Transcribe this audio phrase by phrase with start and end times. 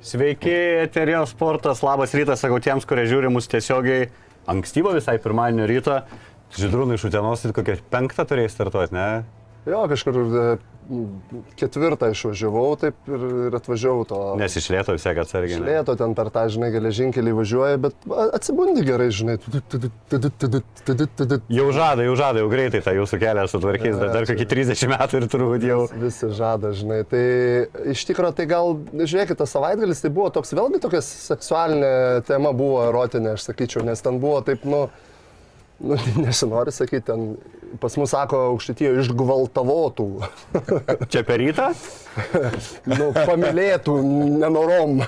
[0.00, 4.06] Sveiki, Eterio sportas, labas rytas, sakau tiems, kurie žiūri mus tiesiogiai
[4.48, 5.98] ankstyvo visai pirmadienio ryto.
[6.56, 9.04] Žydrūnai iš Utenos, tai kokią penktą turėjai startuoti, ne?
[9.68, 10.44] Jo, kažkur e,
[11.60, 14.20] ketvirtą išvažiavau taip ir, ir atvažiavau to.
[14.40, 15.60] Nes iš lėto vis tiek atsargiai.
[15.62, 15.74] ne?
[15.76, 19.36] Lėto ten per tą, žinai, geležinkelį važiuoja, bet atsibundi gerai, žinai.
[21.50, 25.20] Jau žada, jau žada, jau greitai tą jūsų kelią sutvarkys, dar, dar kokį 30 metų
[25.20, 25.80] ir turbūt jau.
[26.00, 27.02] Visi žada, žinai.
[27.10, 27.22] Tai
[27.92, 31.92] iš tikrųjų, tai gal, žiūrėkit, tas savaitgalis tai buvo toks, vėlgi tokia seksualinė
[32.28, 34.88] tema buvo erotinė, aš sakyčiau, nes ten buvo taip, nu,
[35.80, 37.34] nu nesinori sakyti, ten
[37.80, 40.06] pas mus sako aukštytijo išgvaltavotų,
[41.12, 41.70] Čia per rytą?
[42.98, 44.00] nu, pamilėtų,
[44.42, 45.02] nenorom.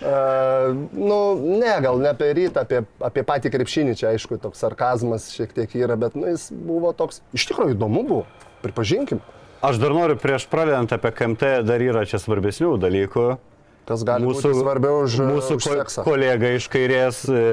[0.00, 1.16] Uh, nu,
[1.60, 5.74] ne, gal ne apie rytą, apie, apie patį krepšinį, čia aišku, toks sarkazmas šiek tiek
[5.76, 8.22] yra, bet nu, jis buvo toks, iš tikrųjų įdomu buvo,
[8.64, 9.20] pripažinkim,
[9.60, 13.24] Aš dar noriu prieš pradedant apie KMT, dar yra čia svarbesnių dalykų.
[13.90, 16.06] Kas gali mūsų, būti svarbiau už, mūsų už ko, seksą.
[16.06, 17.44] kolega iš kairės e,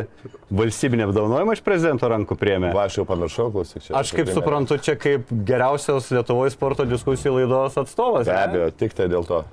[0.61, 2.73] valstybinį apdovanojimą iš prezidento rankų priemė.
[2.77, 3.95] Va, aš jau pamiršau, klausyk čia.
[3.99, 8.29] Aš kaip suprantu, čia kaip geriausios Lietuvoje sporto diskusijų laidos atstovas.
[8.29, 8.43] Be ne?
[8.45, 9.43] abejo, tik tai dėl to.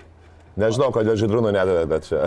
[0.61, 2.21] Nežinau, kodėl žydrūnų nedavė, bet čia.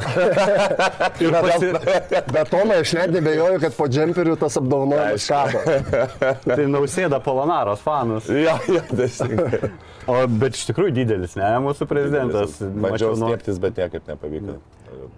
[1.23, 1.69] Ir pasi...
[2.35, 5.61] Bet Tomai, aš net nebejoju, kad po džemperiu tas apdovanojimas kabo.
[6.49, 8.27] Tai nausėda Polanaros fanus.
[8.27, 9.71] jo, jo, teisingai.
[10.07, 12.59] O bet iš tikrųjų didelis, ne, mūsų prezidentas.
[12.59, 14.59] Bandžiau stieptis, bet niekaip nepavyko.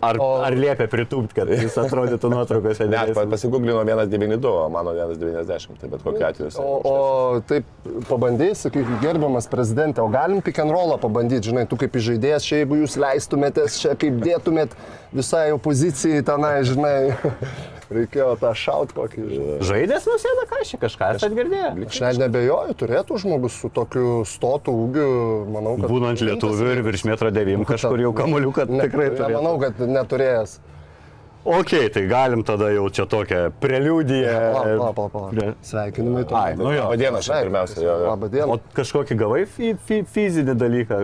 [0.06, 2.88] Ar, O- ar liepia pritūpti, kad jis atrodytų nuotraukose?
[2.92, 6.54] Ne, pasigūglinau 192, o mano 190, tai bet kokiu atveju.
[6.64, 7.68] O, o taip
[8.10, 12.62] pabandėjai, sakyk, gerbiamas prezidentė, o galim pick and rollą pabandyti, žinai, tu kaip žaidėjas, čia
[12.64, 14.78] jeigu jūs leistumėtės, čia kaip dėtumėt
[15.16, 16.96] visai opozicijai tenai, žinai,
[17.94, 19.26] reikėjo tą šaut kokį.
[19.66, 21.72] Žaidės nusėda kažką esate girdėję.
[21.90, 25.12] Aš net nebejoju, turėtų žmogus su tokiu stotų ūgiu,
[25.54, 25.90] manau, kad...
[25.92, 29.34] Būnant lietuviu ir virš metro devim kažkur jau kamuoliuką Ne, tikrai turi.
[29.38, 30.60] Manau, kad neturėjęs.
[31.50, 35.54] Ok, tai galim tada jau čia tokią preliudiją.
[35.64, 36.26] Sveikinimai.
[36.28, 36.36] tu.
[36.36, 36.90] Ai, nu jo.
[36.92, 38.10] O diena šiandien pirmiausia, jo, jo.
[38.12, 38.58] Labą dieną.
[38.58, 41.00] O kažkokį gavai fi, fi, fizinį dalyką,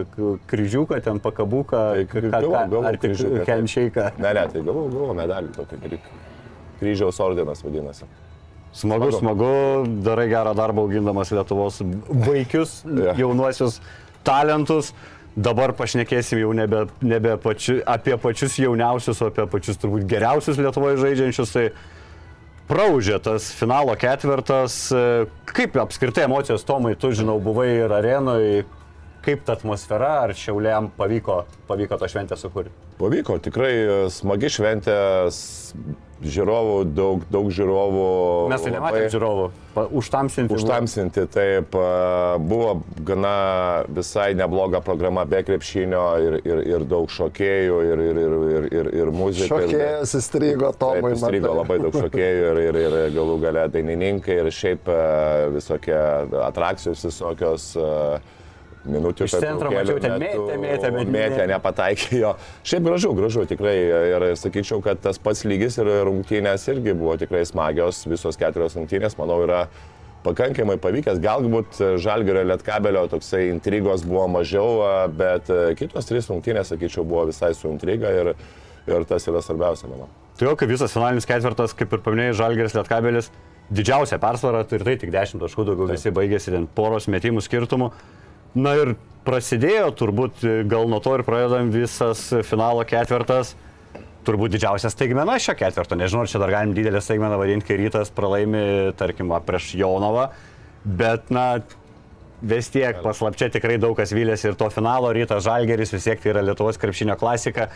[0.52, 3.16] kryžiuką, ten pakabuką, Tai gavau, gavau ar tik
[3.48, 4.12] kelmšeiką.
[4.20, 6.35] Ne, ne, tai gavau, gavau medalį tokį dalyką.
[6.80, 8.06] Kryžiaus ordinas vadinasi.
[8.76, 9.20] Smagu, Smagu.
[9.20, 9.52] smagu,
[10.04, 11.78] darai gerą darbą augindamas Lietuvos
[12.26, 13.14] vaikius, Jo.
[13.22, 13.80] jaunuosius
[14.28, 14.94] talentus.
[15.36, 20.96] Dabar pašnekėsim jau nebe, nebe pači, apie pačius jauniausius, o apie pačius turbūt geriausius Lietuvoje
[21.02, 21.52] žaidžiančius.
[21.52, 21.66] Tai
[22.70, 24.78] praužė tas finalo ketvirtas.
[25.52, 28.64] Kaip apskritai emocijos, Tomai, tu žinau, buvai ir arenoje,
[29.28, 32.72] kaip ta atmosfera, ar šiauliam pavyko, pavyko tą šventę sukurti?
[33.00, 34.94] Pavyko, tikrai e, smagi šventė,
[36.26, 38.04] žiūrovų, daug, daug žiūrovų.
[38.54, 40.56] Mes tai nematėme žiūrovų, pa- užtamsinti.
[40.56, 43.34] Užtamsinti, taip, a, buvo gana
[43.92, 48.90] visai nebloga programa be krepšinio ir, ir, ir daug šokėjų ir, ir, ir, ir, ir,
[49.04, 49.60] ir muzika.
[49.60, 51.12] ir- Šokėjas įstrigo Taip, Tomai.
[51.18, 55.02] įstrigo labai daug šokėjų ir, ir, ir galų gale dainininkai ir šiaip e,
[55.60, 56.00] visokie
[56.48, 57.74] atrakcijos visokios.
[57.76, 57.92] e,
[58.86, 62.36] Minutė Iš centro mačiau, ten mėtė, mėtė, mėtė, ne- nepataikė jo.
[62.68, 63.74] Šiaip gražu, gražu tikrai.
[64.12, 68.04] Ir sakyčiau, kad tas pats lygis ir rungtynės irgi buvo tikrai smagios.
[68.10, 69.66] Visos keturios rungtynės, manau, yra
[70.26, 71.22] pakankamai pavykęs.
[71.24, 74.84] Galbūt Žalgerio Lietkabelio toksai intrigos buvo mažiau,
[75.18, 78.34] bet e, kitos trys rungtynės, sakyčiau, buvo visai su intriga ir,
[78.90, 80.10] ir tas yra svarbiausia, manau.
[80.36, 83.32] Tai jau kaip visas finalinis ketvirtas, kaip ir paminėjai, Žalgeris Lietkabelis,
[83.74, 87.92] didžiausia persvara, tai ir tai tik 10 taškų, daugiau visi baigėsi ten poros metimų skirtumų.
[88.56, 88.96] Na ir
[89.26, 93.56] prasidėjo turbūt, gal nuo to ir pradedam visas finalo ketvirtas.
[94.26, 95.98] Turbūt didžiausia staigmena šio ketvirto.
[96.00, 100.30] Nežinau, čia dar galim didelę staigmeną vadinti, kai rytas pralaimi, tarkim, prieš Jonovą.
[100.86, 101.60] Bet, na,
[102.46, 106.34] vis tiek paslapčia tikrai daug kas vylėsi ir to finalo rytas Žalgeris, vis tiek tai
[106.34, 107.70] yra Lietuvos krepšinio klasika.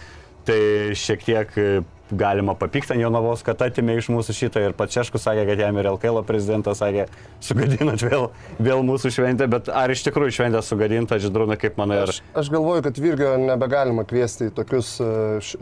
[0.47, 0.59] Tai
[0.97, 1.69] šiek tiek e,
[2.12, 5.78] galima papykti ant Jonavos, kad atimė iš mūsų šitą ir pats Češkus sakė, kad jam
[5.80, 7.06] ir LKL prezidentas sakė,
[7.44, 12.14] sugadinat vėl, vėl mūsų šventę, bet ar iš tikrųjų šventė sugadinta, Židrūna, kaip manai, ar...
[12.14, 15.09] Aš, aš galvoju, kad Virgio nebegalima kviesti į tokius e,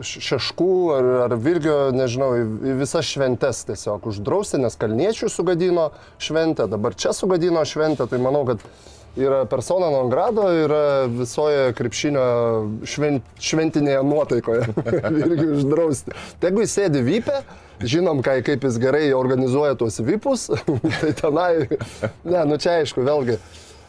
[0.02, 5.90] šeškų ar, ar Virgio, nežinau, į visas šventes tiesiog uždrausti, nes Kalniečių sugadino
[6.22, 8.64] šventę, dabar čia sugadino šventę, tai manau, kad
[9.16, 12.24] yra persona non grado, yra visoje krepšinio
[12.86, 14.68] šven, šventinėje nuotaikoje
[15.16, 16.14] Virgio uždrausti.
[16.42, 17.40] Jeigu jis sėdi vypę,
[17.82, 20.48] žinom, kai, kaip jis gerai organizuoja tuos vypus,
[21.00, 21.52] tai tenai,
[22.24, 23.38] ne, nu čia aišku, vėlgi,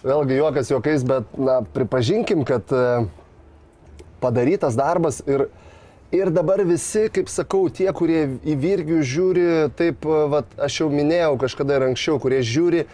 [0.05, 2.85] vėlgi juokas juokais, bet na, pripažinkim, kad e,
[4.23, 5.47] padarytas darbas ir
[6.09, 9.43] Ir dabar visi, kaip sakau, tie, kurie į virgių žiūri,
[9.77, 12.87] taip, vat, aš jau minėjau kažkada ir anksčiau, kurie žiūri e,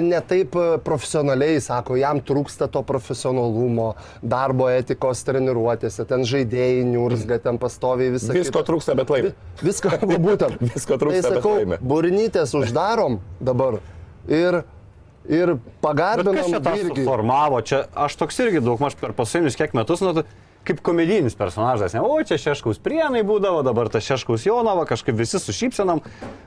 [0.00, 3.90] ne taip e, profesionaliai, sako, jam trūksta to profesionalumo,
[4.24, 8.62] darbo etikos treniruotėse, ten žaidėjai niurzga, ten pastoviai visą Visko kitą.
[8.70, 9.34] trūksta, bet laimi.
[9.60, 10.64] Viską, va, būtent.
[10.72, 11.78] Visko trūksta, Tai bet sakau, laimi.
[11.84, 13.76] burnytės uždarom dabar
[14.24, 14.62] ir,
[15.28, 17.04] ir Bet pagarbinam kas čia tą virgį.
[17.04, 17.60] suformavo?
[17.60, 20.24] Čia aš toks irgi daug maž per pasainius kiek metus, nu, tai
[20.64, 21.94] kaip komedijinis personažas.
[21.96, 26.02] Ne, o čia Šeškaus prienai būdavo, dabar tas Šeškaus Jonava, kažkaip visi su šypsenam,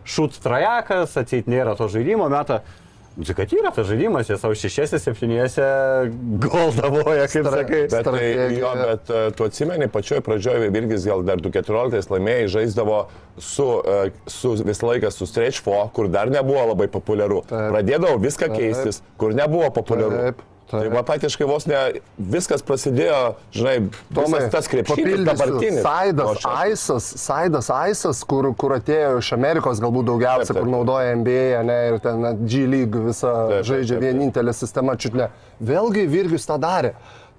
[0.08, 2.62] šūt trajekas, atseit nėra to žaidimo metą.
[3.18, 5.64] Nu, tai kad yra tas žaidimas, jie savo šešiese, septyniese
[6.44, 7.80] goldavoja, kaip sakai.
[7.90, 13.00] Bet, tai, jo, bet e, tu atsimeni, pačioj pradžioje Virgis gal dar 2014 laimėjai žaisdavo
[13.42, 17.42] su, e, su visą laiką su Stretch 4, kur dar nebuvo labai populiaru.
[17.50, 17.72] Taip.
[17.74, 20.22] Pradėdavo viską keistis, kur nebuvo populiaru.
[20.28, 20.81] Taip, taip.
[20.84, 21.80] Tai va patiškai vos ne
[22.18, 23.22] viskas prasidėjo,
[23.56, 23.75] žinai,
[24.14, 25.81] Tomai, tas krepšinis dabartinis.
[25.86, 31.16] Saidas, Aisas, Saidas Aisas, kur, kur atėjo iš Amerikos galbūt daugiausia, Taip, taip, kur naudoja
[31.22, 34.08] NBA, ne, ir ten G League visą Taip, žaidžia taip, taip.
[34.10, 35.31] vienintelė sistema, čiut ne.
[35.64, 36.94] Vėlgi Virgius tą darė.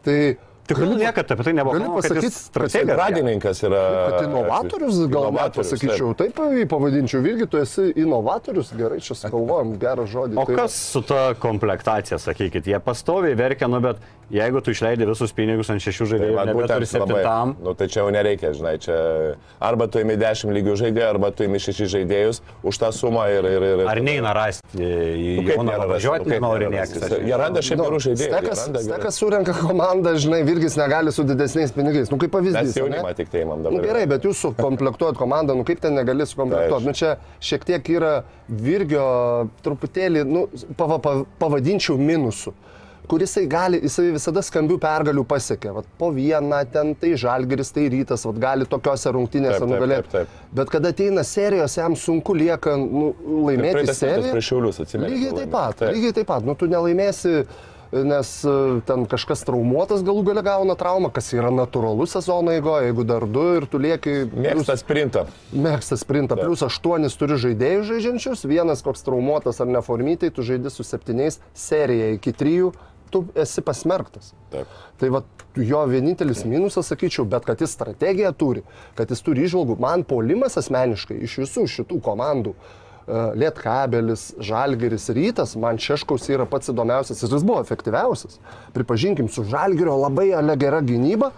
[0.06, 0.18] Tai
[0.68, 1.72] Tikrai niekada apie tai nebuvo.
[1.78, 2.50] Galiu kalbama, kad jis.
[2.98, 3.82] Radininkas yra.
[4.12, 9.78] kad inovatorius, gal net pasakyčiau, taip jį pavadinčiau, Virgi, tu esi inovatorius, gerai, čia sugalvojom
[9.80, 10.36] gerą žodį.
[10.36, 13.96] O tai- kas su ta komplektacija, sakykit, jie pastoviai verkia, nu bet
[14.30, 17.88] jeigu tu išleidai visus pinigus ant šešių Tai žaidėjų, man nebeturi būtent septintam, Nu, tai
[17.88, 18.96] čia jau nereikia, žinai, čia
[19.60, 23.48] arba tu imi 10 lygių žaidėjų, arba tu imi 6 žaidėjus už tą sumą ir...
[23.48, 27.16] ir, ir ar neina rasti į Nu, Joną važiuoti, Nu, kaip nenori nėra niekas.
[27.24, 28.30] Jie randa šiaip gerų žaidėjų.
[28.34, 32.12] Stekas, stekas surenka komandą, žinai, Virgis negali su didesniais pinigais.
[32.12, 32.76] Nu, kaip pavyzdys.
[32.76, 32.84] ane?
[32.84, 33.86] jaunimą tik tai imam Nu, dabar.
[33.88, 36.86] gerai, bet jūs sukomplektuojat komandą, nu kaip ten negali sukomplektuoti.
[36.86, 38.12] Nu, čia šiek tiek yra
[38.48, 40.46] Virgio truputėlį, nu,
[40.78, 42.54] pava, pav, pavadinčiau minusų
[43.08, 45.72] kuris jisai gali, jisai visada skambių pergalių pasiekia.
[45.78, 50.26] Vat po vieną ten tai žalgeris, tai rytas, vat gali tokiose rungtynėse nugalėti.
[50.54, 53.10] Bet kada ateina serijos, jam sunku lieka nu,
[53.48, 54.36] laimėti seriją.
[55.08, 55.96] Lygiai taip pat, Taip.
[55.96, 56.46] lygiai taip pat.
[56.48, 57.34] Nu, tu nelaimėsi,
[57.92, 58.54] nes e,
[58.88, 63.44] ten kažkas traumuotas galų gale gauna traumą, kas yra natūralu sezono eigoje, jeigu dar du
[63.56, 64.16] ir tu lieki...
[64.34, 65.24] Mėgsta sprintą.
[65.52, 70.86] Mėgsta sprintą, plus aštuonis turi žaidėjų žaidžiančius, vienas koks traumuotas ar neformytai, tu žaidži su
[70.86, 72.74] septyniais, serija iki trijų,
[73.12, 74.32] tu esi pasmerktas.
[74.52, 74.70] Taip.
[75.00, 75.22] Tai va,
[75.58, 78.64] jo vienintelis minusas, sakyčiau, bet kad jis strategiją turi,
[78.98, 82.54] kad jis turi išvalgų, man polimas asmeniškai iš visų šitų komandų.
[83.08, 88.38] e, Lietkabelis, Žalgeris, Rytas, man Šeškaus yra pats įdomiausias jis buvo efektyviausias.
[88.76, 91.32] Pripažinkim, su Žalgerio labai ale gera gynyba,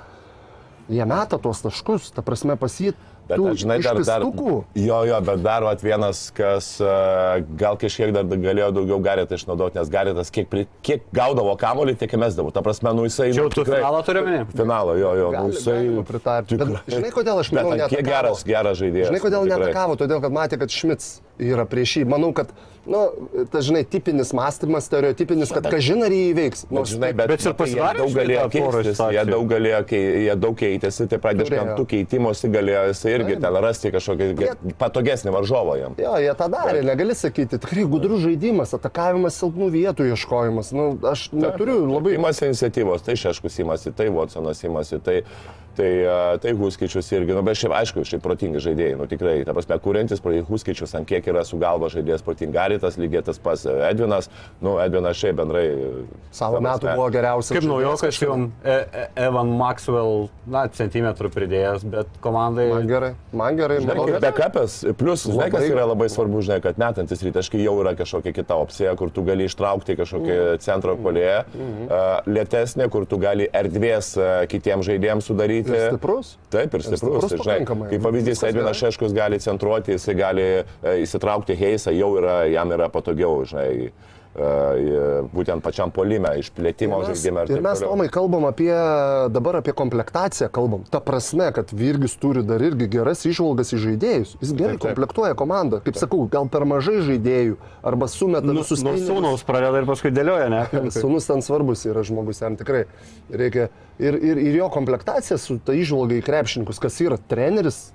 [0.90, 2.98] jie meta tuos taškus, ta prasme pasit.
[3.30, 4.24] Bet aš, žinai, dar, dar,
[4.74, 9.78] jo, jo, bet dar vat, vienas, kas uh, gal kažkiek dar galėjo daugiau garetą išnaudoti,
[9.78, 10.50] nes garetas kiek,
[10.86, 12.52] kiek gaudavo kamolį, tiek įmesdavo.
[12.54, 13.30] Ta prasme, nu jisai...
[13.30, 14.48] Čia nu, jau tu tikrai- finalą turi omeny?
[14.56, 15.78] Finalą, jo, jo, nu, jisai...
[16.10, 16.58] pritarti.
[16.58, 19.12] Bet tikrai- žinai, kodėl aš manau, Bet ant kiek geras, geras žaidėjas.
[19.12, 19.98] Žinai, kodėl nu, neatakavo?
[20.00, 22.06] Todėl, kad matė, kad Šmits yra prieš jį.
[22.10, 23.00] Manau, kad, na, nu,
[23.52, 26.64] tas, žinai, tipinis mąstymas, stereotipinis, kad kažin ar jį įveiks.
[26.70, 30.36] Bet, žinai, bet, Bet ir jie pasidarė daug galėjo keistis, jie daug, galėjo, kei- jie
[30.40, 31.18] daug keitėsi, tai
[31.60, 35.94] ant tų keitimosi galėjo jisai irgi ten rasti kažkokį ge- patogesnį varžovą jam.
[36.00, 37.58] Jo, jie tą darė, negali sakyti.
[37.60, 40.72] Tikrai gudrus žaidimas, atakavimas silpnų vietų ieškojimas.
[40.76, 42.14] Nu, aš neturiu labai...
[42.18, 45.20] Imasi iniciatyvos, tai Šeškus imasi, tai Watsonas imasi, tai,
[45.80, 45.90] tai,
[46.44, 50.22] tai Huskičius irgi, nu, bet šiaip aišku, šiaip protingi žaidėjai, nu tikrai, ta prasme, kuriantis
[50.48, 54.30] Huskičius, ant kiek yra su galva žaidėjas protingaritas, lygiai tas pats Edvinas,
[54.64, 55.64] nu, Edvinas šiaip bendrai.
[56.34, 57.56] Savo ta metų buvo geriausias.
[57.56, 62.68] Kaip naujokas jum, e, e, Evan Maxwell, na, centimetrų pridėjęs, bet komandai...
[62.74, 63.80] Man gerai, man gerai.
[63.84, 67.96] Žinai, kaip backup'as, plus, žinai, kas yra labai svarbu, žinai, kad metantis rytaškai jau yra
[67.98, 70.60] kažkokia kita opcija, kur tu gali ištraukti kažkokį Mhm.
[70.62, 71.44] centro polėje,
[72.26, 74.12] lėtesnė, kur tu gali erdvės
[74.50, 75.69] kitiems žaidėjams sudaryti.
[75.76, 76.32] Ir stiprus.
[76.52, 77.02] Taip, ir stiprus.
[77.02, 77.90] stiprus ir, žinai, pakankamai.
[77.92, 78.80] kaip pavyzdys, Edvinas.
[78.80, 83.90] Šeškus gali centruoti, jisai gali e, įsitraukti Heisą, jau yra, jam yra patogiau, žinai,
[85.34, 87.44] būtent pačiam polime, išplėtimo žaidime.
[87.50, 88.70] Ir mes, Tomai, kalbam apie,
[89.32, 90.84] dabar apie komplektaciją kalbam.
[90.90, 94.34] Ta prasme, kad Virgis turi dar irgi geras išvalgas į žaidėjus.
[94.40, 94.86] Jis gerai Taip, taip.
[94.88, 95.82] komplektuoja komandą.
[95.84, 99.10] Kaip sakau, gal per mažai žaidėjų arba sumeta Nu, visus nuo pinigus.
[99.10, 100.64] sūnaus pradeda ir paskui dėlioja, ne?
[101.00, 102.86] Sūnus ten svarbus yra žmogus, jam tikrai
[103.30, 103.68] reikia.
[104.00, 107.90] Ir, ir, ir jo komplektacija su ta išvalga į krepšininkus, kas yra treneris,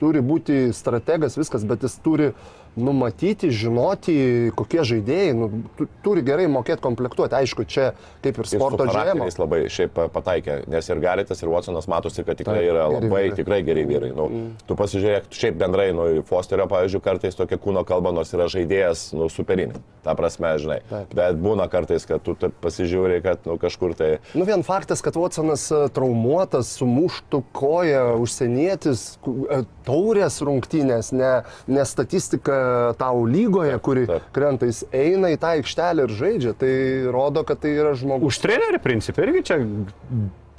[0.00, 2.32] turi būti strategas, viskas, bet jis turi
[2.76, 4.14] numatyti, žinoti,
[4.56, 7.36] kokie žaidėjai, nu, tu, turi gerai mokėti komplektuoti.
[7.38, 7.90] Aišku, čia
[8.24, 8.92] kaip ir sporto žemė.
[8.92, 12.86] charakteriais labai šiaip pa- pataikė, nes ir Galitas, ir Watsonas matosi, kad tikrai Taip, yra
[12.92, 13.36] labai, vyrai.
[13.40, 14.12] tikrai geri vyrai.
[14.16, 14.28] Nu,
[14.68, 19.30] tu pasižiūrėk, šiaip bendrai, nu, Fosterio, pavyzdžiui, kartais tokia kūno kalba, nors yra žaidėjas, nu,
[19.32, 19.80] superinė.
[20.04, 20.80] Ta prasme, žinai.
[20.90, 21.14] Taip.
[21.16, 24.10] Bet būna kartais, kad tu taip pasižiūri, kad, nu, kažkur tai...
[24.36, 31.32] Nu vien faktas, kad Watsonas e, traumuotas, sumuštų koją, užsienietis, e, taurės rungtynės, ne,
[31.66, 32.65] ne statistika
[32.98, 34.26] tau lygoje, kuri taip.
[34.36, 36.56] krenta, jis eina į tą aikštelę ir žaidžia.
[36.58, 36.72] Tai
[37.14, 38.34] rodo, kad tai yra žmogus.
[38.34, 39.60] Už trenerių principą irgi čia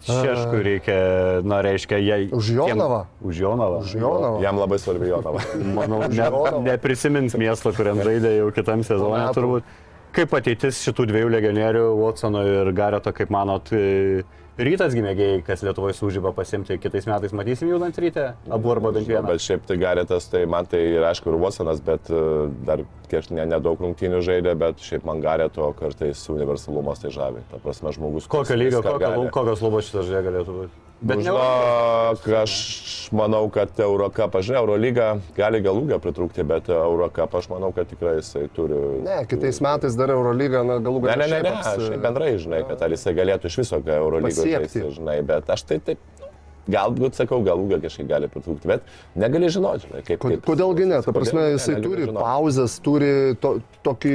[0.08, 0.98] šeškui reikia,
[1.44, 2.30] na, reiškia, jei...
[2.32, 3.06] Už Jonavą?
[3.22, 3.82] Už Jonavą.
[3.82, 4.42] Už Jonavą.
[4.42, 5.42] Jam labai svarbi Jonava.
[5.78, 6.30] Manau, ne,
[6.70, 9.76] neprisimins miesto, kuriam žaidė jau kitam sezonui turbūt.
[10.16, 14.24] Kaip ateitis šitų dviejų legionierių, Watsono ir Gareto, kaip manot, e,
[14.58, 19.28] rytas gimėgiai, kas Lietuvoje sužyba pasimti, kitais metais matysim judant ryte, abu arba bent vieną.
[19.30, 22.24] Bet šiaip tai Garitas, tai man tai ir aišku, ir Watsonas, bet e,
[22.68, 27.46] dar kiek ne- nedaug rungtynių žaidė, bet šiaip man Garito kartais universalumas tai žavi.
[27.52, 28.28] Ta prasme, žmogus.
[28.32, 30.87] Kokio lygio, kokio, kokios lubos šitas žaidėjas galėtų būti?
[31.00, 32.54] Bet ne Žinok, aš
[33.14, 38.16] manau, kad Eurocapą, žinai, Eurolyga gali gal ūgio pritrūkti, bet Eurocapą aš manau, kad tikrai
[38.18, 38.80] jisai turi.
[39.06, 41.28] Ne, kitais metais dar Eurolyga, na, galų Ne, gale.
[41.28, 43.80] ne, ne, ne, šiaip aps- aš bendrai, žinai, kad ar jisai galėtų iš viso
[44.42, 44.82] Pasiekti.
[44.82, 46.00] žaisti, žinai, bet aš tai taip,
[46.72, 48.84] galbūt sakau, gal ūgio kažkiek gali pritrūkti, bet
[49.16, 50.22] negali žinoti, žinai, kaip.
[50.24, 51.00] Kaip Kodėlgi ne?
[51.02, 51.18] Ta Kodėl?
[51.20, 52.22] prasme, Ne, jisai negali turi žinot.
[52.24, 53.52] pauzes, turi to,
[53.86, 54.14] tokį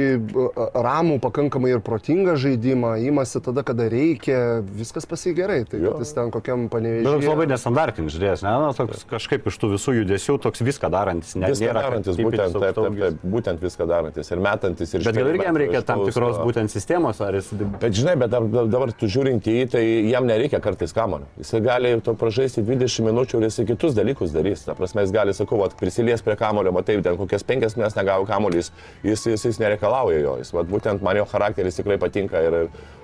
[0.85, 5.63] ramų, pakankamai ir protingą žaidimą, įmasi tada, kada reikia, viskas pasigerai.
[5.69, 7.49] Tai jis ten kokiam Bet toks labai panevėžiui.
[7.53, 8.53] nestandartinis žaidėjas, ne?
[8.63, 12.53] Na, toks kažkaip iš tų visų judesių, toks viską darantis, ne, Viską nėra darantis, būtent,
[12.59, 16.03] taip, taip, taip, būtent viską darantis ir metantis ir Bet gal irgi jam reikia tam
[16.07, 17.49] tikros būtent sistemos, ar jis...
[17.81, 21.25] Bet žinai, bet dabar, dabar tu žiūrint į jį, tai jam nereikia kartais kamonio.
[21.39, 24.65] Jisai gali to pražaisti 20 minučių ir jisai kitus dalykus darys.
[24.65, 28.25] Ta prasme, jis gali, sakau, vat, prisilies prie kamolio, matai, ten kokias penkias mes negavo
[28.27, 28.71] kamolys,
[29.03, 30.35] jis, jis, jis nereikalauja jo.
[30.41, 32.57] Jis, vat, būtent man jo charakteris tikrai patinka ir,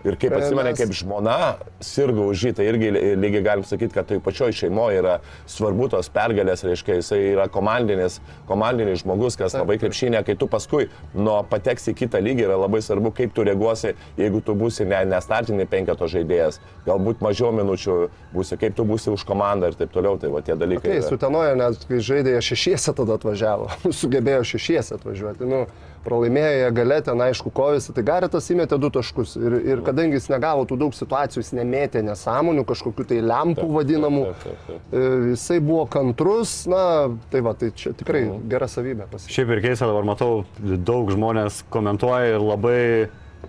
[0.05, 1.37] ir kaip atsimeni, mes- kaip žmona
[1.79, 5.17] sirgo už jį, tai irgi ly- lygiai galim sakyti, kad tai pačioj šeimoje yra
[5.47, 10.89] svarbu tos pergalės, reiškia, jisai yra komandinis, komandinis žmogus, kas labai krepšinė, kai tu paskui
[11.13, 15.03] nuo pateksi į kitą lygį yra labai svarbu, kaip tu reaguosi, jeigu tu būsi ne,
[15.05, 19.93] ne startinį penketo žaidėjas, galbūt mažiau minučių būsi, kaip tu būsi už komandą ir taip
[19.93, 20.87] toliau, tai va tie dalykai.
[20.87, 21.07] Kai yra.
[21.07, 23.69] sutenoja, net kai žaidė, jie šešiese tada atvažiavo,
[24.01, 25.47] sugebėjo šešiese atvažiuoti.
[25.49, 25.63] Nu,
[26.05, 29.35] pralaimėjo jie galę ten, aišku, kovėsi, tai Garitas įmetė du taškus.
[29.39, 34.25] Ir, ir kadangi jis negavo tų daug situacijų, jis nemėtė nesąmonių, kažkokių tai lempų vadinamų,
[34.29, 34.93] taip, taip, taip.
[34.95, 36.83] e, jisai buvo kantrus, na,
[37.33, 39.35] tai va, tai čia tikrai gera savybė pasiekti.
[39.35, 42.79] Šiaip ir keista, dabar matau, daug žmonės komentuoja ir labai,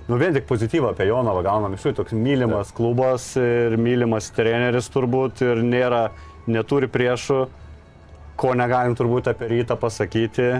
[0.08, 1.74] nu vien tik pozityvą apie Jonavą gaunam.
[1.74, 6.08] Iš jų, toks mylimas klubas ir mylimas treneris turbūt ir nėra,
[6.50, 7.40] neturi priešų,
[8.40, 10.50] ko negalim turbūt apie rytą pasakyti.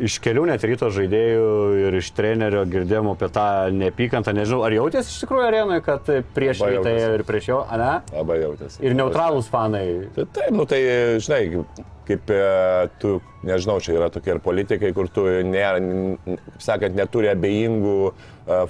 [0.00, 1.46] Iš kelių net ryto žaidėjų
[1.84, 3.44] ir iš trenerio girdėjom apie tą
[3.76, 7.92] neapykantą, nežinau, ar jautėsi iš tikrųjų arenoje, kad prieš rytą ir prieš jo, ne?
[8.16, 8.80] Labai jautėsi.
[8.86, 9.84] Ir neutralūs fanai.
[10.16, 10.80] Tai taip, nu tai,
[11.20, 11.42] žinai,
[12.08, 12.40] kaip e,
[13.02, 17.28] tu, nežinau, čia yra tokie ir politikai, kur tu, nėra, n- n- kaip sakant, neturi
[17.30, 18.12] abejingų e,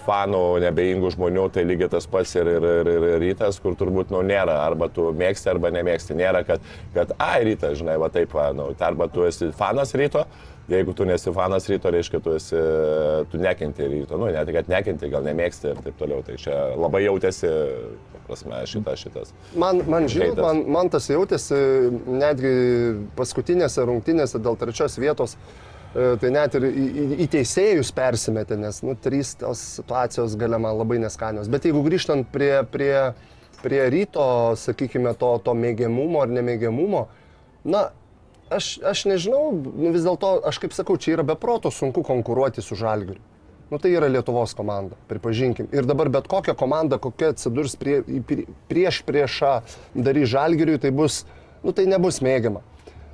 [0.02, 4.20] fanų, neabejingų žmonių, tai lygiai tas pats ir, ir, ir, ir rytas, kur turbūt, nu,
[4.26, 8.50] nėra, arba tu mėgsti, arba nemėgsti, nėra, kad, kad ai, rytas, žinai, va taip, va,
[8.56, 10.26] nu, arba tu esi fanas ryto,
[10.70, 12.60] jeigu tu nesi fanas ryto, reiškia, tu esi,
[13.30, 16.56] tu nekenti ryto, nu, ne tai, kad nekenti, gal nemėgsti ir taip toliau, tai čia
[16.78, 17.50] labai jautėsi,
[18.28, 19.34] prasme, šitas, šitas.
[19.58, 21.58] Man, man žinot, man, man tas jautėsi
[22.06, 22.54] netgi
[23.18, 25.36] paskutinėse rungtynėse dėl trečios vietos.
[25.94, 30.60] e, Tai net ir į, į, į teisėjus persimetė, nes, nu, trys tos situacijos galia
[30.62, 31.50] man labai neskanios.
[31.50, 32.94] Bet jeigu grįžtant prie, prie,
[33.64, 37.08] prie ryto, sakykime, to, to mėgiamumo ar nemėgiamumo,
[37.66, 37.88] na,
[38.50, 42.78] aš, aš nežinau, nu, vis dėlto, aš kaip sakau, čia yra beproto sunku konkuruoti su
[42.78, 43.22] žalgiriu.
[43.70, 45.68] Nu, tai yra Lietuvos komanda, pripažinkim.
[45.70, 49.52] Ir dabar bet kokia komanda, kokia atsidurs prie, prie, prieš priešą
[49.94, 51.22] darys žalgiriui, tai bus,
[51.62, 52.64] nu, tai nebus mėgiama.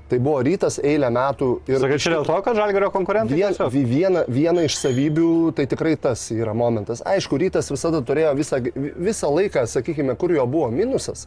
[0.09, 1.81] Tai buvo rytas eilę metų ir...
[1.83, 3.37] Sakai, čia dėl to, kad žalgerio konkurentai.
[3.37, 3.57] Vien,
[3.91, 7.03] viena, viena iš savybių, tai tikrai tas yra momentas.
[7.05, 11.27] Aišku, rytas visada turėjo visą, visą laiką, sakykime, kur jo buvo minusas.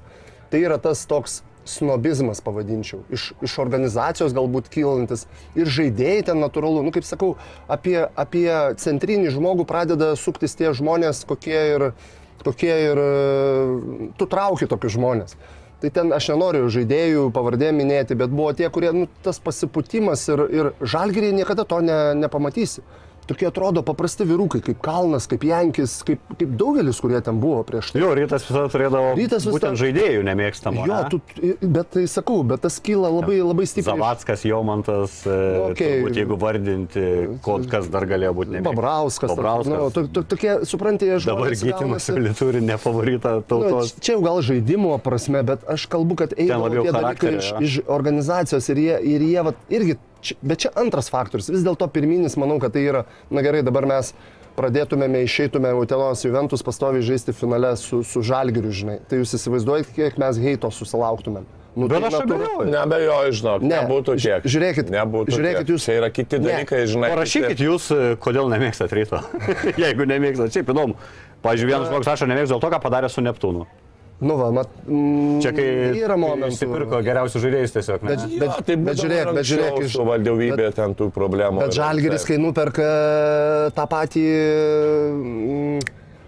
[0.50, 5.25] Tai yra tas toks snobizmas, pavadinčiau, iš, iš organizacijos galbūt kylantis
[5.57, 6.83] ir žaidėjai ten natūralu.
[6.85, 7.35] Nu, kaip sakau,
[7.71, 8.49] apie, apie
[8.81, 11.88] centrinį žmogų pradeda suktis tie žmonės, kokie ir,
[12.43, 13.03] kokie ir
[14.19, 15.38] tu trauki tokius žmonės.
[15.79, 20.41] Tai ten aš nenoriu žaidėjų pavardė minėti, bet buvo tie, kurie, nu, tas pasiputimas ir,
[20.51, 22.83] ir žalgeriai niekada to ne, nepamatysi.
[23.29, 27.91] Tokie atrodo paprasti vyrukai, kaip Kalnas, kaip Jankis, kaip, kaip daugelis, kurie ten buvo prieš
[27.93, 28.01] tai.
[28.01, 30.88] Jo, rytas visada turėdavo Rytas visada- būtent žaidėjų nemėgstamų.
[30.89, 31.09] Jo, ne?
[31.13, 31.21] tu,
[31.77, 33.93] bet tai sakau, bet tas kyla labai, labai stipriai.
[33.93, 36.01] Zavackas, Jomantas, Nu, okei.
[36.03, 36.15] okay.
[36.24, 37.05] jeigu vardinti,
[37.69, 38.75] kas dar galėjo būti nemėgstamas.
[38.75, 39.29] Babrauskas.
[39.36, 39.74] Babrauskas.
[39.77, 43.93] Nu, to, to, tokie, suprantate, jie Dabar žmonės gytimas gaunasi- turi nefavoritą Nu, tautos.
[44.00, 48.69] čia jau gal žaidimo prasme, bet aš kalbu, kad eina tie dalykai iš, iš organizacijos
[48.74, 51.49] ir jie, ir jie vat, irgi, čia, bet čia antras faktorius.
[51.49, 54.13] Vis dėlto pirminis, manau, kad tai yra, na gerai, dabar mes
[54.59, 58.97] pradėtumėme, išeitume Utelos Juventus pastoviai žaisti finale su, su Žalgiriu, žinai.
[59.07, 61.45] Tai jūs įsivaizduojate, kiek mes heito susilauktumėm.
[61.79, 62.65] Nu, Bet tai aš abejoju.
[62.73, 64.43] Nebejoju, žinok, Ne, nebūtų tiek.
[64.51, 65.69] žiūrėkit, nebūtų žiūrėkit, tiek.
[65.75, 66.49] jūs- Čia yra kiti Ne.
[66.49, 67.11] dalykai, žinai.
[67.13, 69.21] Parašykit jūs, e, kodėl nemėgstat ryto.
[69.85, 70.97] Jeigu nemėgstat, šiaip įdomu.
[71.45, 73.63] Pavyzdžiui, vienas žmogus rašo, nemėgstu dėl to, ką padarė su Neptūnu.
[74.19, 76.49] Nu, va, mat, mm, Čia kai yra momentų.
[76.51, 78.01] Įsipirko geriausius žaidėjus tiesiog.
[78.03, 78.09] Ne?
[78.09, 81.59] Bet- Jo, bet- tai bet žiūrėk, bet žiūrėk, iš- Su valdovybė ten tų problemų.
[81.63, 82.89] Bet Žalgeris, kai nuperka
[83.77, 84.25] tą patį
[85.13, 85.79] mm,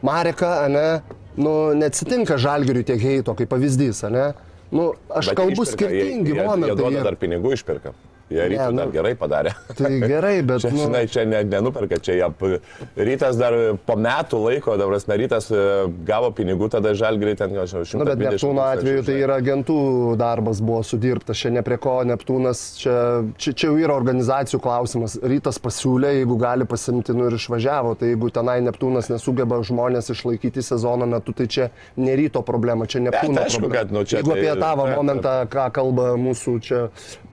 [0.08, 1.02] Mareką, ne,
[1.38, 4.32] nu, neatsitinka Žalgeriui tiek heito, kaip pavyzdys, ne.
[4.72, 6.78] Nu, aš Bet kalbu išpirka, jie- skirtingi jie, jie momentai.
[6.80, 7.92] duoda dar pinigų išpirka.
[8.32, 8.78] Jie rytą nu.
[8.80, 9.52] dar gerai padarė.
[9.76, 10.64] Tai gerai, bet...
[10.64, 12.60] Čia, nu, žinai, čia ne, nenuperka, čia jie,
[12.96, 15.64] rytas dar po metų laiko, dabar mes rytas e,
[16.08, 19.78] gavo pinigų, tada žalgriai ten, aš žinau, Nu, bet 120 Neptūno atveju tai yra agentų
[20.20, 22.96] darbas buvo sudirbtas, čia ne prie ko Neptūnas, čia,
[23.36, 25.18] čia, čia jau yra organizacijų klausimas.
[25.22, 30.64] Rytas pasiūlė, jeigu gali pasimti, nu ir išvažiavo, tai jeigu tenai Neptūnas nesugeba žmonės išlaikyti
[30.66, 31.70] sezono metu, tai čia
[32.00, 33.78] ne ryto problema, čia Neptūno aišku, problema.
[33.82, 36.82] kad, nu, čia jeigu tai- apie tavo taip, momentą, ką kalba mūsų čia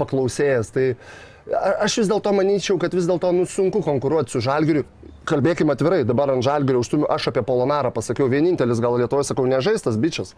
[0.01, 4.85] paklausėjas, tai a- aš vis dėlto manyčiau, kad vis dėlto nu, sunku konkuruoti su Žalgiriu.
[5.29, 9.99] Kalbėkime atvirai, dabar ant Žalgirio užtumiu, aš apie Polonarą pasakiau, vienintelis gal Lietuvoje sakau, nežaistas
[10.01, 10.35] bičias.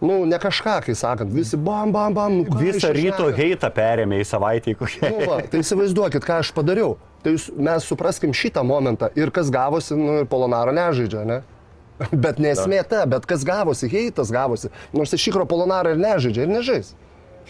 [0.00, 2.38] Nu, ne kažką, kai sakant, visi bam, bam, bam.
[2.40, 5.10] Nu, Visą ryto heitą perėmė į savaitę į kokią.
[5.12, 6.94] Nu, va, tai įsivaizduokit, ką aš padariau.
[7.20, 11.42] Tai jūs, mes supraskim šitą momentą ir kas gavosi, nu ir Polonaro nežaidžia, ne?
[12.24, 14.70] Bet nesmė ta, bet kas gavosi, heitas gavosi.
[14.96, 16.94] Nors iš tikro Polonaro ir nežaidžia, ir nežais.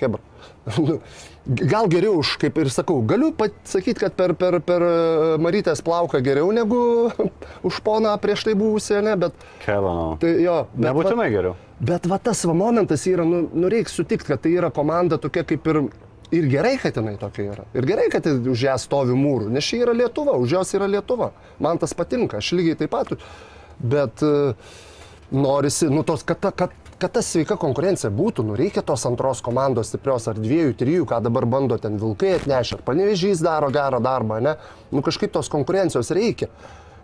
[0.00, 0.18] Hebra.
[1.46, 4.90] Gal geriau už, kaip ir sakau, galiu pasakyti, kad per, per, per e,
[5.40, 6.80] Marytės plauką geriau negu
[7.68, 9.32] už poną prieš tai buvusią, ne, bet
[9.64, 10.18] Kevinau.
[10.20, 10.58] tai jo.
[10.74, 11.56] Bet, va- Nebūtinai geriau.
[11.80, 15.46] Bet va tas va momentas yra, nu, nu reikia sutikti, kad tai yra komanda tokia
[15.48, 15.80] kaip ir...
[16.30, 17.64] Ir gerai, kad jinai tokia yra.
[17.74, 21.32] Ir gerai, kad už ją stovi mūrų, nes ši yra Lietuva, už jos yra Lietuva.
[21.58, 23.16] Man tas patinka, aš lygiai taip pat.
[23.82, 24.52] Bet e,
[25.34, 29.88] norisi, nu, tos, kad, kad, kad ta sveika konkurencija būtų, nu, reikia tos antros komandos
[29.90, 34.40] stiprios ar dviejų, trijų, ką dabar bando ten Vilkai atnešti, ar panevežys daro gerą darbą,
[34.44, 34.54] ne?
[34.92, 36.50] Nu, kažkaip tos konkurencijos reikia.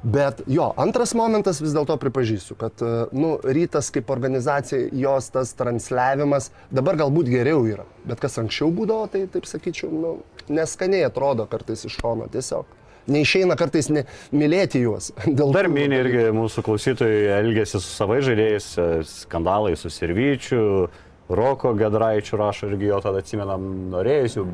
[0.07, 5.55] Bet jo, antras momentas vis dėlto pripažįstu, kad e, nu, rytas kaip organizacija, jos tas
[5.59, 7.87] transliavimas dabar galbūt geriau yra.
[8.07, 10.13] Bet kas anksčiau būdavo, tai taip sakyčiau, nu,
[10.53, 12.69] neskaniai atrodo kartais iš šono tiesiog.
[13.07, 14.03] Neišeina kartais ne,
[14.35, 15.13] mylėti juos.
[15.39, 20.63] Dėl Dar mini irgi mūsų klausytojai elgėsi su savai žaidėjais, e, skandalai su Sirvyčiu,
[21.29, 23.63] Roko Gedraičiu rašo irgi jo tada atsimenam
[23.95, 24.45] norėjusių.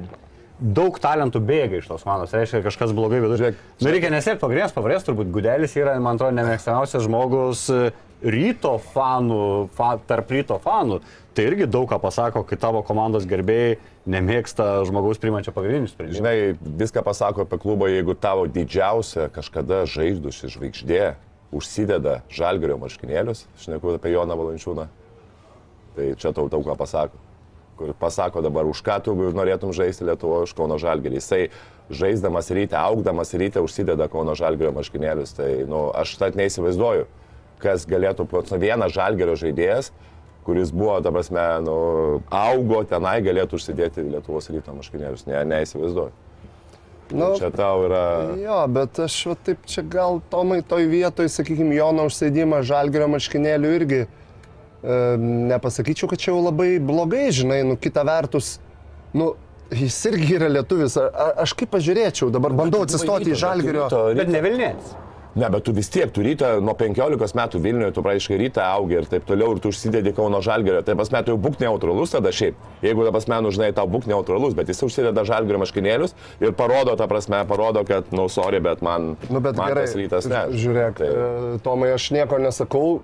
[0.62, 3.54] Daug talentų bėga iš tos manos, reiškia, kažkas blogai viduje.
[3.80, 7.80] Nu, reikia neslėpti pagrindinės pavardės, turbūt Gudelis yra, man atrodo, nemėgstamiausias žmogus e,
[8.22, 9.42] ryto fanų,
[9.76, 11.00] fa, tarp ryto fanų.
[11.32, 13.78] Tai irgi daug ką pasako, kai tavo komandos gerbėjai
[14.12, 16.18] nemėgsta žmogaus priimančio pagrindinius sprendimus.
[16.18, 16.36] Žinai,
[16.82, 21.04] viską pasako apie klubą, jeigu tavo didžiausia kažkada žaidžiusi žvaigždė
[21.52, 24.86] užsideda žalgerio marškinėlius, šneku apie Joną Valančiūną,
[25.96, 27.20] tai čia tau daug ką pasako.
[27.80, 31.16] Kur pasako dabar, už ką tu norėtum žaisti Lietuvoje, už Kauno žalgerį.
[31.16, 31.46] Jisai
[31.88, 35.32] žaisdamas ryte, augdamas ryte užsideda Kauno žalgerio marškinėlius.
[35.40, 37.08] Tai nu, aš tad neįsivaizduoju,
[37.64, 38.28] kas galėtų,
[38.60, 39.92] vienas žalgerio žaidėjas,
[40.46, 41.76] kuris buvo, ta prasme, nu,
[42.34, 45.26] augo tenai, galėtų užsidėti Lietuvos ryto marškinėlius.
[45.30, 46.12] Ne, neįsivaizduoju.
[47.12, 48.02] Nu, Čia tau yra...
[48.40, 53.72] Jo, bet aš va, taip čia gal Tomai toj vietoj, sakykime, Jono užsėdimą žalgerio marškinėlių
[53.76, 54.06] irgi e,
[55.52, 58.54] nepasakyčiau, kad čia jau labai blogai, žinai, nu kita vertus,
[59.12, 59.34] nu
[59.76, 60.96] jis irgi yra lietuvis.
[60.96, 63.88] A, a, aš kaip pažiūrėčiau, dabar bandau atsistoti į žalgerio.
[64.16, 64.94] Bet ne Vilnės.
[65.32, 68.98] Ne, bet tu vis tiek turi rytą nuo 15 metų Vilniuje, tu praaiškai rytą augi
[68.98, 70.82] ir taip toliau, ir tu užsidedi Kauno žalgerio.
[70.84, 72.58] Tai pas metu jau būk neutralus tada šiaip.
[72.84, 76.12] Jeigu ta prasme, nu žinai, tau būk neutralus, bet jis užsideda žalgerio maškinėlius
[76.44, 79.96] ir parodo, ta prasme, parodo, kad, nu, sorry, bet man, Nu, bet man gerai, tas
[79.96, 80.44] rytas ne.
[80.52, 81.60] Žiūrėk, Tai, tai...
[81.64, 83.00] Tomai, aš nieko nesakau,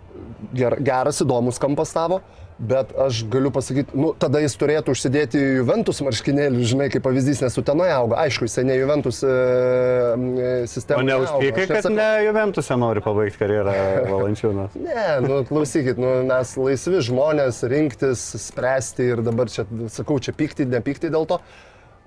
[0.53, 2.21] ger, geras, įdomus kampas tavo,
[2.59, 7.59] bet aš galiu pasakyti, nu, tada jis turėtų užsidėti Juventus marškinėlių, žinai, kaip pavyzdys, nes
[7.61, 8.19] Utenoje auga.
[8.25, 11.07] Aišku, jisai ne Juventus e, e, O sistemoje.
[11.13, 13.77] neužpykai, kad ne Juventuse nori pabaigti karjerą
[14.13, 14.77] Valančiūnas.
[14.83, 20.67] Ne, nu klausykit, nu, mes laisvi žmonės rinktis, spręsti ir dabar čia, sakau, čia pykti,
[20.69, 21.41] nepykti dėl to.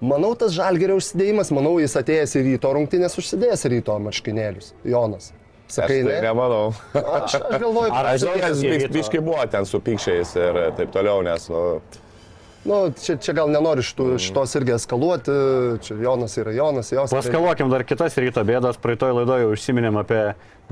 [0.01, 4.73] Manau, tas žalgerio užsidėjimas, manau, jis atėjęs į ryto rungtynės užsidėjęs ryto marškinėlius.
[4.83, 5.29] Jonas.
[5.71, 6.19] Sakai, Aš tai ne?
[6.27, 6.73] nemanau.
[6.93, 10.91] Aš, aš galvoju, Ar kad aš žinau, Nes biškai buvo ten su pykščiais ir taip
[10.91, 11.65] toliau, nes, nu,
[12.61, 15.33] Nu, čia, čia gal nenori šitų, šitos irgi eskaluoti,
[15.81, 17.09] čia Jonas yra Jonas, jos.
[17.09, 18.77] Paskaluokim dar kitas ryto bėdas.
[18.83, 20.19] Praeitoj laidoje užsiminėm apie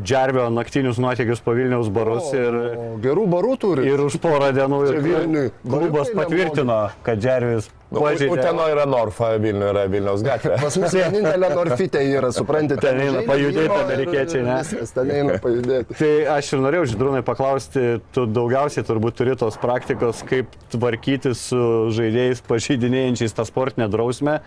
[0.03, 2.55] Džerbio naktinius nuotykius po Vilniaus barus ir,
[3.03, 3.87] Gerų barų turi.
[3.89, 5.51] ir už porą dienų Vilniuj.
[5.65, 8.29] klubas patvirtino, kad Džerbis nu pažeidė.
[8.35, 10.59] Uteno yra Norfa, Vilniuje yra Vilniaus gatvė.
[10.63, 12.83] Pas mus vienintelė Norfitė yra, suprantate.
[12.85, 14.57] Ten eina pajudėti amerikiečiai, ne?
[14.61, 15.97] Viskas, ten eina pajudėti.
[15.99, 17.85] Tai aš ir norėjau, Židrūnai, paklausti,
[18.15, 21.61] tu daugiausiai turbūt turi tos praktikos, kaip tvarkyti su
[21.97, 24.39] žaidėjais pažeidinėjančiais tą sportinę drausmę.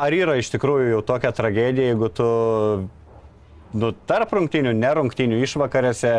[0.00, 2.26] Ar yra iš tikrųjų jau tokia tragedija, jeigu tu
[3.74, 6.14] nu, tarp rungtinių, nerungtinių išvakarėse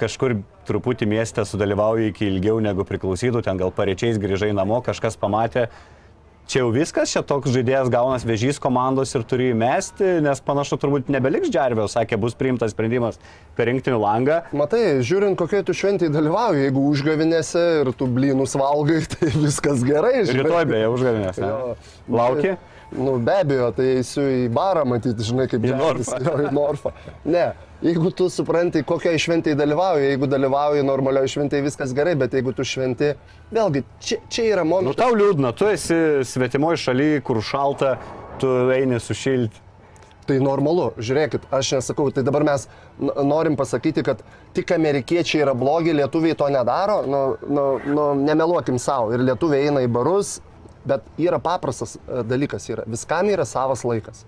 [0.00, 0.38] kažkur
[0.68, 5.68] truputį mieste sudalyvauji iki ilgiau negu priklausytų, ten gal pareičiais grįžai namo, kažkas pamatė.
[6.50, 11.12] Čia jau viskas, čia toks žaidėjas gaunas vežys komandos ir turi įmesti, nes panašu turbūt
[11.12, 13.20] nebeliks džerbio, sakė, bus priimtas sprendimas
[13.56, 14.40] per rinktinių langą.
[14.58, 20.26] Matai, žiūrint, kokie tu šventai dalyvauji, jeigu užgavinėse ir tu blynus valgai, tai viskas gerai.
[20.26, 20.48] žinai.
[20.48, 21.54] Rytoj beje užgavinės, ne?
[21.54, 21.72] Jo.
[22.92, 26.18] Nu, be abejo, tai eisiu į barą matyti, žinai, kaip Norfą.
[26.20, 26.92] jo, į Norfą.
[27.24, 27.46] Ne,
[27.80, 32.66] jeigu tu supranti, kokioje šventėje dalyvauji, jeigu dalyvauji normalioje šventėje, viskas gerai, bet jeigu tu
[32.68, 33.14] šventi,
[33.54, 35.00] vėlgi, čia, čia yra Nu momentas.
[35.00, 35.96] tau liūdna, tu esi
[36.28, 37.96] svetimoje šalyje, kur šalta,
[38.42, 39.64] tu eini sušilti.
[40.22, 42.68] Tai normalu, žiūrėkit, aš nesakau, tai dabar mes
[43.26, 44.20] norim pasakyti, kad
[44.54, 49.82] tik amerikiečiai yra blogi, lietuviai to nedaro, nu, nu, nu nemeluokim savo, ir lietuviai eina
[49.82, 50.36] į barus,
[50.88, 54.24] bet yra paprastas e, dalykas, yra, viskam yra savas laikas.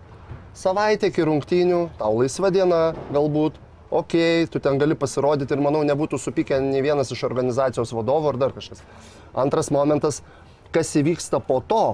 [0.54, 2.80] Savaitė iki rungtynių, tau laisva diena,
[3.14, 3.58] galbūt,
[3.94, 4.16] ok,
[4.50, 8.54] tu ten gali pasirodyti ir manau nebūtų supykę nei vienas iš organizacijos vadovų ar dar
[8.54, 8.82] kažkas.
[9.34, 10.22] Antras momentas,
[10.74, 11.84] kas įvyksta po to,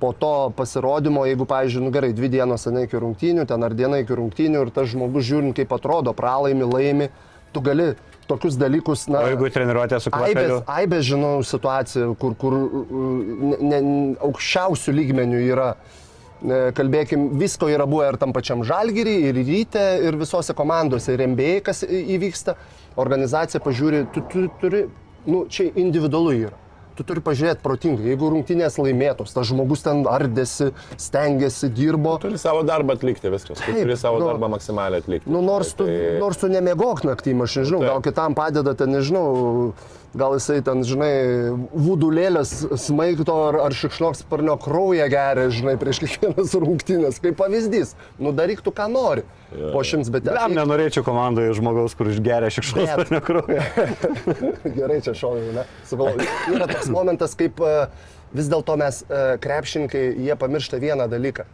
[0.00, 4.00] po to pasirodymo, jeigu, pavyzdžiui, nu gerai, dvi dienos ane iki rungtynių, ten ar diena
[4.00, 7.10] iki rungtynių ir tas žmogus žiūrint, kaip atrodo, pralaimi, laimi,
[7.52, 7.92] tu gali
[8.30, 9.24] tokius dalykus, na...
[9.24, 10.58] O jeigu treniruotė su Aibės, kvapeliu?
[10.70, 13.80] aibės žinau situaciją, kur, kur ne, ne,
[14.28, 20.18] aukščiausių lygmenių yra, e, kalbėkim, visko yra buvę ir tam pačiam žalgyrį, ir ryte, ir
[20.20, 22.56] visose komandose, ir MBA, kas įvyksta,
[23.00, 24.86] organizacija pažiūri, tu, tu turi,
[25.28, 26.69] nu, čia individualu yra.
[27.00, 30.66] Tu turi pažiūrėti protingai, jeigu rungtynės laimėtos, tas žmogus ten ardėsi,
[31.00, 32.18] stengiasi, dirbo.
[32.20, 33.56] Turi savo darbą atlikti viskas.
[33.56, 35.32] Tu Taip, turi savo nu, darbą maksimaliai atlikti.
[35.32, 38.10] Nu, nors, tu, Tai- nors tu nemiegok naktį, aš nežinau, gal Taip.
[38.10, 39.72] kitam padeda, ten nežinau,
[40.14, 41.10] gal jisai ten, žinai,
[41.70, 47.94] vudulėlės smaigto ar, ar šikšnoks sparnio kraują geria, žinai, prieš kiekvienas rungtynės, kaip pavyzdys.
[48.18, 49.22] Nu, daryk tu, ką nori.
[49.50, 53.62] Po šimts, bet Jam nenorėčiau komandoje žmogaus, kur išgeria šikšnos Bet- per nekraują.
[54.78, 55.66] Gerai, čia šoviau, ne?
[55.90, 56.26] Sugalvoju.
[56.56, 57.76] Yra toks momentas, kaip e,
[58.34, 61.46] vis dėlto mes e, krepšininkai, jie pamiršta vieną dalyką.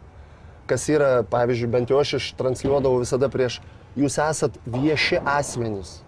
[0.67, 3.61] Kas yra, pavyzdžiui, bent jau aš ištransliuodavau visada prieš,
[3.97, 5.99] jūs esat vieši asmenys.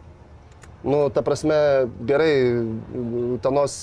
[0.83, 1.55] Nu, ta prasme,
[2.07, 2.31] gerai,
[3.43, 3.73] tenos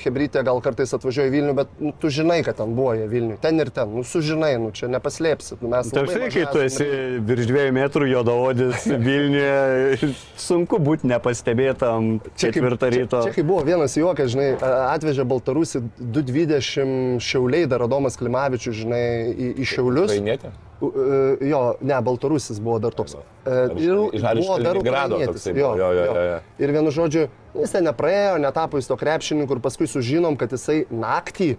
[0.00, 3.36] hebrytė gal kartais atvažiuoja į Vilnių, bet nu, tu žinai, kad ten buvo jie Vilnių.
[3.42, 5.60] Ten ir ten, nu, sužinai, nu, čia nepaslėpsit.
[5.60, 11.10] Nu, mes Taip, labai kai tu esam esi virš dviejų metrų juodaodis Vilniuje, sunku būti
[11.12, 13.20] nepastebėtam ketvirtą ryto.
[13.26, 14.54] Čia, čia kai buvo vienas juokas, žinai,
[14.94, 20.08] atvežė Baltarusį 220 šiauliai, dar Adomas Klimavičius, žinai, į, į šiaulius.
[20.08, 20.56] Ukrainietė?
[20.82, 23.16] E, Jo, ne, Baltarusis buvo dar toks.
[23.46, 23.68] E,
[24.12, 25.72] iš buvo dar toksai buvo?
[25.78, 26.40] Jo, jo, jo, jo.
[26.60, 30.84] Ir vienu žodžiu, jis ten nepraėjo, netapo jis to krepšininku ir paskui sužinom, kad jisai
[30.92, 31.54] naktį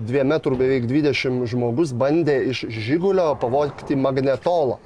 [0.00, 4.80] 2 metrų beveik 20 žmogus bandė iš žygulio pavogti magnetolą.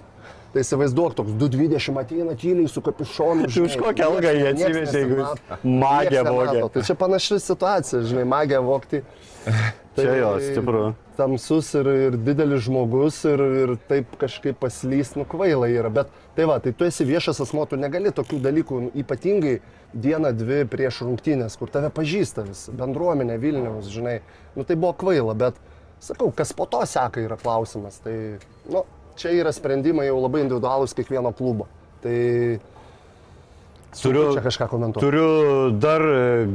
[0.52, 3.50] Tai įsivaizduok, toks 220 ateina tyliai su kapišonu.
[3.52, 6.62] Tai už kokią algą jie atsivežė, jeigu jis magiją vogė?
[6.72, 9.02] Tai čia panaši situacija, žinai, magiją vogti.
[9.98, 10.86] Čia jo, stipru.
[11.18, 15.90] Tamsus ir, ir didelis žmogus ir, ir taip kažkaip paslys, nu kvaila yra.
[15.90, 19.56] Bet tai va, tai tu esi viešas asmo, tu negali tokių dalykų, nu, ypatingai
[19.98, 24.20] dieną, dvi prieš rungtynės, kur tave pažįsta vis, bendruomenė Vilniaus, žinai.
[24.54, 25.58] Nu tai buvo kvaila, bet
[26.04, 27.98] sakau, kas po to seka yra klausimas.
[28.04, 28.14] Tai,
[28.70, 28.86] nu,
[29.18, 31.66] čia yra sprendimai jau labai individualūs kiekvieno klubo.
[32.04, 32.18] Tai
[33.98, 35.00] Turiu, kažką komentuoti.
[35.00, 36.02] turiu dar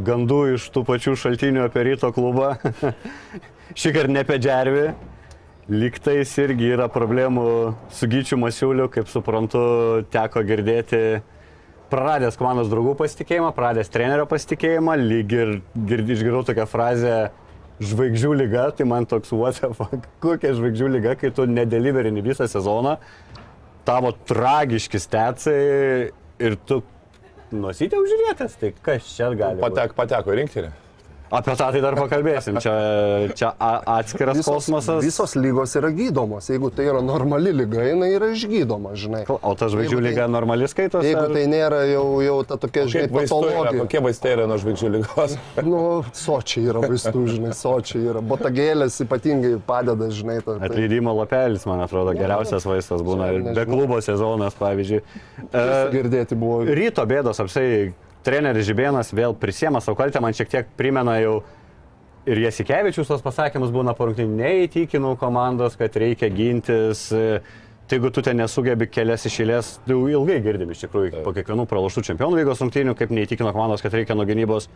[0.06, 2.54] gandų iš tų pačių šaltinių apie ryto klubą.
[3.74, 4.88] Šį kartą ne apie džervį.
[5.74, 7.46] Liktais irgi yra problemų
[7.96, 9.62] su Gyčiu Masiuliu, kaip suprantu,
[10.12, 11.00] teko girdėti
[11.94, 15.54] praradęs komandos draugų pasitikėjimą, praradęs trenerio pasitikėjimą, lyg ir
[15.88, 17.16] girdi, išgirdau tokią frazę
[17.84, 22.50] žvaigždžių lyga, tai man toks what the fuck, kokia žvaigždžių lyga, kai tu nedeliverini visą
[22.52, 22.98] sezoną,
[23.88, 25.58] tavo tragiški stecai
[26.44, 26.84] ir tu
[27.54, 29.64] nusytė užžiūrėtas, tai kas čia gali?
[29.64, 30.74] Patek, pateko į rinktinę.
[31.34, 32.60] Apie tą tai dar pakalbėsim.
[32.62, 32.74] Čia,
[33.34, 33.48] čia
[33.90, 35.00] atskiras Visos, kosmosas.
[35.02, 36.46] visos lygos yra gydomos.
[36.52, 39.24] Jeigu tai yra normali lyga, jinai yra išgydoma, žinai.
[39.34, 41.08] O ta žvaigždžių tai- lyga normali skaitosi?
[41.10, 43.82] Jeigu ar- tai nėra jau, jau ta tokia, žinai, vaistai yra, patologija.
[43.82, 45.38] kokie vaistai yra nuo žvaigždžių lygos?
[45.74, 45.82] Nu,
[46.14, 48.22] sočiai yra vaistų, žinai, sočiai yra.
[48.22, 50.38] Botagėlės ypatingai padeda, žinai.
[50.46, 50.70] Ta, tai.
[50.70, 55.02] Atleidimo lapelis, man atrodo, geriausias vaistas būna ir be klubo sezonas, pavyzdžiui.
[55.50, 55.66] E,
[55.98, 56.62] Girdėti buvo.
[56.70, 57.94] ryto bėdos apsai,
[58.26, 61.42] treneris Žibėnas vėl prisiema savo kaltę, man šiek tiek primena jau
[62.30, 67.10] ir Jasikevičius tos pasakymus būna parungtiniai, neįtikinau komandos, kad reikia gintis.
[67.84, 72.06] Tai jeigu tu ten nesugebi kelias išėlės, jau ilgai girdim iš tikrųjų po kiekvienų pralaštų
[72.08, 74.70] čempionų lygos rungtynių, kaip neįtikino komandos, kad reikia nuo gynybos.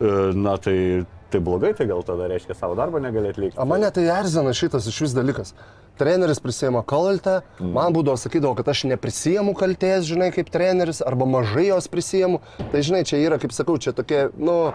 [0.00, 3.58] E, Na tai, tai blogai, tai gal tada reiškia savo darbą negali atlikti.
[3.60, 5.52] O mane tai erzina šitas iš vis dalykas.
[6.00, 11.66] Treneris prisėmė kaltę, man būdavo sakydavo, kad aš neprisėmu kaltės, žinai, kaip treneris, arba mažai
[11.68, 12.40] jos prisėmu.
[12.72, 14.72] Tai žinai, čia yra, kaip sakau, čia tokie, nu,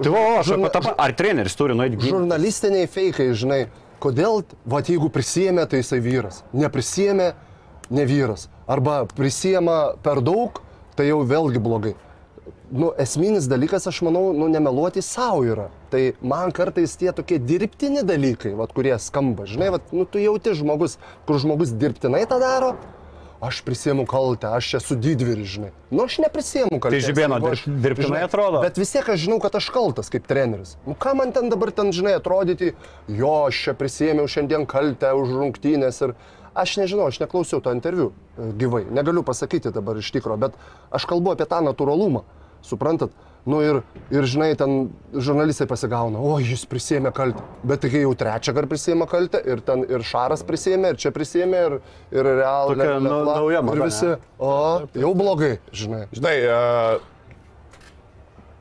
[0.00, 2.12] Tai o, aš žurna- apie tą, ar treneris turi nueiti ginti?
[2.14, 3.58] žurnalistiniai fejkai, žinai,
[4.00, 6.38] kodėl, va, jeigu prisėmė, tai jisai vyras.
[6.56, 7.32] Neprisėmė,
[7.90, 8.46] ne vyras.
[8.70, 10.62] Arba prisėmė per daug,
[10.96, 11.96] tai jau vėlgi blogai.
[12.70, 15.66] Nu, esminis dalykas, aš manau, nu, nemeluoti savo yra.
[15.90, 20.54] Tai man kartais tie tokie dirbtini dalykai, vat, kurie skamba, žinai, vat, nu, tu jauti
[20.54, 20.94] žmogus,
[21.26, 22.76] kur žmogus dirbtinai tą daro,
[23.42, 25.70] aš prisėmu kaltę, aš esu didvyris, žinai.
[25.90, 27.00] Nu, aš neprisėmu kaltę.
[27.02, 28.62] Žibėno dirb- dirbtinai atrodo.
[28.62, 30.76] Bet vis tiek aš žinau, kad aš kaltas kaip treneris.
[30.86, 32.74] Nu ką man ten dabar ten, žinai, atrodyti,
[33.08, 36.14] jo, aš čia prisėmiau šiandien kaltę už rungtynės ir
[36.54, 40.54] aš nežinau, aš neklausiau to interviu e, gyvai, negaliu pasakyti dabar iš tikro, bet
[40.92, 42.22] aš kalbu apie tą natūralumą,
[42.66, 43.10] suprantat?
[43.48, 43.78] Nu ir,
[44.12, 47.40] ir žinai, ten žurnalistai pasigauna, o jis prisėmė kaltę.
[47.64, 51.62] Bet kai jau trečią kartą prisėmė kaltę ir ten ir Šaras prisėmė, ir čia prisėmė,
[51.70, 51.78] ir,
[52.12, 52.74] ir real.
[52.74, 54.52] Tokia Le- nau- Lepla, nauja mada, Ir visi, o,
[54.92, 56.02] jau blogai, žinai.
[56.12, 56.60] Žinai, a,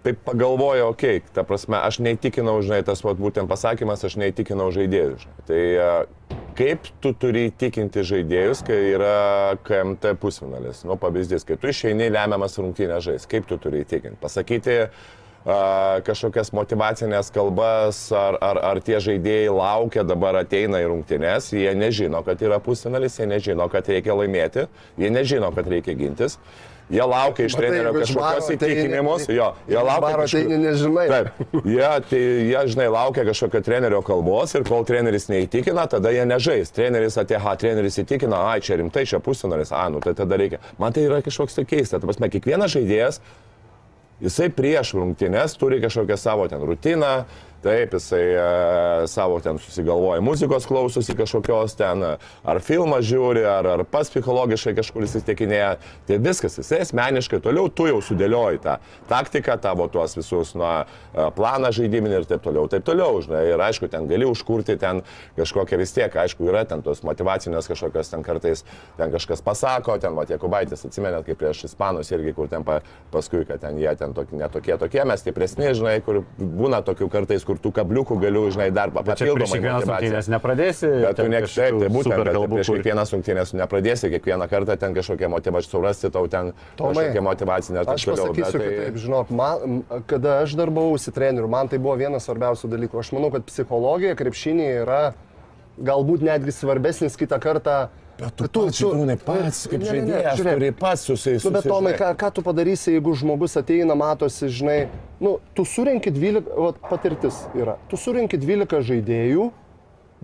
[0.04, 4.70] taip pagalvoju, okei, okay, ta prasme, aš neįtikinau, žinai, tas vat, būtent pasakymas, aš neįtikinau
[4.76, 5.20] žaidėjų.
[5.24, 5.46] Žinai.
[5.50, 5.92] Tai a,
[6.60, 10.84] kaip tu turi įtikinti žaidėjus, kai yra KMT pusfinalis?
[10.88, 14.20] Nu, pavyzdys, kai tu išeini lemiamas rungtynės žais, kaip tu turi įtikinti?
[14.24, 14.90] Pasakyti a,
[16.08, 22.24] kažkokias motivacinės kalbas, ar, ar, ar tie žaidėjai laukia, dabar ateina į rungtynės, jie nežino,
[22.28, 26.40] kad yra pusfinalis, jie nežino, kad reikia laimėti, jie nežino, kad reikia gintis.
[26.90, 31.04] Jie laukia iš trenerio kažkokios ateini- įtikinimus, jo, jie laukia baro kažko- ateini, nežinai.
[31.12, 31.28] Taip,
[31.70, 36.72] jie, tai, jie, žinai, laukia kažkokio trenerio kalbos ir kol treneris neįtikina, tada jie nežais.
[36.74, 40.58] Treneris atėjo, ha, treneris įtikina, ai, čia rimtai, čia pusfinalis, a, nu tai tada reikia.
[40.82, 42.00] Man tai yra kažkoks tai keista.
[42.02, 43.22] Ta prasme, kiekvienas žaidėjas,
[44.26, 47.26] jisai prieš rungtynes turi kažkokią savo ten rutiną,
[47.64, 52.04] taip, jisai e, savo ten susigalvoja muzikos klausosi kažkokios ten,
[52.44, 55.74] ar filmą žiūri, ar, ar pats psichologiškai kažkur įsitikinėja.
[56.08, 58.78] Tai viskas, jisai asmeniškai toliau tu jau sudėlioji tą
[59.10, 63.46] taktiką, tavo tuos visus nuo e, planą žaidiminį ir taip toliau, taip toliau, žinai.
[63.54, 65.04] Ir aišku, ten gali užkurti ten
[65.38, 68.64] kažkokią vis tiek, aišku, yra ten tos motivacinės kažkokios ten kartais,
[68.98, 72.80] ten kažkas pasako, ten va, Jekubaitis, atsimenėt, kaip prieš Ispanus irgi, kur ten pa,
[73.14, 77.46] paskui, kad ten jie ten tokie, netokie, tokie, mes stipresni, žinai, kur būna tokių kartais,
[77.50, 80.90] kur tų kabliukų galiu, žinai, dar Bet čia prieš papildomai kiekvienas rungtynės nepradėsi.
[81.04, 85.32] Bet tu ne, taip, tai būtent, bet prieš kiekvienas rungtynės nepradėsi, kiekvieną kartą ten kažkokią
[85.34, 87.86] motivaciją surasti, tau ten Tomai, kažkokia motivacinė.
[87.86, 92.70] Aš pasakysiu, kad taip, žinok, man, kada aš darbavausi treneriu, man tai buvo vienas svarbiausių
[92.76, 93.02] dalykų.
[93.02, 95.02] Aš manau, kad psichologija krepšinėje yra
[95.80, 97.80] galbūt netgi svarbesnis kitą kartą.
[98.20, 100.58] Bet tu, tu, tu, tu pats, kaip Ne, ne, ne, žaidėjas, žiūrėk.
[100.60, 101.46] turi pats susijęs.
[101.48, 104.80] Nu, bet Tomai, ką, ką tu padarysi, jeigu žmogus ateina, matosi, žinai,
[105.24, 109.46] nu, tu surinki 12, vat, patirtis yra, tu surinki 12 žaidėjų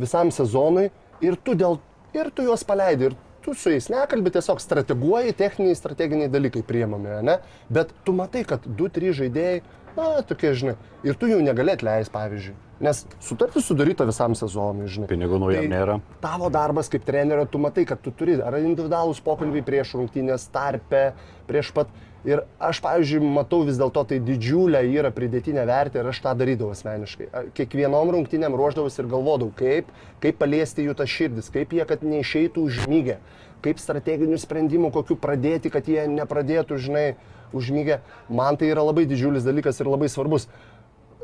[0.04, 0.90] visam sezonui
[1.24, 1.80] ir tu, dėl,
[2.18, 3.14] ir tu juos paleidi.
[3.14, 7.40] Ir tu su jais nekalbi, tiesiog strateguoji, techniniai, strateginiai dalykai priemami, ne?
[7.72, 9.60] Bet tu matai, kad 2-3 žaidėjai,
[9.96, 10.76] na, tokie, žinai,
[11.08, 12.56] ir tu jų negali atleisti, pavyzdžiui.
[12.80, 15.08] Nes sutartis sudaryta visam sezonui, žinai.
[15.08, 16.00] Pinigų naujam nėra.
[16.24, 21.14] Tavo darbas kaip trenerio, tu matai, kad tu turi ar individualūs pokalbiai prieš rungtynės tarpe,
[21.48, 21.94] prieš pat.
[22.26, 26.74] Ir aš, pavyzdžiui, matau vis dėlto tai didžiulę yra pridėtinę vertę ir aš tą darydavau
[26.74, 27.28] asmeniškai.
[27.54, 29.92] Kiekvienom rungtynėm ruoždavausi ir galvodavau, kaip,
[30.24, 33.20] kaip paliesti jų tas širdis, kaip jie, kad neišeitų užmygę,
[33.62, 37.06] kaip strateginių sprendimų, kokiu pradėti, kad jie nepradėtų, žinai,
[37.54, 38.00] užmygę.
[38.30, 40.50] Man tai yra labai didžiulis dalykas ir labai svarbus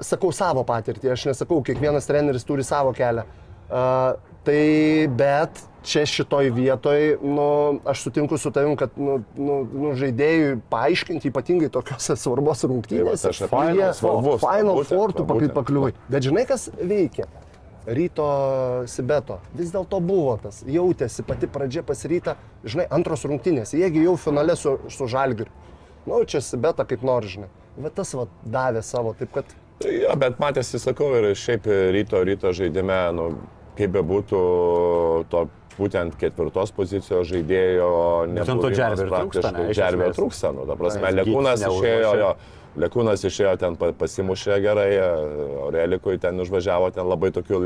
[0.05, 3.25] sakau savo patirtį, aš nesakau, kiekvienas treneris turi savo kelią.
[3.71, 7.47] Uh, tai bet čia šitoj vietoj, nu,
[7.87, 13.31] aš sutinku su tavim, kad nu, nu, nu, žaidėjui paaiškinti, ypatingai tokiuose svarbos rungtynėse, Tai
[13.31, 15.93] aš jie svarbus, Final Four tu pakliuvai.
[16.11, 17.29] Bet žinai, kas veikia?
[17.81, 18.27] Ryto
[18.85, 19.39] Sibeto.
[19.57, 24.75] Vis dėlto buvo tas, jautėsi pati pradžia pasiryta, žinai, antros rungtynės, jiegi jau finale su,
[24.93, 25.49] su Žalgiriu.
[26.05, 27.49] Nu, čia Sibeta kaip nori, žinai.
[27.81, 29.49] Bet tas va davė savo, taip kad
[29.81, 31.65] Tai jo, bet matėsi, sakau, ir šiaip
[31.95, 33.25] ryto, ryto žaidime, nu,
[33.79, 34.41] kaip bebūtų
[35.31, 35.45] to
[35.77, 37.87] būtent ketvirtos pozicijos žaidėjo.
[39.73, 42.31] Džerbio ir trūksta, nu, ta prasme, Lekūnas išėjo, jo,
[42.81, 44.89] Lekūnas išėjo ten pa- pasimušė gerai,
[45.65, 47.59] Aurelikui ten užvažiavo, ten labai tokių,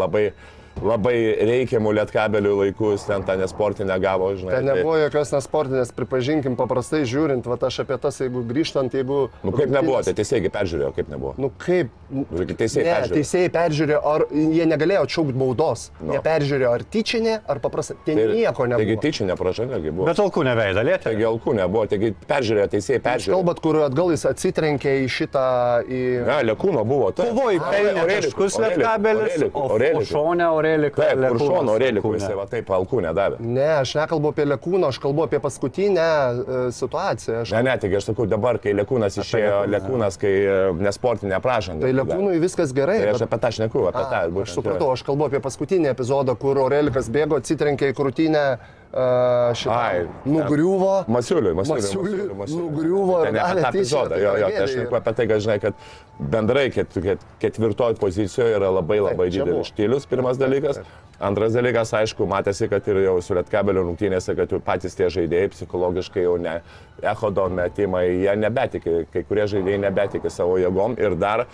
[0.00, 4.58] labai, labai reikiamų lietkabelių laikus, ten tą nesportinę gavo, žinai.
[4.58, 9.28] Ten nebuvo jokios nesportinės, pripažinkim, paprastai žiūrint, va aš apie tas, jeigu grįžtant, jeigu...
[9.42, 11.34] Nu kaip nebuvo, tai teisėjai peržiūrėjo, kaip nebuvo.
[11.40, 11.90] Nu kaip?
[12.08, 13.18] Nu, teisėjai ne, peržiūrėjo.
[13.18, 15.88] teisėjai peržiūrėjo, ar jie negalėjo atšaukti baudos.
[16.00, 16.14] Nu.
[16.14, 17.98] Jie peržiūrėjo, ar tyčinė, ar paprastai.
[18.06, 18.84] Ten nieko nebuvo.
[18.84, 20.06] Taigi tyčinė pražanga buvo.
[20.08, 21.04] Bet alkų neveidą lietė.
[21.08, 23.36] Taigi alkų nebuvo, taigi peržiūrėjo, teisėjai Jūs peržiūrėjo.
[23.36, 25.44] kalbat, kur atgal jis atsitrenkė į šitą...
[25.84, 26.00] Į...
[26.28, 27.10] Ne, Lekūno buvo.
[27.12, 27.32] taip.
[27.32, 30.02] Kovoj pelnė Aureliku, lietkabelis, o Aureliku.
[30.02, 31.02] o šonė Aurelika.
[31.02, 33.40] Taip, kur šono Lekūnas jisai va taip alkų nedavė.
[33.42, 37.42] Ne, aš nekalbu apie Lekūną, aš kalbu apie paskutinę e, situaciją.
[37.44, 37.54] Aš...
[37.56, 39.60] Ne, ne, tik aš sakau dabar, kai Lekūnas išėjo.
[39.72, 41.86] Lekūnas, kai e, nesportinė pražanga.
[41.86, 42.98] Tai Lekūnui viskas gerai.
[43.02, 44.24] Tai aš bet- apie tą šneku, apie tą.
[44.24, 48.44] A, būtent, aš supratau, aš kalbu apie paskutinį epizodą, kur Aurelikas bėgo, atsitrenkė į krūtinę
[48.92, 49.74] uh, šitą.
[49.74, 51.04] Ai, nugriuvo.
[51.08, 52.34] Masiuliui, Masiuliui.
[52.34, 54.88] Masiuliui nugriuvo ir Tai ne apie tą epizodą, jo, jo, tai aš yra.
[55.00, 55.84] apie tai, kad žinai, kad
[56.18, 59.36] bendrai ket, ket, ketvirtoji pozicijoje yra labai labai buvo.
[59.36, 60.82] didelis štilius, pirmas dalykas.
[61.18, 66.22] Antras dalykas, aišku, matėsi, kad ir jau su Lietkabelio rungtynėse, kad patys tie žaidėjai psichologiškai
[66.22, 66.60] jau ne,
[67.02, 71.48] echodo metimai, jie nebetikė, kai kurie žaidėjai nebetikė savo jėgom ir dar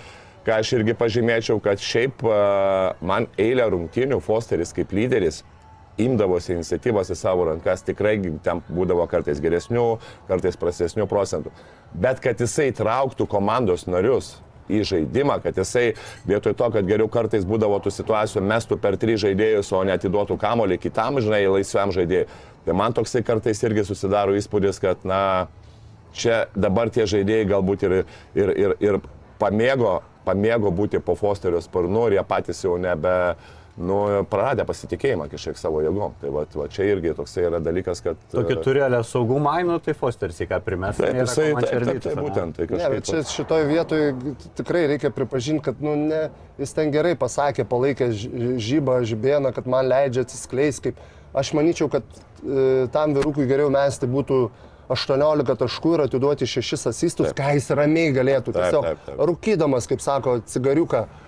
[0.44, 2.20] ką aš irgi pažymėčiau, kad šiaip
[3.00, 5.40] man eilę rungtynių Fosteris kaip lyderis
[6.00, 9.86] imdavosi iniciatyvas į savo rankas, tikrai ten būdavo kartais geresnių,
[10.30, 11.52] kartais prastesnių procentų.
[11.94, 14.34] Bet kad jisai trauktų komandos narius
[14.68, 15.92] į žaidimą, kad jisai
[16.28, 20.80] vietoj to, kad geriau kartais būdavo tų situacijų, mestų per tris žaidėjus, o netiduotų kamolį
[20.82, 22.26] kitam, žinai, laisviam žaidėjui.
[22.64, 25.20] Tai man toksai kartais irgi susidaro įspūdis, kad, na,
[26.16, 27.96] čia dabar tie žaidėjai galbūt ir,
[28.38, 29.00] ir, ir, ir
[29.40, 33.34] pamėgo, pamėgo būti po Fosterio sparnu ir jie patys jau nebe,
[33.80, 33.98] nu,
[34.30, 36.14] praradę pasitikėjimą kažkiek savo jėgom.
[36.20, 38.20] Tai va, va čia irgi toksai yra dalykas, kad...
[38.32, 41.00] Tokį turėlę saugų mainų, tai Fosteris į ką primės.
[41.00, 43.08] Taip, jisai, taip, taip, taip, būtent, tai Ne, bet kažkaip...
[43.10, 46.28] čia šitoje vietoje tikrai reikia pripažinti, kad nu, ne,
[46.60, 50.92] jis ten gerai pasakė, palaikė žybą, žibėną, kad man leidžia atsiskleisti.
[50.92, 51.02] Kaip,
[51.34, 54.40] aš manyčiau, kad e, tam vyrukui geriau mesti būtų
[54.94, 58.54] 18 taškų ir atiduoti 6 asistus, ką jis ramiai galėtų.
[58.54, 59.22] Taip, Tiesiog taip, taip.
[59.30, 61.23] rūkydamas, kaip sako, cigariuką e,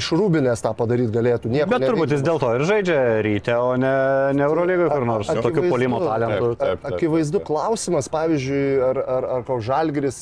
[0.00, 1.50] iš rūbinės tą padaryti galėtų.
[1.52, 2.28] Nieko Bet turbūt jis neveikdamas.
[2.28, 3.92] dėl to ir žaidžia ryte, o ne,
[4.38, 5.28] ne Eurolygoje kur nors.
[5.28, 5.48] Akivaizdu.
[5.48, 6.50] Tokiu polimo talentu.
[6.54, 6.94] Taip, taip, taip.
[6.94, 10.20] Akivaizdu klausimas, pavyzdžiui, ar, ar, ar koks žalgris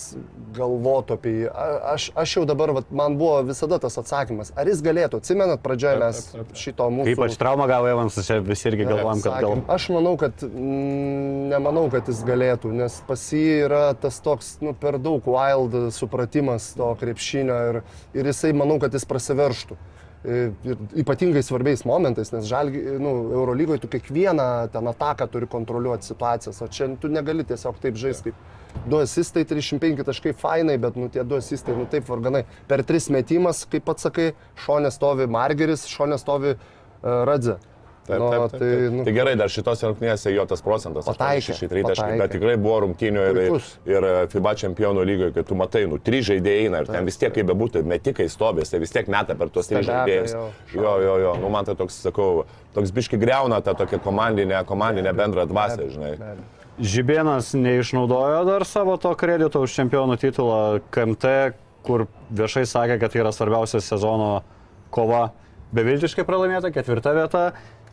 [0.57, 1.47] galvotų apie jį.
[1.53, 4.53] A- Aš, aš jau dabar, vat, man buvo visada tas atsakymas.
[4.57, 6.21] Ar jis galėtų, atsimenat, pradžioje mes
[6.57, 7.13] šito mūsų...
[7.13, 9.59] Ypač traumą gavo Evansas, visi irgi galvojam, kad gal...
[9.75, 14.73] Aš manau, kad mm, nemanau, kad jis galėtų, nes pas jį yra tas toks nu,
[14.79, 17.81] per daug wild supratimas to krepšinio ir,
[18.17, 19.79] ir jisai, manau, kad jis prasiverštų.
[20.23, 26.07] Ir ir ypatingai svarbiais momentais, nes žalgi, nu, Eurolygoje tu kiekvieną ten ataką turi kontroliuoti
[26.07, 30.97] situacijas, o čia tu negali tiesiog taip žaisti kaip du asistai, 35 taškai fainai, bet
[30.97, 32.45] nu, tie du asistai, nu taip varganai.
[32.71, 34.31] Per tris metimas, kaip pats sakai,
[34.65, 37.59] šonė stovi Margeris, šonė stovi uh, Radze.
[38.03, 38.93] Taip, Nu, taip, taip, tai, taip.
[38.97, 42.19] nu, Tai gerai, dar šitose rungtynėse jo tas procentas Pataikė, 6 tritaškai, pataikė.
[42.19, 43.69] bet tikrai buvo rungtynių ir, Puikus.
[43.87, 47.31] ir FIBA čempionų lygoje, kai tu matai, nu, trys žaidėjai eina ir ten vis tiek,
[47.37, 50.35] kaip bebūtų, metikai stovės, tai vis tiek meta per tuos tris žaidėjus.
[50.35, 52.43] jo, Jo, jo, nu man tai toks, sakau,
[52.75, 56.17] toks biški greuna tą tokią komandinę, komandinę bendrą dvasę, žinai.
[56.19, 56.51] be abejo.
[56.83, 61.53] Žibėnas neišnaudojo dar savo to kredito už čempionų titulą KMT,
[61.87, 64.43] kur viešai sakė, kad tai yra svarbiausia sezono
[64.91, 65.31] kova.
[65.73, 67.45] Beviltiškai pralaimėta, ketvirta vieta.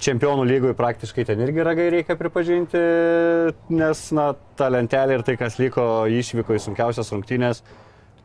[0.03, 2.79] Čempionų lygoje praktiškai ten irgi ragai reikia pripažinti,
[3.75, 7.63] nes, na, ta lentelė ir tai, kas liko išvyko į sunkiausias rungtynės,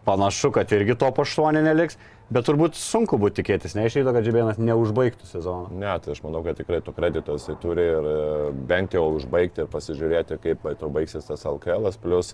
[0.06, 1.98] panašu, kad irgi to paštuonė neliks.
[2.34, 5.68] Bet turbūt sunku būtų tikėtis, neišeido, kad Žibėnas neužbaigtų sezoną.
[5.76, 8.14] Ne, tai aš manau, kad tikrai to kredito jisai turi ir e,
[8.70, 11.90] bent jau užbaigti ir pasižiūrėti, kaip to baigsis tas LKL.
[12.00, 12.32] Plus,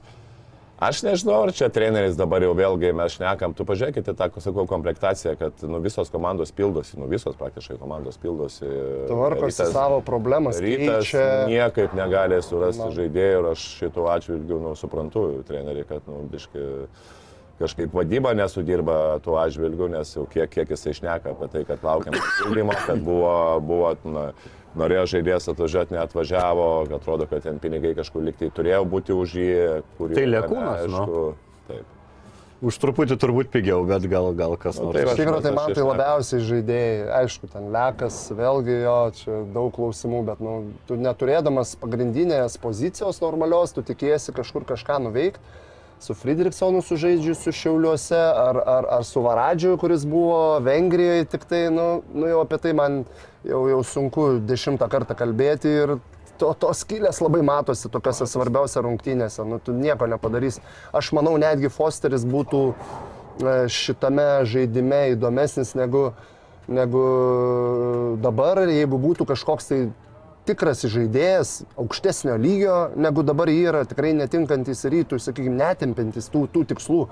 [0.81, 5.37] aš nežinau, ar čia treneris dabar jau vėlgi mes šnekam, tu pažiūrėkite tą, sakau, komplektaciją,
[5.41, 8.67] kad nu, visos komandos pildosi, nu visos praktiškai komandos pildosi.
[9.11, 10.61] Tvarkosi savo problemas.
[10.65, 11.25] Rytas keičia.
[11.51, 12.93] niekaip negali surasti Na.
[12.97, 16.67] žaidėjų ir aš šituo atžvilgiu nu, suprantu trenerių, kad nu, biški,
[17.61, 22.17] kažkaip vadyba nesudirba tuo atžvilgiu, nes jau kiek, kiek jisai šneka apie tai, kad laukiam
[22.41, 24.31] siūlymo, kad buvo, buvo na,
[24.79, 29.49] norėjo žaidėjas atvažiuoti, neatvažiavo, kad atrodo, kad ten pinigai kažkur liktai turėjo būti už jį.
[29.99, 30.43] kur Tai nu.
[30.53, 31.25] neaišku.
[31.71, 31.97] Taip.
[32.61, 34.99] Už truputį turbūt pigiau, bet gal, gal kas Nu, nors.
[34.99, 39.71] taip, Iš tikrųjų, tai man tai labiausiai žaidėjai, aišku, ten lekas, vėlgi jo, čia daug
[39.79, 45.41] klausimų, bet nu, tu neturėdamas pagrindinės pozicijos normalios, tu tikėsi kažkur kažką nuveikti.
[46.01, 52.01] Su Friedrichsonu sužaidžiusiu Šiauliuose, ar, ar, ar su Varadžiu, kuris buvo Vengrijoje, tik tai, nu,
[52.15, 53.03] nu jau apie tai man
[53.45, 55.95] jau, jau sunku dešimtą kartą kalbėti ir
[56.41, 60.65] to, tos skylės labai matosi tokiuose svarbiausiose rungtynėse, nu tu nieko nepadarysi.
[60.97, 66.11] Aš manau, netgi Fosteris būtų e, šitame žaidime įdomesnis negu,
[66.69, 67.05] negu
[68.25, 69.83] dabar, jeigu būtų kažkoks tai
[70.51, 76.67] tikras žaidėjas aukštesnio lygio, negu dabar jį yra, tikrai netinkantis rytų, sakykime, netimpintis tų, tų
[76.75, 77.05] tikslų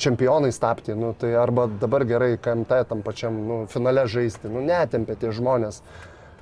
[0.00, 5.18] čempionais tapti, nu, tai arba dabar gerai KMT tam pačiam nu, finale žaisti, nu, netempė
[5.20, 5.82] tie žmonės.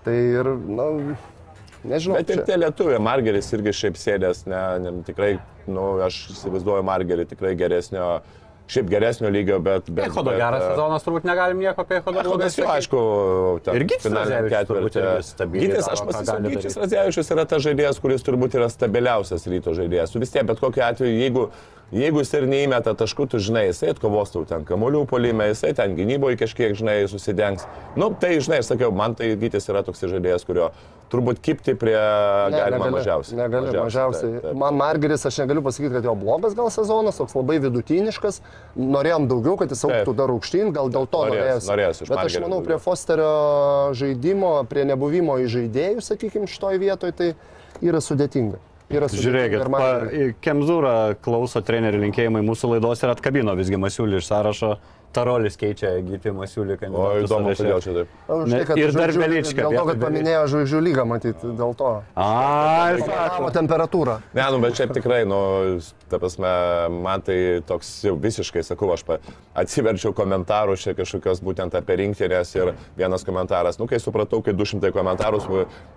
[0.07, 1.17] Tai ir, na, nu,
[1.85, 2.19] nežinau.
[2.19, 5.35] Bet ir tie lietuviai, Margeris irgi šiaip sėdės, ne, ne, tikrai,
[5.71, 8.23] nu, aš įsivaizduoju Margerį tikrai geresnio,
[8.71, 9.91] šiaip geresnio lygio, bet...
[9.91, 13.03] bet Echodo geras e, sezonas, turbūt negalim nieko apie Echodo blogai Echodas jau, aišku,
[13.67, 16.79] ten Ir Gytis Radzevičius Gytis, aš pasakysiu, Gytis.
[16.81, 20.17] Radzevičius yra tas žaidėjas, kuris turbūt yra stabiliausias ryto žaidėjas.
[20.23, 21.45] Vis tiek, bet kokiu atveju, jeigu,
[21.93, 25.99] jeigu jis ir neįmeta taškų, tu žinai, jisai atkovos tau ten kamolių polime, jisai ten
[25.99, 27.69] gynyboje kažkiek, žinai, susidengs.
[27.99, 30.73] Nu, tai, žinai, aš sakiau, man tai Gytis yra toks žaidėjas, kurio
[31.13, 33.37] turbūt kipti prie Ne, galima negali, mažiausiai.
[33.39, 34.31] Negali, mažiausiai.
[34.33, 34.57] taip, taip.
[34.63, 38.41] Man Margeris, aš negaliu pasakyti, kad jo blogas gal sezonas, toks labai vidutiniškas.
[38.81, 41.71] Norėjom daugiau, kad jis auktų dar aukštyn, gal dėl to Norėjos- norėjęs.
[41.71, 43.31] norėjos iš Bet aš manau, prie Fosterio
[43.95, 47.35] žaidimo, prie nebuvimo į žaidėjų, sakykime, šitoj vietoj, tai
[47.83, 48.59] yra sudėtinga.
[48.93, 49.87] Žiūrėkit, pa,
[50.45, 54.75] Kemzūra klauso trenerių linkėjimai mūsų laidos ir atkabino visgi Masiulį iš sąrašo.
[55.15, 58.15] Tarolis keičia Gyti Masiulį O kandidatų įdomu, kodėl čia taip.
[58.53, 61.91] Ne, tai, ir dar Velička Dėl to, kad paminėjo žvaigždžių lygą, matyt, dėl to.
[62.17, 63.51] Ai, Pamatavo sako.
[63.59, 64.17] temperatūrą.
[64.37, 65.41] Ne, nu, bet šiaip tikrai, nu,
[66.11, 66.53] ta prasme,
[67.05, 67.39] man tai
[67.69, 69.05] toks jau visiškai, sakau, aš
[69.59, 74.93] atsiverčiau komentarų čia kažkokios būtent apie rinktinės ir vienas komentaras, nu, kai supratau, kai 200
[74.95, 75.43] komentarų,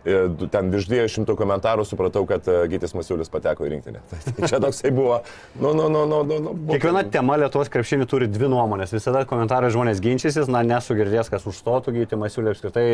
[0.05, 0.20] e,
[0.53, 4.03] ten virš 200 komentarų supratau, kad e, Gytis Masiulis pateko į rinktinę.
[4.36, 5.22] Tai čia toksai buvo,
[5.59, 8.95] nu, nu, nu, nu, nu, nu buvo- Kiekviena tema Lietuvos krepšinį turi dvi nuomonės.
[9.06, 12.86] Visada komentarai žmonės ginčysis, na nesu girdėjęs, kas užstotų Gyti Masiulį apskritai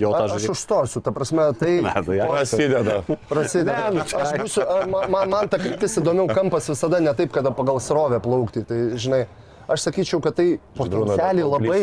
[0.00, 1.74] jau tą A- Aš užstosiu, ta prasme, tai...
[1.84, 2.24] Na, tai ja.
[2.30, 2.94] Prasideda.
[3.28, 3.90] Prasideda.
[4.00, 4.64] Aš būsiu,
[5.12, 8.62] man, man, ta kryptis įdomiau kampas visada ne taip, kada pagal srovę plaukti.
[8.64, 9.26] Tai, žinai,
[9.68, 10.46] aš sakyčiau, kad tai
[10.78, 11.82] potencialiai labai...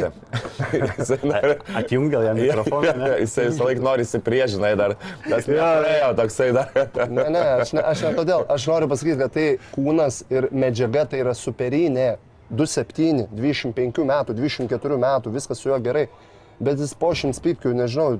[1.84, 2.96] Atjungia jam mikrofoną.
[3.04, 3.12] ne?
[3.22, 4.96] Jisai visą laiką nori įsipriešinai dar.
[5.28, 6.74] Tas nepraėjo toksai dar.
[7.06, 8.48] Ne, ne, aš ne, aš ne todėl.
[8.50, 9.46] Aš noriu pasakyti, kad tai
[9.78, 12.08] kūnas ir medžiaga tai yra superinė.
[12.50, 16.08] 27, 25 metų, 24 metų, viskas su juo gerai.
[16.60, 18.20] Bet jis po šimts pypkių, nežinau,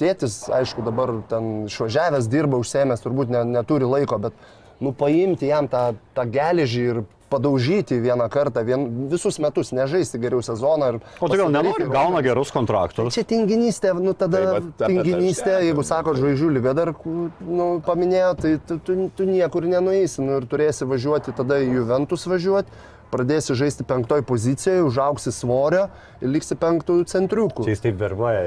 [0.00, 4.34] tėtis, aišku, dabar ten išvažiavęs, dirba, užsėmęs, turbūt ne, neturi laiko, bet,
[4.82, 10.42] nu, paimti jam tą, tą geležį ir padaužyti vieną kartą, vien, visus metus, nežaisti geriau
[10.42, 10.88] sezoną.
[10.88, 13.14] ir O tai gal pasidaryti nenori, gauna gerus kontraktus.
[13.14, 17.66] Čia tinginystė, nu tada Tai vat apie tinginystė, tą jeigu sako žvaigždžių lyga dar nu,
[17.84, 22.80] paminėjo, tai tu, tu, tu niekur nenueisi nu, ir turėsi važiuoti tada į Juventus važiuoti,
[23.12, 25.86] pradėsi žaisti penktoj pozicijoje, užauksi svorio
[26.22, 27.66] ir liksi penktų centriukų.
[27.66, 28.42] Čia jis taip verbuoja,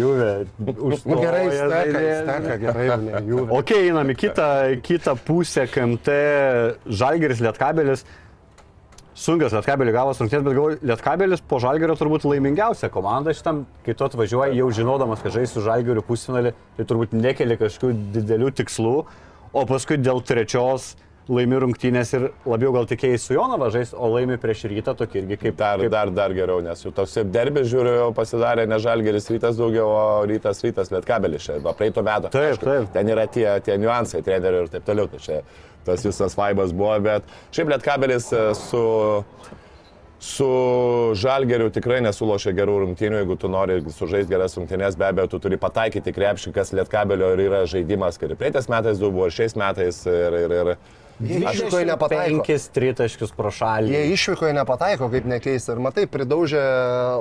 [0.00, 0.30] Juvė.
[0.60, 3.44] Nu gerai, steka, steka, gerai, ne, jų.
[3.60, 4.48] Ok, einam į kitą,
[4.86, 6.18] kitą pusę KMT.
[7.00, 8.04] Žalgeris Lietkabelis.
[9.20, 14.06] Sunkios Lietkabelį gavos rungtynės, bet galvoju, Lietkabelis po Žalgerio turbūt laimingiausia komanda šitam, kai tu
[14.06, 18.94] atvažiuoji jau žinodamas, kad žaisi su Žalgeriu pusfinalį, tai turbūt nekeli kažkokių didelių tikslų,
[19.52, 20.94] o paskui dėl trečios
[21.30, 25.38] laimi rungtynės ir labiau gal tikėjai su Jonava žais, o laimi prieš rytą tokį irgi
[25.44, 29.30] kaip Dar, kaip, dar, dar geriau, nes jau toks derbė žiūriu, jau pasidarė ne žalgeris
[29.30, 32.32] rytas daugiau, o rytas rytas lietkabelis nuo praeito metų.
[32.34, 32.92] Taip, Aišku, taip.
[32.96, 35.40] Ten yra tie, tie niuansai, trenerių ir taip toliau, tai čia
[35.86, 38.82] tas visas vaibas buvo, bet šiaip lietkabelis e, su,
[40.20, 40.48] su
[41.16, 45.60] žalgeriu tikrai nesulošia gerų rungtynių, jeigu tu nori sužaisti geras rungtynės, be abejo, tu turi
[45.60, 50.02] pataikyti krepšį, kas lietkabelio ir yra žaidimas, ir praeitais metais du buvo, ir šiais metais.
[50.10, 50.74] Ir, ir, ir,
[51.20, 52.40] Išvykoje nepataiko.
[52.40, 53.92] Penkis tritaškius pro šalį.
[53.92, 55.74] Jie išvykoje nepataiko, kaip nekeista.
[55.74, 56.62] Ir matai, pridaužė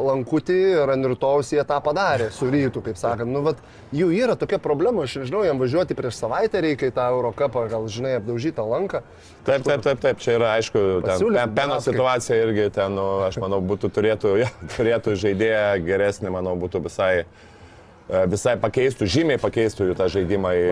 [0.05, 3.31] lankutį ir ant rytojus jie tą padarė su rytu, kaip sakant.
[3.31, 3.59] Nu, vat,
[3.95, 7.89] jų yra tokia problema, aš nežinau, jam važiuoti prieš savaitę reikia į tą Eurocapą, gal
[7.91, 9.03] žinai, apdaužytą lanką.
[9.43, 13.59] Taip, taip, taip, taip, čia yra aišku, ten peno situacija irgi ten, nu, aš manau,
[13.65, 17.25] būtų turėtų, ja, turėtų žaidėją geresnį, manau, būtų visai,
[18.10, 20.64] visai pakeistų, žymiai pakeistų jų tą žaidimą į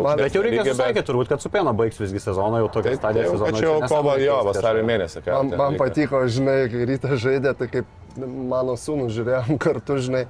[0.00, 3.28] aukštesnį Bet jau reikia susitaikyti, turbūt, kad su pieno baigs visgi sezoną, jau tokia stadija
[3.28, 3.46] sezono.
[3.46, 5.22] kad čia jau kovo, jo, vasario mėnesį.
[5.22, 10.24] ką Man, man patiko, žinai, kai rytą žaidė, tai kaip mano sūnus žiūrėjom kartu, žinai,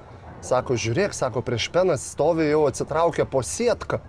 [0.45, 4.01] sako, žiūrėk, sako, prieš penas stovi jau atsitraukia po sietką.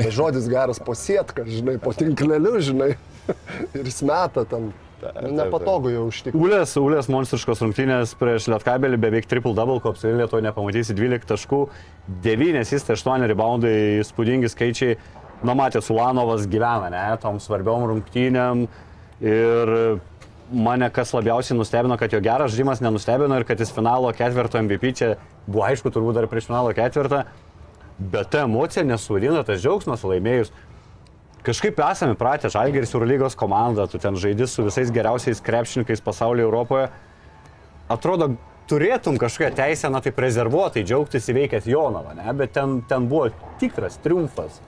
[0.00, 2.94] Tai žodis geras po sietką, žinai, po tinkleliu, žinai.
[3.78, 4.70] Ir jis meta ten.
[4.70, 4.89] taip, Nu,
[5.30, 6.40] nepatogu jau užtikrinti.
[6.40, 11.62] Ulės, Ulės monstriškos rungtynės prieš Lietkabelį beveik triple double, ko apsivilė to nepamatysi 12 taškų,
[12.26, 15.00] 9 įstai 8 reboundai, įspūdingi skaičiai.
[15.40, 18.66] Nu, matė, Sulanovas gyvena, ne, tom svarbiom rungtynėm.
[19.20, 19.70] Ir
[20.50, 24.92] mane kas labiausiai nustebino, kad jo geras žaidimas nenustebino ir kad jis finalo ketvirto MVP
[24.98, 25.14] čia
[25.46, 27.22] buvo aišku turbūt dar prieš finalo ketvirtą,
[27.98, 30.52] bet ta emocija nesuvadina, tas džiaugsmas laimėjus.
[31.42, 36.90] Kažkaip esame pratę, Žalgeris Eurolygos komanda, tu ten žaidži su visais geriausiais krepšininkais pasaulyje Europoje.
[37.88, 38.34] Atrodo,
[38.68, 42.28] turėtum kažkokią teisę, na taip rezervuotai džiaugtis įveikęs Jonavą, ne?
[42.36, 43.30] bet ten, ten buvo
[43.62, 44.60] tikras triumfas.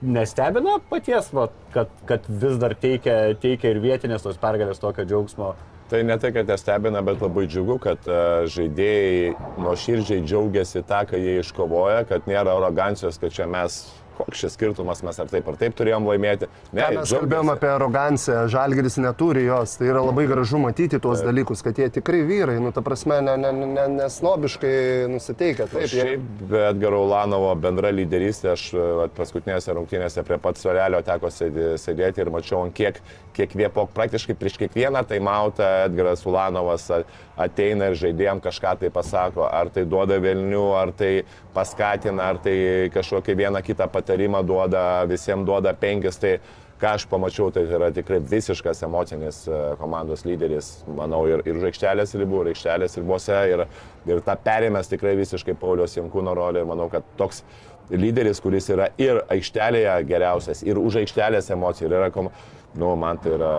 [0.00, 5.50] Nestebina paties, va, kad, kad vis dar teikia, teikia ir vietinės tos pergalės tokio džiaugsmo.
[5.90, 11.02] Tai ne tai, kad nestebina, bet labai džiugu, kad uh, žaidėjai nuo širdžiai džiaugiasi tą,
[11.10, 13.82] ką jie iškovoja, kad nėra arogancijos, kad čia mes
[14.18, 16.48] koks šis skirtumas, mes ar taip ar taip turėjom laimėti.
[16.72, 21.20] Ne, Ką mes kalbėjom apie aroganciją, žalgeris neturi jos, tai yra labai gražu matyti tuos
[21.20, 21.30] taip.
[21.30, 25.68] dalykus, kad jie tikrai vyrai, nu ta prasme, nesnobiškai ne, ne, ne nusiteikia.
[25.70, 28.68] Taip, Šiaip, bet Garo Ulanovo bendra lyderystė, aš
[29.16, 33.29] paskutinėse rungtynėse prie pat Sorelio teko sėdėti ir mačiau, kiek, kiek
[33.74, 36.88] po, praktiškai prieš kiekvieną taimautą Edgaras Ulanovas
[37.40, 41.12] ateina ir žaidėjim kažką tai pasako, ar tai duoda Vilnių, ar tai
[41.54, 46.18] paskatina, ar tai kažkokią vieną kitą patarimą duoda, visiems duoda penkis.
[46.20, 46.38] Tai
[46.80, 52.14] ką aš pamačiau, tai yra tikrai visiškas emocinis e, komandos lyderis, manau, ir, ir žaikštelės
[52.16, 53.66] ribų, ir aikštelės ribose, ir,
[54.08, 57.42] ir tą perėmęs tikrai visiškai Paulius Jankūno rolę ir manau, kad toks
[57.90, 63.18] lyderis, kuris yra ir aikštelėje geriausias, ir už aikštelės emocijų, ir yra komandos Nu, man
[63.18, 63.52] tai yra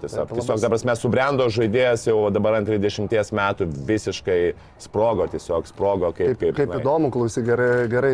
[0.00, 4.38] tiesiog, tiesiog dabar mes subrendo žaidėjas jau dabar ant 30 metų visiškai
[4.80, 6.38] sprogo, tiesiog sprogo kaip...
[6.40, 8.12] Kaip, kaip, kaip įdomu, klausy, gerai, gerai,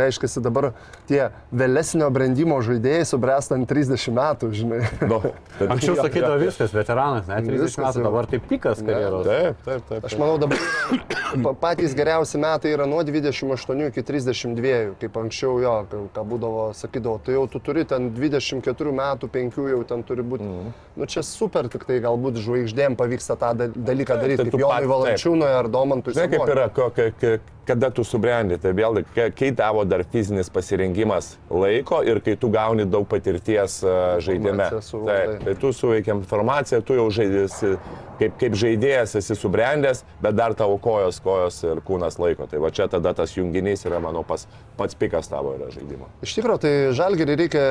[0.00, 0.72] reiškia, dabar
[1.06, 4.82] tie vėlesnio brandimo žaidėjai subręsta ant 30 metų, žinai.
[5.06, 5.20] Nu,
[5.54, 9.28] tai Anksčiau sakydavo viskas, veteranas, ne, 30 viskas metų, dabar taip pikas karjeros.
[9.28, 10.08] Taip, taip, taip.
[10.10, 15.76] Aš manau, dabar patys geriausi metai yra nuo 28 iki 32, kaip anksčiau jo,
[16.14, 20.24] ką būdavo, sakydavo, tai jau tu turi ten 24 metų, 5 jau jau ten turi
[20.26, 20.46] būti.
[20.46, 20.72] Mm.
[20.96, 25.52] Nu čia super, tik tai galbūt žvaigždėm pavyksta tą dalyką daryti, tai kaip Jonui Valančiūnui
[25.60, 26.16] ar Domantui.
[26.16, 31.98] Žinai, kaip yra, kokia kada tu subrendi, tai vėl, kai tavo dar fizinis pasirengimas laiko
[32.06, 33.80] ir kai tu gauni daug patirties
[34.22, 34.68] žaidime.
[34.70, 37.72] Tai, tai tu suveikiam informaciją, tu jau žaidėsi,
[38.20, 42.46] kaip, kaip žaidėjas esi subrendęs, bet dar tavo kojos, kojos ir kūnas laiko.
[42.50, 44.46] Tai va čia tada tas junginys yra, manau, pas,
[44.76, 46.08] pats pikas tavo yra žaidimo.
[46.24, 47.64] Iš tikrųjų, tai žalgerį reikia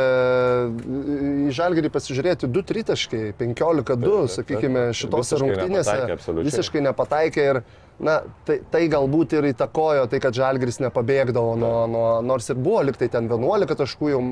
[1.47, 5.97] į žalgerį pasižiūrėti 2 tritaškai, 15-2, sakykime, šitose rungtynėse.
[6.01, 7.61] Nepataikė, visiškai nepataikė ir
[7.99, 12.81] na, tai, tai galbūt ir įtakojo tai, kad Žalgris nepabėgdavo, nuo, nuo, nors ir buvo
[12.89, 14.23] liktai ten 11 taškų jau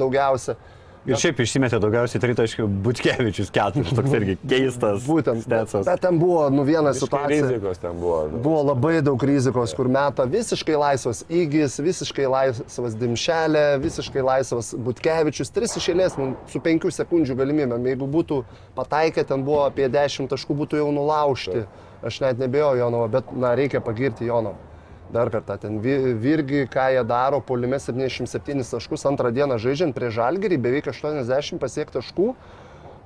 [0.00, 0.56] daugiausia.
[1.02, 5.02] Ir šiaip išsimetė daugiausiai tritaškių Butkevičius keturis, toks irgi keistas.
[5.02, 5.42] Būtent.
[5.42, 5.88] Stetsas.
[5.88, 7.48] Bet ten buvo, nu viena situacija.
[7.48, 8.20] Rizikos ten buvo.
[8.30, 8.42] Nu.
[8.44, 15.50] Buvo labai daug rizikos, kur meta visiškai laisvas Įgis, visiškai laisvas Dimšelė, visiškai laisvas Butkevičius,
[15.50, 17.90] tris išėlės nu, su penkių sekundžių galimybėm.
[17.90, 18.44] Jeigu būtų
[18.78, 21.66] pataikę, ten buvo apie dešimt taškų, būtų jau nulaužti.
[22.06, 24.71] Aš net nebėjau Jonovo, bet na, reikia pagirti Jonovą.
[25.12, 30.56] Dar kartą, ten virgi, ką jie daro, polime 77 taškus, antrą dieną žaidžiant prie žalgerį,
[30.56, 32.30] beveik 80 pasiekti taškų,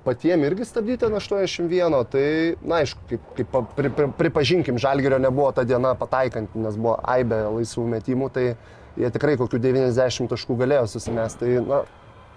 [0.06, 2.28] patiem irgi stabdyti ant 81, tai,
[2.62, 7.42] na, aišku, kaip, kaip pri, pri, pripažinkim, žalgerio nebuvo ta diena pataikant, nes buvo aibė
[7.56, 8.46] laisvų metimų, tai
[8.96, 11.42] jie tikrai kokių 90 taškų galėjo susimesti.
[11.42, 11.82] Tai, na,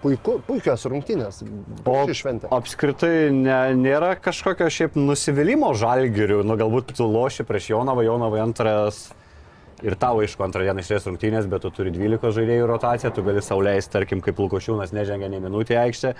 [0.02, 1.44] puiku, puikios rungtynės.
[1.86, 2.50] O šventė.
[2.58, 9.06] Apskritai ne, nėra kažkokio šiaip nusivylimos žalgirių, nu galbūt tu loši prieš Jonavą, Jonavą antras
[9.86, 13.42] ir tavo aišku antrą dieną išės rungtynės, bet tu turi 12 žaidėjų rotaciją, tu gali
[13.44, 16.14] sauliais, tarkim, kaip Lukošiūnas nežengia nei minutį aikštę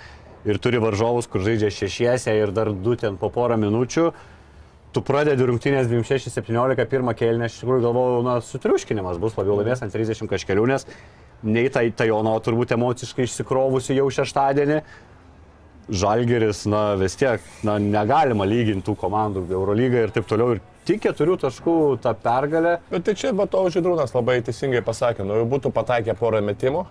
[0.45, 4.11] ir turi varžovus, kur žaidžia šešiese ir dar du ten po porą minučių.
[4.91, 9.85] Tu pradedi rungtynės 26-17, pirmą kėlinę, aš iš tikrųjų galvojau, na, sutriuškinimas bus labiau laimės
[9.85, 10.87] ant 30 kažkelių, nes
[11.47, 14.81] nei tai Tajono turbūt emociškai išsikrovusi jau šeštadienį.
[16.01, 20.55] Žalgeris, na vis tiek, na negalima lyginti tų komandų, Eurolyga ir taip toliau.
[20.55, 22.77] Ir tik keturių taškų tą pergalę.
[22.91, 26.85] Bet tai čia Bato Žydrūnas labai teisingai pasakė, nu jau būtų pataikę porą metimų,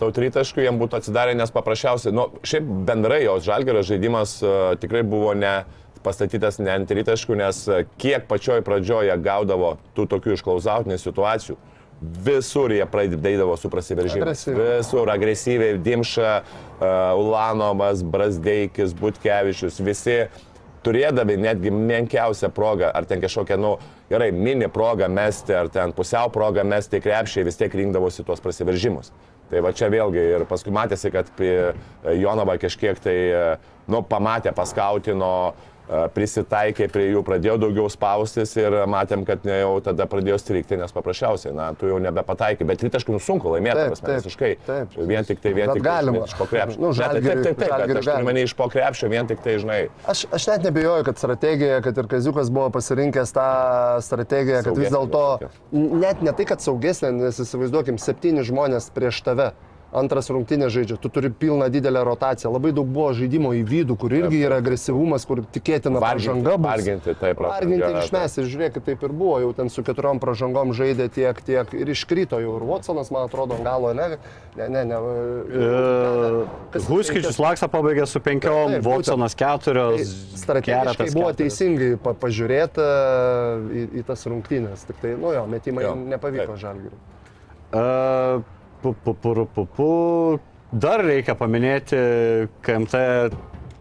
[0.00, 5.04] tau tritaškų jiem būtų atsidarę, nes paprasčiausiai, nu šiaip bendrai jos Žalgerio žaidimas uh, tikrai
[5.06, 5.62] buvo ne
[6.02, 11.60] pastatytas ne ant tritaškų, nes uh, kiek pačioj pradžioje gaudavo tų tokių išklausautinių situacijų
[12.02, 14.24] Visur jie pradėdavo su prasiveržimu.
[14.24, 14.78] Agresyviai.
[14.80, 15.76] Visur agresyviai.
[15.78, 20.16] Dimša, uh, Ulanovas, Brasdeikis, Butkevičius, visi
[20.86, 23.76] turėdami netgi menkiausią progą, ar ten kažkokią, nu,
[24.10, 29.12] gerai, mini progą mesti, ar ten pusiau progą mesti krepšiai, vis tiek rinkdavosi tuos prasiveržimus.
[29.52, 31.28] Tai va čia vėlgi ir paskui matėsi, kad
[32.16, 33.16] Jonava kažkiek tai,
[33.90, 35.52] nu, pamatė, paskautino,
[36.14, 41.52] prisitaikė prie jų, pradėjo daugiau spaustis ir matėm, kad jau tada pradėjo strikti, nes paprasčiausiai,
[41.56, 44.50] na, tu jau nebepataikai, bet tritaškai nusunku laimėti, Taip, taip, visiškai.
[44.66, 44.96] taip.
[45.10, 46.24] Vien tik tai, vien tik tai, galima.
[46.28, 46.80] iš po krepšio.
[46.80, 49.26] Nu, Bet taip, Žalgiriui- taip, taip, bet Žalgiriui aš turiu mane iš po krepšio, vien
[49.30, 53.48] tik tai, žinai, Aš, aš net nebejoju, kad strategija, kad ir Kaziukas buvo pasirinkęs tą
[54.02, 59.52] strategiją, kad vis dėlto net ne tai, kad saugesnė, nes įsivaizduokim, septyni žmonės prieš tave.
[59.92, 62.48] Antras rungtynė žaidžia, tu turi pilną didelę rotaciją.
[62.54, 66.64] Labai daug buvo žaidimo į vidų, kur irgi yra agresyvumas, kur tikėtina pažanga bus.
[66.70, 70.72] varginti, taip, Varginti ir išmesti, ir žiūrėkit, taip ir buvo, jau ten su keturiom pražangom
[70.72, 74.16] žaidė tiek, tiek ir iškrito jau ir Watsonas, man atrodo, galo, ne,
[74.56, 74.84] ne, ne.
[74.88, 75.02] ne
[76.72, 80.00] Kas- Huskičius Laksa pabaigė su penkiom, Volsonas keturios.
[80.00, 82.88] Tai strategiškai buvo teisingai pa pažiūrėta
[83.68, 84.88] į, į tas rungtynės.
[84.88, 85.84] Tik tai, nu jo, metimai
[86.16, 86.64] nepavyko taip.
[86.64, 87.00] žalgiriui.
[87.72, 88.42] Uh,
[88.82, 89.88] pu, pu, pu, pu, pu.
[90.72, 91.98] Dar reikia paminėti
[92.64, 93.00] KMT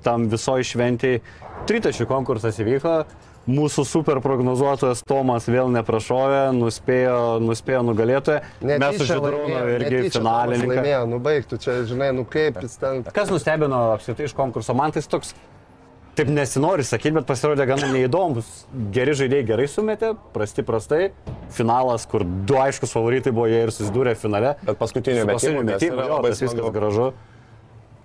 [0.06, 1.22] tam visoji šventiai.
[1.70, 3.02] Tritašių konkursas įvyko.
[3.50, 8.44] Mūsų super prognozuotojas Tomas vėl neprašovė, nuspėjo, nuspėjo nugalėtoją.
[8.70, 10.76] Mes su Židrūnu irgi finalininkai.
[10.76, 13.02] Laimėjo, nu baigtų, čia, žinai, nu kaip jis ten.
[13.16, 14.78] Kas nustebino apskritai iš konkurso?
[14.78, 15.34] Man tai toks,
[16.18, 18.50] taip nesinori sakyti, bet pasirodė gana neįdomus.
[18.96, 21.12] Geri žaidėjai gerai sumetė, prasti prastai.
[21.56, 24.56] Finalas, kur du aiškus favoritai buvo, jie ir susidūrė finale.
[24.68, 24.96] Bet kas
[25.76, 26.74] metimu, yra jo, labai tas viskas smagu.
[26.78, 27.12] gražu.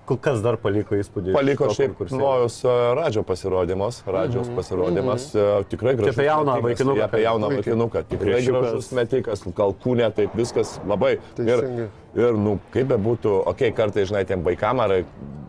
[0.07, 1.32] Kas dar paliko įspūdį?
[1.34, 6.14] Paliko šiaip nojus e, Radžio pasirodymas, Radžiaus pasirodymas, e, tikrai gražus.
[6.14, 11.16] apie jauną vaikinuką Apie jauną vaikinuką, tikrai gražus metikas, gal kūnė, taip viskas labai.
[11.34, 11.88] Teisingai.
[11.88, 14.99] Ir, ir nu, kaip be būtų, okei, okay, kartais, žinai, tiem vaikam ar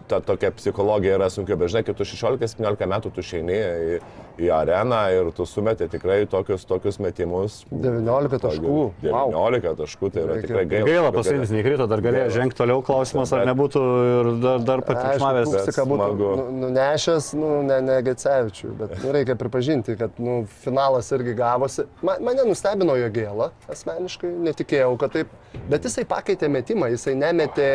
[0.07, 3.97] ta tokia psichologija yra sunkiau, bet žinai, kai tu 16-17 metų tu išeini į,
[4.39, 7.57] į areną ir tu sumeti tikrai tokius, tokius metimus.
[7.73, 8.69] 19 taškų.
[9.03, 9.33] Wow.
[9.33, 10.87] 19 taškų, tai yra Reikia- tikrai gaila.
[10.87, 13.81] Gaila, kad- pasirinkti neįkrito, dar galėjo žengti toliau klausimas, ar nebūtų
[14.13, 15.51] ir dar, dar patikšmavęs.
[15.57, 16.29] Kupsika būtų smagu.
[16.37, 21.83] nu- nunešęs, nu, ne, ne Gecevičių, bet nu, reikia pripažinti, kad nu, finalas irgi gavosi.
[22.01, 25.27] Man, mane nustebino jo gėlą, asmeniškai, netikėjau, kad taip,
[25.67, 27.69] bet jisai pakeitė metimą, jisai nemetė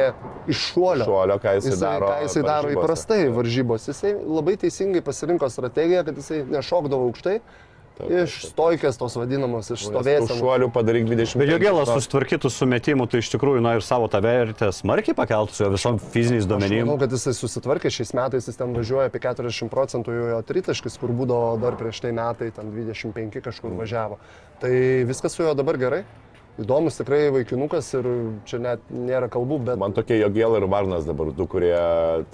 [0.50, 1.06] iš šuolio.
[1.08, 2.84] Šuolio, ką jisai jisai, daro ką jisai daro varžybose.
[2.84, 3.88] įprastai varžybos.
[3.92, 7.38] Jisai labai teisingai pasirinko strategiją, kad jisai nešokdavo aukštai.
[8.02, 10.38] Iš stoikės tos vadinamos, iš Tų stovėsenos.
[10.40, 11.36] šuolių padaryk 20.
[11.38, 15.14] Bet jo gėlas susitvarkytų su metimu, tai iš tikrųjų, na ir savo tą vertę smarkiai
[15.14, 16.88] pakeltų su jo visom fiziniais Manau, duomenim.
[16.98, 21.10] kad jisai susitvarkė šiais metais, jis ten važiuoja apie 40 procentų jo- jo tritaškis, kur
[21.14, 24.18] būdavo dar prieš tai metai, ten 25 kažkur važiavo.
[24.58, 24.72] Tai
[25.06, 26.02] viskas su juo dabar gerai.
[26.60, 28.06] Įdomus tikrai vaikinukas ir
[28.44, 31.72] čia net nėra kalbų, bet Man tokie Jogėla ir Varnas dabar du, kurie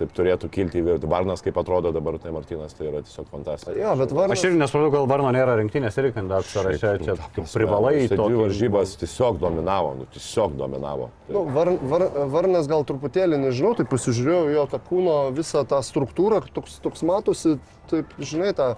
[0.01, 1.13] taip turėtų kilti į virtuvę.
[1.13, 3.77] Varnas kaip atrodo dabar, tai Martinas, tai yra tiesiog fantastika.
[3.79, 4.35] jo, bet varnas.
[4.41, 8.19] Aš irgi nesupratau, gal Varno nėra rinktinės irgi kandidatų sąraše, čia tu privalai Tai dvi
[8.25, 11.11] tokį- varžybas tiesiog dominavo, nu, tiesiog dominavo.
[11.29, 15.79] Tai Nu, var, var, varnas gal truputėlį, nežinau, tai pasižiūrėjau jo tą kūno visą tą
[15.79, 18.73] struktūrą, toks, toks matosi, taip, žinai, tą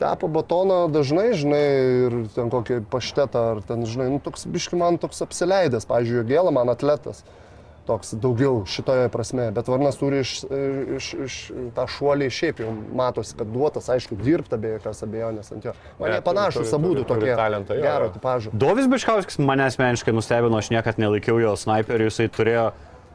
[0.00, 1.64] tepo batoną dažnai, žinai,
[2.06, 6.54] ir ten kokį paštetą, ar ten, žinai, nu, toks biški man toks apsileidęs, pavyzdžiui, gėlą
[6.56, 7.24] man atletas.
[7.86, 10.32] Toks daugiau šitoje prasme, bet Varnas turi iš,
[10.96, 11.34] iš, iš
[11.76, 15.74] tą šuolį šiaip jau matosi, kad duotas, aišku, dirbta be jokios abejonės ant jo.
[16.00, 18.16] Man Ne, jie panašus abu turi tokie talentą, gero jo.
[18.16, 18.50] tipažo.
[18.58, 22.66] Dovis Biškauskis mane asmeniškai nustebino, aš niekad nelaikiau jo snaiperiu, jisai turėjo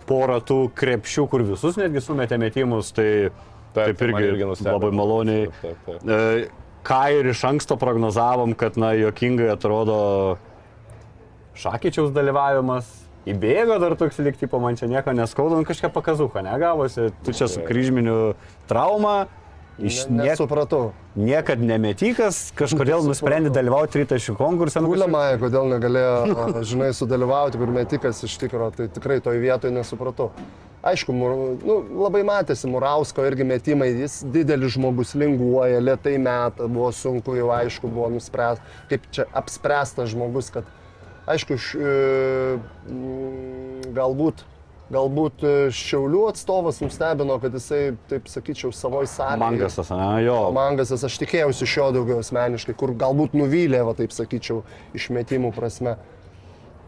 [0.08, 3.10] porą tų krepšių, kur visus netgi sumetė metimus, tai
[3.76, 4.78] taip, taip man irgi, nustebino.
[4.80, 5.52] labai maloniai.
[5.60, 6.08] Taip, taip, taip.
[6.08, 10.38] E, Ką ir iš anksto prognozavom, kad, na, jokingai atrodo
[11.62, 12.88] Šakyčiaus dalyvavimas.
[13.28, 17.46] Įbėgo dar toks likti, po man čia nieko neskauda, nu kažkokia pakazuha negavosi, tu čia
[17.52, 18.34] su kryžminiu
[18.72, 19.28] trauma,
[19.78, 20.92] iš Ne, nesupratau.
[21.14, 24.02] niekad nemetykas, kažkodėl nusprendė dalyvauti
[24.82, 29.72] nu, kažkaip- Guliamąją, kodėl negalėjo, žinai, sudalyvauti, kur metikas iš tikrųjų, tai tikrai toj vietoje
[29.76, 30.32] nesupratau.
[30.82, 36.90] Aišku, mur, nu, labai matėsi Murausko irgi metimai, jis didelis žmogus linguoja, lietai metą, buvo
[36.96, 40.66] sunku jau aišku, buvo nuspręsta, kaip čia apspręstas žmogus, kad
[41.30, 42.58] aišku, š, e,
[43.94, 44.42] galbūt,
[44.92, 49.44] galbūt e, Šiaulių atstovas nustebino, kad jisai, taip sakyčiau, savoj salėje.
[49.44, 50.40] Mangasas, ne, jo.
[50.56, 54.64] Mangasas, aš tikėjausi iš jo daugiau asmeniškai, kur galbūt nuvylė, va taip sakyčiau,
[54.98, 56.00] išmetimų prasme.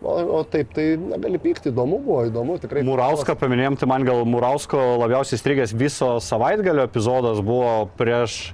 [0.04, 2.84] O, o taip, tai negali pykti, įdomu buvo, įdomu, tikrai.
[2.84, 8.52] Murauską paminėjom, tai man gal Murausko labiausiai strigęs viso savaitgalio epizodas buvo prieš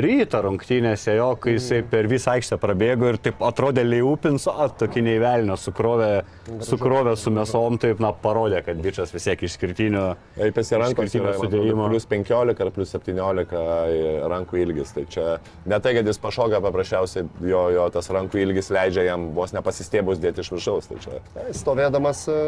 [0.00, 5.04] rytą rungtynėse jo, kai jisai per visą aikštę prabėgo ir taip atrodė Liupins, o tokį
[5.08, 6.10] neįvelnio, sukrovė,
[6.64, 10.04] sukrovė su mesom, taip, na, parodė, kad bičias vis tiek išskirtinio.
[10.36, 11.88] Yra, man atrodo, sudėjimo.
[11.92, 13.62] plus 15 ar plus 17
[14.32, 14.94] rankų ilgis.
[14.96, 15.26] Tai čia
[15.68, 20.22] ne tai, kad jis pašoka paprasčiausiai, jo, jo tas rankų ilgis leidžia jam vos nepasistėbus
[20.22, 20.90] dėti iš viršaus.
[20.90, 22.38] Tai čia Tai Stovėdamas, e,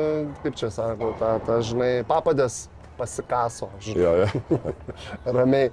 [0.45, 2.64] kaip čia sako, tą, tą žinai, papadės
[2.99, 4.74] pasikaso, žinai, jo, jo.
[5.38, 5.72] ramiai.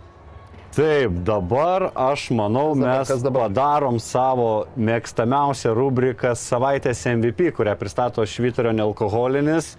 [0.72, 3.50] Taip, dabar aš manau, mes dabar?
[3.50, 9.74] padarom savo mėgstamiausią rubriką savaitės MVP, kurią pristato Švitorio nealkoholinis.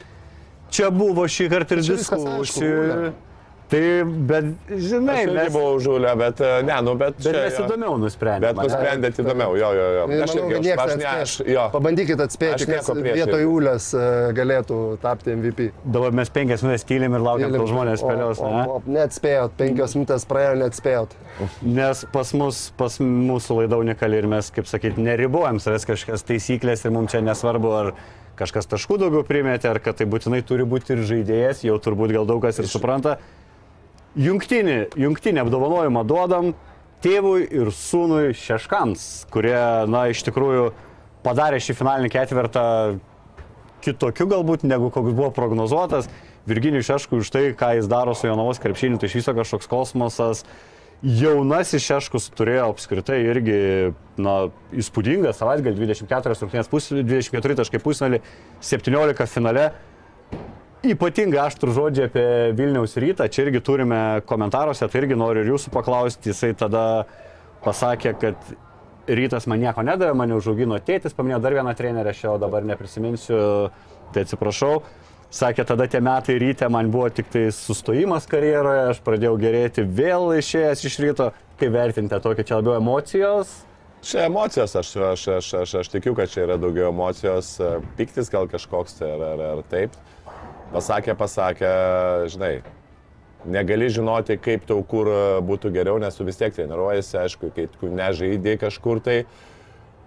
[0.73, 3.13] Čia buvo šį kartą ir diskusijų.
[3.73, 7.17] Tai, bet, žinai, Aš mes, buvau žulę, bet e, ne, nu, bet...
[7.17, 8.53] bet čia, mes įdomiau nusprendėme.
[8.53, 10.03] Bet nusprendėt įdomiau, jo, jo, jo.
[10.27, 11.65] Aš manau, irgi, aš, aš, ne, aš, jo.
[11.73, 13.47] Pabandykit atspėti, kas vietoj.
[13.49, 14.05] Ulės e,
[14.37, 15.71] galėtų tapti MVP.
[15.97, 18.45] Dabar mes penkias minutės tylim ir laukiam, kol žmonės spėlios.
[18.45, 18.63] Ne?
[18.69, 21.17] o, o, neatspėjot, penkios minutės praėjo, neatspėjot.
[21.65, 26.85] Nes pas mus, pas mūsų laida unikali ir mes, kaip sakyti, neribojam savęs kažkokias taisyklės
[26.85, 27.95] ir mums čia nesvarbu, ar
[28.37, 32.29] kažkas taškų daugiau primėtė, ar kad tai būtinai turi būti ir žaidėjas, jau turbūt gal
[32.29, 33.17] daug kas ir supranta.
[34.13, 36.51] Jungtinį, jungtinį apdovanojimą duodam
[37.03, 39.57] tėvui ir sūnui Šeškams, kurie,
[39.89, 40.67] na, iš tikrųjų
[41.25, 42.65] padarė šį finalinį ketvirtą
[43.83, 46.11] kitokiu galbūt negu koks buvo prognozuotas.
[46.47, 50.43] Virginijus Šeškų už tai, ką jis daro su Jonavos krepšiniu, tai iš viso kažkoks kosmosas.
[51.03, 53.57] Jaunasis Šeškus turėjo apskritai irgi,
[54.23, 54.35] na,
[54.79, 58.21] įspūdingą savaitgalį, 24 rungtynės pusė, 24 taškai pusnelį,
[58.63, 59.71] 17 finale.
[60.83, 62.27] Ypatingai aštrų žodžiai apie
[62.59, 67.05] Vilniaus rytą, čia irgi turime komentaruose, tai irgi noriu ir jūsų paklausti, jisai tada
[67.63, 68.49] pasakė, kad
[69.07, 73.39] rytas man nieko nedavė, mane užaugino tėtis, paminėjo dar vieną trenerę, jau dabar neprisiminsiu,
[74.15, 74.81] tai atsiprašau.
[75.33, 80.35] Sakė, tada tie metai ryte man buvo tik tai sustojimas karjeroje, aš pradėjau gerėti vėl
[80.37, 81.29] išėjęs iš ryto.
[81.63, 83.55] Kaip vertinti tokia čia labiau emocijos?
[84.03, 88.33] Čia emocijos, aš, aš, aš, aš, aš tikiu, kad čia yra daugiau emocijos, e, piktis
[88.35, 89.95] gal kažkoks tai ar, ar, ar taip.
[90.73, 91.71] Pasakė, pasakė,
[92.33, 92.53] žinai,
[93.45, 97.67] negali žinoti, kaip tau kur e, būtų geriau, nes tu vis tiek treniruojasi, aišku, kai
[97.75, 99.19] tu nežaidai kažkur tai,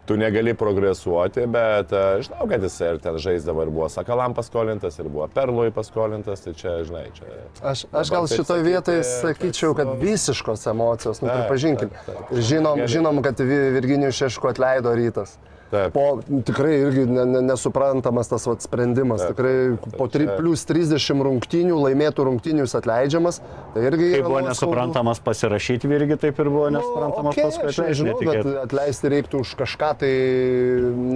[0.09, 4.97] tu negali progresuoti, bet e, žinau, kad jis ir ten žaisdavo ir buvo Sakalam paskolintas,
[5.01, 7.30] ir buvo Perlui paskolintas, tai čia, žinai, čia...
[7.61, 11.93] Aš, aš gal Dabar taip šitoj sakyti, vietoj toks, sakyčiau, kad visiškos emocijos, nu pripažinkim.
[12.34, 15.38] Žinom, žinom, kad Vi- Virginijus Šeško atleido rytas.
[15.72, 15.95] Taip.
[15.95, 19.24] Po tikrai irgi ne, ne, nesuprantamas tas vat, sprendimas.
[19.24, 19.34] Taip.
[19.34, 23.39] Tikrai po tri, plus 30 rungtynių, laimėtų rungtynių jis atleidžiamas.
[23.74, 27.72] Tai irgi Kai buvo nesuprantamas pasirašyti irgi taip ir buvo nesuprantamas okay, paskui.
[27.72, 28.55] Aš atleisti, nežinau, bet netikėtai.
[28.61, 30.11] atleisti reiktų už kažką tai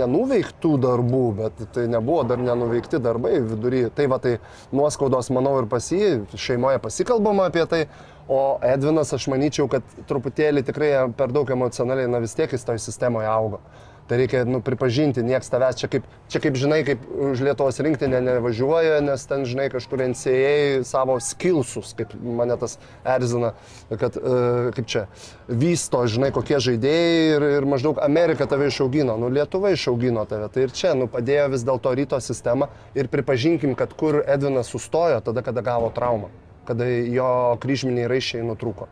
[0.02, 3.84] nenuveiktų darbų, bet tai nebuvo dar nenuveikti darbai vidury.
[3.95, 4.39] Tai va, tai
[4.74, 7.84] nuoskaudos, manau, ir pas jį, šeimoje pasikalbama apie tai.
[8.30, 12.82] O Edvinas, aš manyčiau, kad truputėlį tikrai per daug emocionaliai, na vis tiek jis toje
[12.84, 13.62] sistemoje augo.
[14.10, 18.18] Tai reikia nu, pripažinti, nieks tavęs čia kaip, čia kaip žinai, kaip už Lietuvos rinktinę
[18.26, 23.51] nevažiuoja, nes ten, žinai, kažkur NCA savo skilsus, kaip mane tas erzina,
[23.91, 25.03] kad, e, kaip čia,
[25.45, 30.49] vysto, žinai, kokie žaidėjai ir, ir maždaug Amerika tave išaugino, nu Lietuva išaugino tave.
[30.49, 35.22] Tai ir čia, nu, padėjo vis dėlto ryto sistemą ir pripažinkim, kad kur Edvinas sustojo,
[35.22, 36.34] tada, kada gavo traumą,
[36.66, 37.30] kada jo
[37.62, 38.89] kryžminiai raiščiai nutrūko.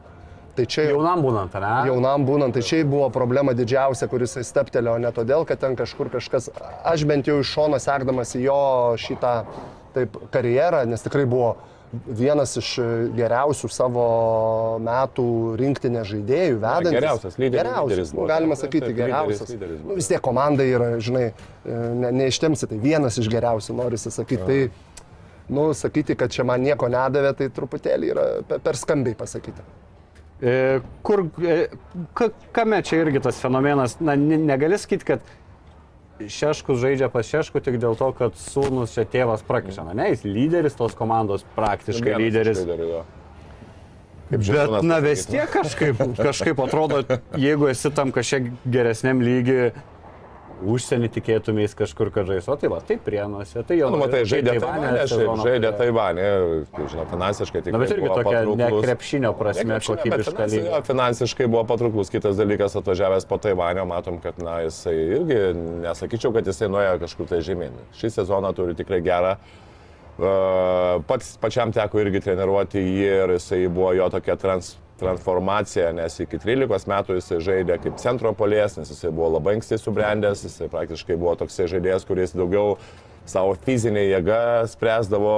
[0.58, 1.74] Tai čia Jaunam būnant, ne?
[1.92, 6.50] jaunam būnant, tai čia buvo problema didžiausia, kuris įsteptelėjo ne todėl, kad ten kažkur kažkas,
[6.84, 8.58] aš bent jau iš šono sekdamas į jo
[8.98, 9.34] šitą
[9.94, 11.56] taip karjerą, nes tikrai buvo
[12.10, 12.74] vienas iš
[13.16, 14.08] geriausių savo
[14.84, 15.28] metų
[15.62, 16.92] rinktinė žaidėjų, vedantis.
[16.98, 19.50] geriausias lyderis- Geriausias, lyderis nu, galima Taip, taip, sakyti, taip, lyderis- geriausias.
[19.54, 19.90] lyderis buvo.
[19.94, 21.26] Nu, vis tiek komanda yra, žinai,
[22.02, 24.46] ne, neištemsi, tai vienas iš geriausių, norisi sakyti.
[24.46, 24.60] Tai,
[25.50, 29.64] nu, sakyti, kad čia man nieko nedavė, tai truputėlį yra per, per skambiai pasakyti.
[30.42, 31.68] E, Kur, e,
[32.14, 35.20] ka- kame čia irgi tas fenomenas, na, ne- negali sakyti, kad
[36.18, 40.74] Šeškus žaidžia pas Šeškų tik dėl to, kad sūnus čia tėvas prakiša, ne, jis lyderis
[40.78, 42.62] tos komandos, praktiškai Vienas lyderis.
[42.66, 43.02] lyderių, jo.
[44.28, 47.04] Kaip Bet, Žilvinas na, vis tiek kažkaip, kažkaip atrodo,
[47.40, 49.70] jeigu esi tam kažkiek geresniam lygiui,
[50.66, 53.90] užsienį tikėtumės kažkur, kad žais, o tai va, tai prienuose, tai jau.
[53.94, 55.04] Nu, matai, žaidė Taivanė,
[55.44, 55.72] žaidė.
[55.78, 56.26] Taivanė,
[56.78, 58.86] žinau, finansiškai tikrai Na, bet irgi tokia ne patrauklus.
[58.88, 60.82] krepšinio prasme Ne kokybiška lyga.
[60.88, 65.40] Finansiškai buvo patrauklus kitas dalykas, atvažiavęs po Taivanio, matom, kad, na, jisai irgi,
[65.86, 67.78] nesakyčiau, kad jisai nuėjo kažkur tai žemyn.
[68.00, 69.38] Šį sezoną turi tikrai gerą.
[70.18, 76.40] Pats pačiam teko irgi treniruoti jį ir jisai buvo jo tokia trans, transformacija, nes iki
[76.42, 81.18] 13 metų jisai žaidė kaip centro polės, nes jisai buvo labai anksti subrendęs, jisai praktiškai
[81.20, 82.78] buvo toksai žaidėjas, kuris daugiau
[83.30, 84.40] savo fizinė jėga
[84.72, 85.34] spręsdavo,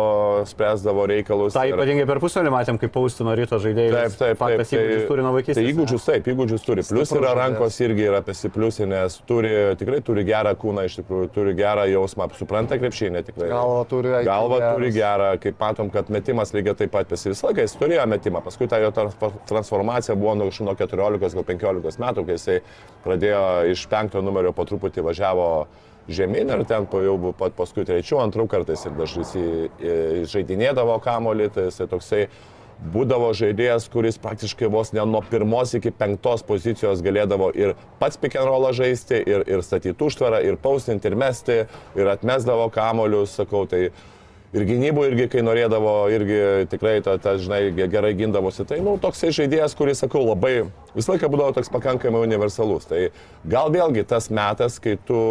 [0.49, 1.55] spręsdavo reikalus.
[1.57, 3.93] Tai ypatingai per pusvalandį matėm, kaip paustino ryto žaidėjai.
[3.95, 4.41] Taip, taip, taip.
[4.43, 5.59] Faktas, įgūdžius turi nuo vaikystės.
[5.59, 6.85] Tai įgūdžius taip, įgūdžius turi.
[6.89, 11.55] Plus Stiprus yra rankos irgi yra pasipliusinės, turi, tikrai turi gerą kūną, iš tikrųjų, turi
[11.57, 13.49] gerą jausmą, supranta krepšinį tikrai.
[13.51, 17.65] Galva turi Galva turi gerą, kaip matom, kad metimas lygiai taip pat pasi visą laiką,
[17.65, 22.25] jis turėjo metimą, paskui ta jo transfor- transformacija buvo nuo nuo 14 gal 15 metų,
[22.25, 22.57] kai jisai
[23.05, 25.49] pradėjo iš penkto numerio po truputį važiavo
[26.09, 31.49] žemyn ir ten jau pat paskui trečių, antrų kartais ir dažnai jis į- žaidinėdavo kamolį,
[31.53, 32.23] tai jisai toksai
[32.79, 38.71] būdavo žaidėjas, kuris praktiškai vos ne nuo pirmos iki penktos pozicijos galėdavo ir pats rollą
[38.73, 41.65] žaisti, ir, ir statyti užtvarą, ir paustinti, ir mesti,
[41.99, 43.89] ir atmesdavo kamolius, sakau, tai
[44.55, 46.39] ir gynybų irgi, kai norėdavo, irgi
[46.71, 48.65] tikrai, ta, ta, žinai, gerai gindavosi.
[48.69, 52.87] Tai, nu, toksai žaidėjas, kuris, sakau, labai, visą laiką būdavo toks pakankamai universalus.
[52.89, 53.09] Tai
[53.49, 55.21] gal vėlgi tas metas, kai tu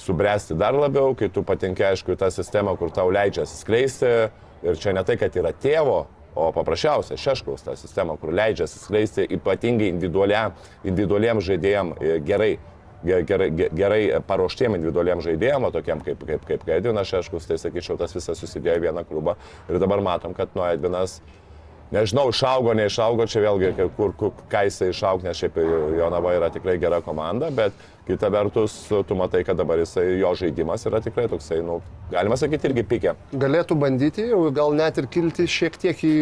[0.00, 4.12] subręsti dar labiau, kai tu patenki, aišku, į tą sistemą, kur tau leidžia skleisti.
[4.62, 9.26] Ir čia ne tai, kad yra tėvo o paprasčiausia šeškaus ta sistema, kur leidžia skleisti
[9.36, 12.52] ypatingai individualiam, individualiam žaidėjim e, gerai.
[13.02, 18.38] Gerai, gerai paruoštiem individualiam žaidėjim, tokiam kaip, kaip, kaip Edvinas Šeškus, tai sakyčiau, tas visas
[18.38, 19.34] susidėjo į vieną klubą.
[19.66, 21.16] Ir dabar matom, kad nu Edvinas
[21.92, 25.58] Nežinau, išaugo, neišaugo, čia vėlgi, kur, kur ką jisai išaug, nes šiaip
[25.98, 27.76] Jonava yra tikrai gera komanda, bet
[28.06, 31.78] kita vertus, tu matai, kad dabar jisai, jo žaidimas yra tikrai toksai, nu,
[32.10, 33.14] galima sakyti, irgi pikė.
[33.44, 36.14] Galėtų bandyti, gal net ir kilti šiek tiek į,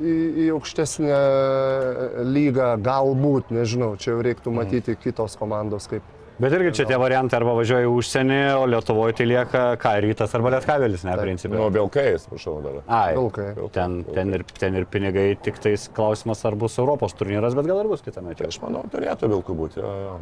[0.00, 1.22] į, į aukštesnę
[2.32, 4.62] lygą, galbūt, nežinau, čia jau reiktų mhm.
[4.62, 9.14] matyti kitos komandos kaip Bet irgi čia tie variantai arba važiuoja į užsienį, o Lietuvoje
[9.16, 11.56] tai lieka ką rytas arba lietkabelis, ne, principai.
[11.56, 12.82] Nu, vilkai, prašau, dar.
[12.92, 13.46] Ai, vilkai.
[13.72, 17.80] Ten, ten, ir, ten ir pinigai, tik tais klausimas, ar bus Europos turnyras, bet gal
[17.80, 18.36] ir bus kitame.
[18.36, 19.80] Tai aš manau, turėtų vilkų būti.
[19.80, 20.18] Jo, jo.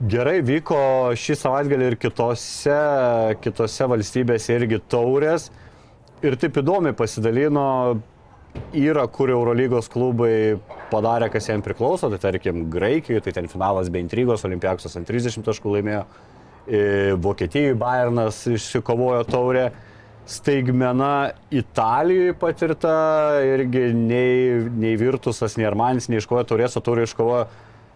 [0.00, 0.76] Gerai vyko
[1.12, 2.76] šį savaitgalį ir kitose,
[3.44, 5.50] kitose valstybėse irgi taurės.
[6.24, 7.66] Ir taip įdomiai pasidalino
[8.72, 10.56] yra, kur Eurolygos klubai
[10.88, 15.44] padarė, kas jiems priklauso, tai tarkim Graikijoje, tai ten finalas be intrigos, Olimpiaksas ant 30
[15.44, 16.02] taškų laimėjo,
[17.20, 19.70] Vokietijoje Bayernas išsikovojo taurę,
[20.24, 22.94] staigmena Italijoje patirta,
[23.44, 27.50] irgi nei, nei Virtusas, nei Armanis neiškovojo taurės, o taurė iškovojo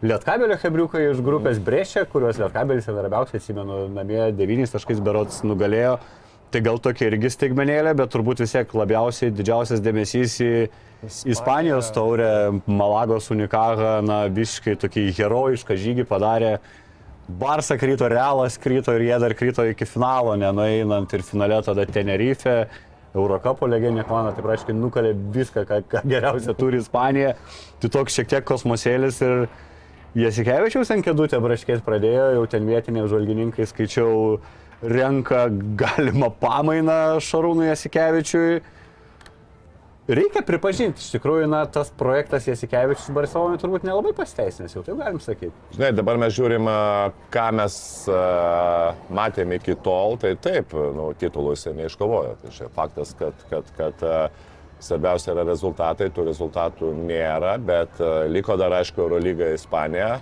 [0.05, 5.95] Lietkabelio hebriukai iš grupės Brešė, kuriuos Lietkabelis labiausiai atsimenu namie 9 taškais berots nugalėjo.
[6.53, 11.33] Tai gal tokia irgi stigmenėlė, bet turbūt vis tiek labiausiai didžiausias dėmesys į Ispanija.
[11.33, 12.29] Ispanijos taurę,
[12.69, 16.53] Malagos unikagą, na, visiškai tokį herojišką žygį padarė.
[17.25, 22.67] Barsa kryto, Realas kryto ir jie dar kryto iki finalo, nenueinant ir finale tada Tenerife.
[23.17, 27.39] Eurocapo legendinė komanda, tai reiškia, nukalė viską, ką, ką geriausia turi Ispanija.
[27.81, 29.49] Tai toks šiek tiek kosmosėlis ir
[30.15, 34.37] Jasikevičiaus ant kėdutę braškės pradėjo, jau ten vietiniai žvalgininkai skaičiau
[34.87, 35.49] renka
[35.81, 38.61] galimą pamainą Šarūnui Jasikevičiui.
[40.05, 45.19] Reikia pripažinti, iš tikrųjų, na, tas projektas Jasikevičius Barcelonai turbūt nelabai pasteisinęs, jau taip galim
[45.25, 45.55] sakyti.
[45.75, 46.69] Žinai, dabar mes žiūrim,
[47.35, 47.77] ką mes
[48.13, 52.37] uh, matėme iki tol, tai taip, nu, titulus jie neiškovojo.
[52.43, 54.45] Tai čia faktas, kad, kad, kad uh,
[54.85, 60.19] svarbiausia yra rezultatai, tų rezultatų nėra, bet uh, liko dar, aišku, Eurolyga Ispanija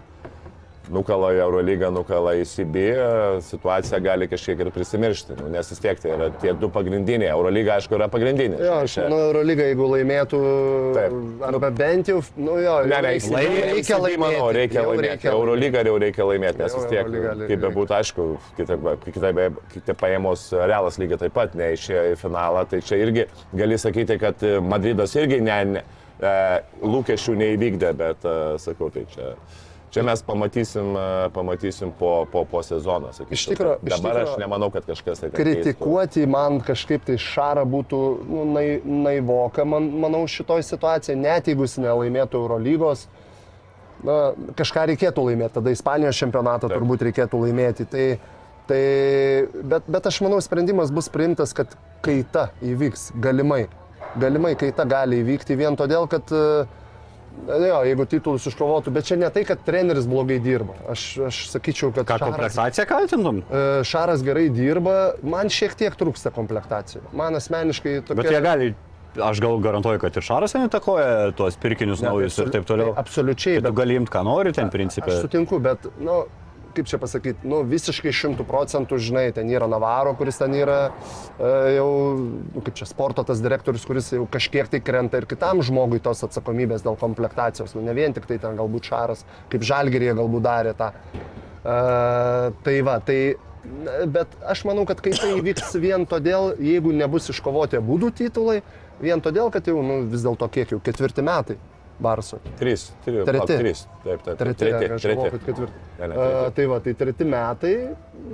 [0.92, 2.82] nukala į Eurolygą, nukala į CB,
[3.46, 7.30] situacija gali kažkiek ir prisimiršti, nu, nes vis tiek tai yra tie du pagrindiniai.
[7.32, 8.60] Eurolyga, aišku, yra pagrindinė.
[8.62, 10.42] Jo, aš manau, Eurolyga, jeigu laimėtų,
[10.98, 11.16] Taip.
[11.48, 14.22] arba bent jau, nu jo, ne, reikia, reikia, reikia laimėti.
[14.24, 15.08] Manau, reikia laimėti.
[15.08, 15.32] Reikia.
[15.32, 17.10] Eurolyga jau reikia laimėti, nes vis tiek,
[17.42, 18.28] kaip bebūtų, aišku,
[18.58, 23.26] kitaip paėmus realas lygiai taip pat neišėjo į finalą, tai čia irgi
[23.56, 25.84] gali sakyti, kad Madridas irgi ne, ne,
[26.20, 26.32] e,
[26.84, 29.34] lūkesčių neįvykdė, bet, e, sakau, tai čia...
[29.92, 33.36] Čia mes pamatysim, e, pamatysim po, po, po sezono, sakyčiau.
[33.36, 35.28] Iš tikrųjų, dabar tikro, aš nemanau, kad kažkas tai...
[35.36, 41.68] Kritikuoti man kažkaip tai šarą būtų nu, nai, naivoka, man, manau, šitoj situacijoje, net jeigu
[41.68, 43.04] jis nelaimėtų Eurolygos,
[44.00, 44.18] na,
[44.56, 46.78] kažką reikėtų laimėti, tada Ispanijos čempionatą Taip.
[46.78, 47.88] turbūt reikėtų laimėti.
[47.92, 48.08] Tai,
[48.72, 48.82] tai,
[49.60, 53.66] bet, bet aš manau, sprendimas bus priimtas, kad kaita įvyks, galimai.
[54.16, 56.80] Galimai kaita gali įvykti vien todėl, kad uh,
[57.42, 60.76] Jo, jeigu titulus iškovotų, bet čia ne tai, kad treneris blogai dirba.
[60.92, 62.06] Aš, aš sakyčiau, kad...
[62.06, 63.42] Ką komplektaciją kaltintum?
[63.42, 67.08] E, šaras gerai dirba, man šiek tiek trūksta komplektacijų.
[67.18, 68.20] Man asmeniškai tokia...
[68.22, 68.70] Bet jie gali
[69.20, 72.92] aš gal garantuoju, kad ir Šaras įtakoja tuos pirkinius ne, naujus absoliu, ir taip toliau.
[72.94, 73.58] Tai absoliučiai.
[73.60, 75.12] Bet tu gali imti, ką nori ten principė.
[75.12, 76.22] Aš sutinku, bet, nu,
[76.76, 81.52] kaip čia pasakyti, nu, visiškai šimtų procentų, žinai, ten yra Navaro, kuris ten yra e,
[81.76, 81.88] jau,
[82.54, 86.24] nu, kaip čia sporto tas direktorius, kuris jau kažkiek tai krenta ir kitam žmogui tos
[86.26, 90.76] atsakomybės dėl komplektacijos, nu, ne vien tik tai ten galbūt Šaras, kaip Žalgerėje galbūt darė
[90.78, 90.92] tą.
[91.62, 91.78] E,
[92.66, 93.18] tai va, tai
[94.10, 98.60] bet aš manau, kad kai tai įvyks vien todėl, jeigu nebus iškovoti abu titulai,
[99.02, 101.58] vien todėl, kad jau nu, vis dėlto kiek jau ketvirti metai.
[102.00, 102.38] Barso.
[102.58, 102.88] Trys.
[103.04, 103.24] Trys.
[103.28, 103.58] Treti.
[103.58, 103.84] Trys.
[104.04, 104.38] Taip, taip.
[104.38, 104.64] Treti.
[104.64, 104.90] Treti.
[104.96, 105.84] Aš galvoju, kad ketvirti.
[105.98, 106.34] Ne, ne, treti.
[106.46, 107.74] uh, tai va, tai treti metai,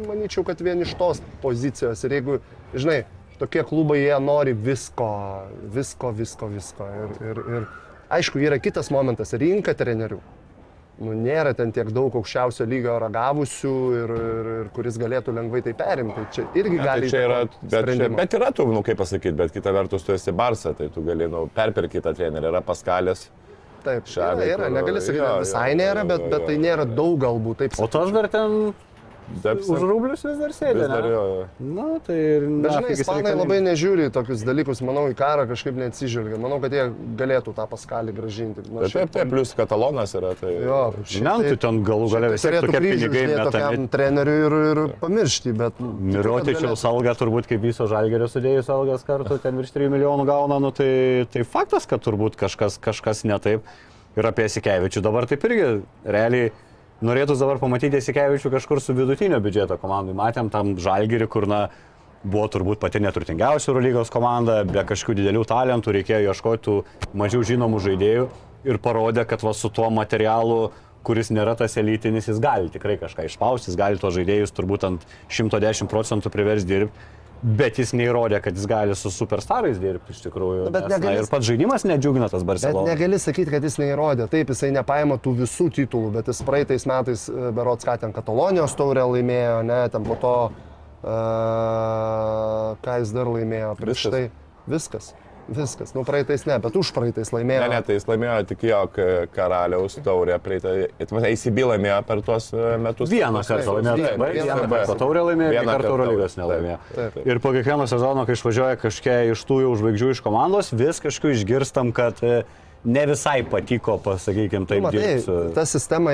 [0.09, 2.05] manyčiau, kad vien iš tos pozicijos.
[2.07, 2.39] Ir jeigu,
[2.75, 3.03] žinai,
[3.39, 5.11] tokie klubai, jie nori visko,
[5.75, 6.89] visko, visko, visko.
[6.89, 7.69] Ir, ir, ir
[8.19, 10.21] aišku, yra kitas momentas- rinka trenerių.
[10.99, 15.75] nu, nėra ten tiek daug aukščiausio lygio ragavusių ir, ir, ir kuris galėtų lengvai tai
[15.79, 16.25] perimti.
[16.35, 19.37] Čia irgi Ne, gali tai čia yra, bet, čia, bet yra tų, nu kaip pasakyti,
[19.39, 23.29] bet kita vertus tu esi Barsa, tai tu gali, nu, perpirkti kitą trenerį, yra Paskalės.
[23.89, 26.30] Taip, yra, Šalia, yra, kur- negali sakyti, jo, kad visai jo, nėra, jo, bet, jo,
[26.34, 26.47] bet jo.
[26.51, 28.59] tai nėra daug galbūt, taip O tas dar ten
[29.43, 29.70] Depsi.
[29.70, 30.81] už rublius vis dar sėdi.
[30.81, 31.43] Vis dar jo, jo.
[31.76, 32.47] Na, tai ir...
[32.89, 36.39] Jis ispanai labai nežiūri į tokius dalykus, manau, į karą kažkaip neatsižvelgia.
[36.41, 36.87] Manau, kad jie
[37.18, 38.64] galėtų tą paskalį gražinti.
[38.68, 40.33] Nu, Bet taip, taip, plus Katalonas yra.
[40.39, 40.53] Tai...
[40.55, 43.89] Jo, nu, tai ten galų galia vis tiek turėtų tokie pinigai metami.
[43.93, 45.83] treneriui ir, ir pamiršti, bet...
[46.18, 50.72] Mirotičiaus alga turbūt kaip viso žalgerio sudėjus algas kartu, ten virš 3 milijonų gauna, nu,
[50.74, 50.91] tai,
[51.33, 53.76] tai faktas, kad turbūt kažkas, kažkas ne taip.
[54.18, 55.66] Ir apie Sikevičių dabar taip irgi
[56.03, 56.49] realiai
[57.05, 60.17] norėtųs dabar pamatyti Sikevičių kažkur su vidutinio biudžeto komandai.
[60.19, 61.61] Matėm tam žalgerį, kur na,
[62.25, 66.77] buvo turbūt pati neturtingiausia Eurolygos komanda, be kažkokių didelių talentų, reikėjo ieškoti
[67.19, 68.29] mažiau žinomų žaidėjų
[68.69, 70.69] ir parodė, kad va su tuo materialu
[71.07, 75.07] kuris nėra tas elitinis, jis gali tikrai kažką išspausti, jis gali tos žaidėjus turbūt ant
[75.33, 77.07] 110 procentų privers dirbti,
[77.43, 80.64] bet jis neįrodė, kad jis gali su superstarais dirbti iš tikrųjų.
[80.66, 82.89] Nu, bet nes, na, negali- ir pats žaidimas nedžiugina tas Bet Barcelonas.
[82.91, 84.28] negali sakyti, kad jis neįrodė.
[84.28, 88.74] Taip, jisai nepaima tų visų titulų, bet jis praeitais metais, e, berots, ką ten Katalonijos
[88.74, 90.34] taurę laimėjo, ne, ten po to,
[91.05, 94.12] uh, ką jis dar laimėjo prieš Viskas.
[94.12, 94.30] tai.
[94.68, 95.14] Viskas.
[95.49, 95.95] Viskas.
[95.97, 97.63] Nu, praeitais ne, bet už praeitais laimėjo.
[97.65, 98.81] Ne, ne, tai jis laimėjo tik jo
[99.33, 103.09] karaliaus taurę, praeitą, ACB laimėjo per tuos e, metus.
[103.13, 104.99] Vieną kartą laimėjo, vieną kartą.
[105.01, 106.79] taurę laimėjo, Vieną kartą Eurolygos nelaimėjo.
[106.93, 107.27] taip, taip.
[107.33, 111.33] Ir po kiekvieno sezono, kai išvažiuoja kažkokie iš tų jau žvaigždžių iš komandos, vis kažkaip
[111.39, 112.43] išgirstam, kad e,
[112.85, 115.55] ne visai patiko, pasakykime, Nu, taip matai, dirbti.
[115.55, 116.12] ta sistema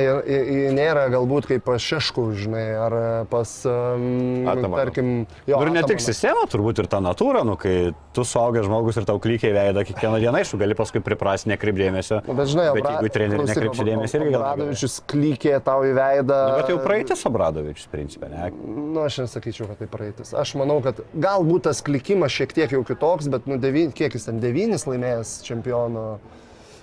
[0.75, 2.95] nėra galbūt kaip pas Šešku, žinai, ar
[3.31, 4.77] pas, um, Atamanų.
[4.79, 5.11] tarkim,
[5.47, 5.59] jo.
[5.61, 6.07] Nu, ir ne tik Atamanų.
[6.07, 10.21] sistema, turbūt ir ta natūra, nu, kai tu suaugęs žmogus ir tau klykiai veidą kiekvieną
[10.23, 12.23] dieną, aišku, gali paskui priprasti, nekreipdėmėsio.
[12.27, 14.45] Nu, Bet žinai, bet jeigu treneriui nekreipsi dėmesio, irgi gal.
[14.49, 16.41] Radovičius klykė tau į veidą.
[16.49, 18.51] Nu, bet jau praeitis Obradovičius, principė, ne?
[18.65, 20.33] Nu, aš nesakyčiau, kad tai praeitis.
[20.35, 24.25] Aš manau, kad galbūt tas klikimas šiek tiek jau kitoks, bet, nu, devyn, kiek jis
[24.31, 26.19] ten devynis laimėjęs čempiono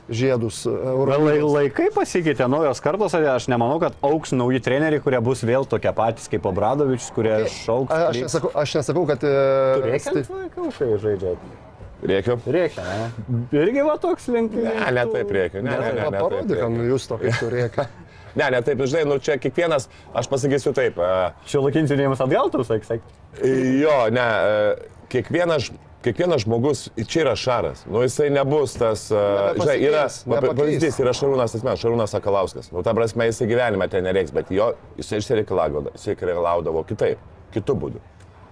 [0.10, 0.64] žiedus.
[0.66, 5.44] Gal lai- laikai pasikeitė naujos kartos, ar aš nemanau, kad auks nauji treneriai, kurie bus
[5.46, 7.92] vėl tokie patys kaip Obradovičius, kurie šauks.
[7.94, 9.24] A- Aš nesakau, aš nesakau kad...
[9.24, 9.36] e,
[9.86, 10.16] Reikia
[10.80, 11.36] kai žaidžia.
[12.02, 12.40] Rėkiu.
[12.50, 13.10] Reikia, ne?
[13.54, 14.56] Irgi va toks link.
[14.58, 15.62] Ne, ne taip rėkiu.
[15.62, 16.78] Ne, ne, ne, ne, Parodyk, taip kad rėkiu.
[16.80, 17.86] nu, jūs tokia turėka.
[18.42, 19.86] ne, ne, taip, žinai, nu čia kiekvienas,
[20.18, 20.98] aš pasakysiu taip.
[20.98, 21.12] e,
[21.46, 23.52] Šio laikinsiu dėjimas atgal, tu sakai, sakai.
[23.84, 25.70] Jo, ne, e, kiekvienas,
[26.04, 27.84] kiekvienas žmogus, čia yra šaras.
[27.90, 29.26] Nu, jisai nebus tas, e,
[29.60, 32.72] žinai, yra, pavyzdys, yra Šarūnas Asmen, Šarūnas Sakalauskas.
[32.74, 37.22] Nu, ta prasme, jisai gyvenime ten nereiks, bet jo, jisai išsireikalaudavo, jisai reikalaudavo kitaip,
[37.56, 38.04] kitų būdų.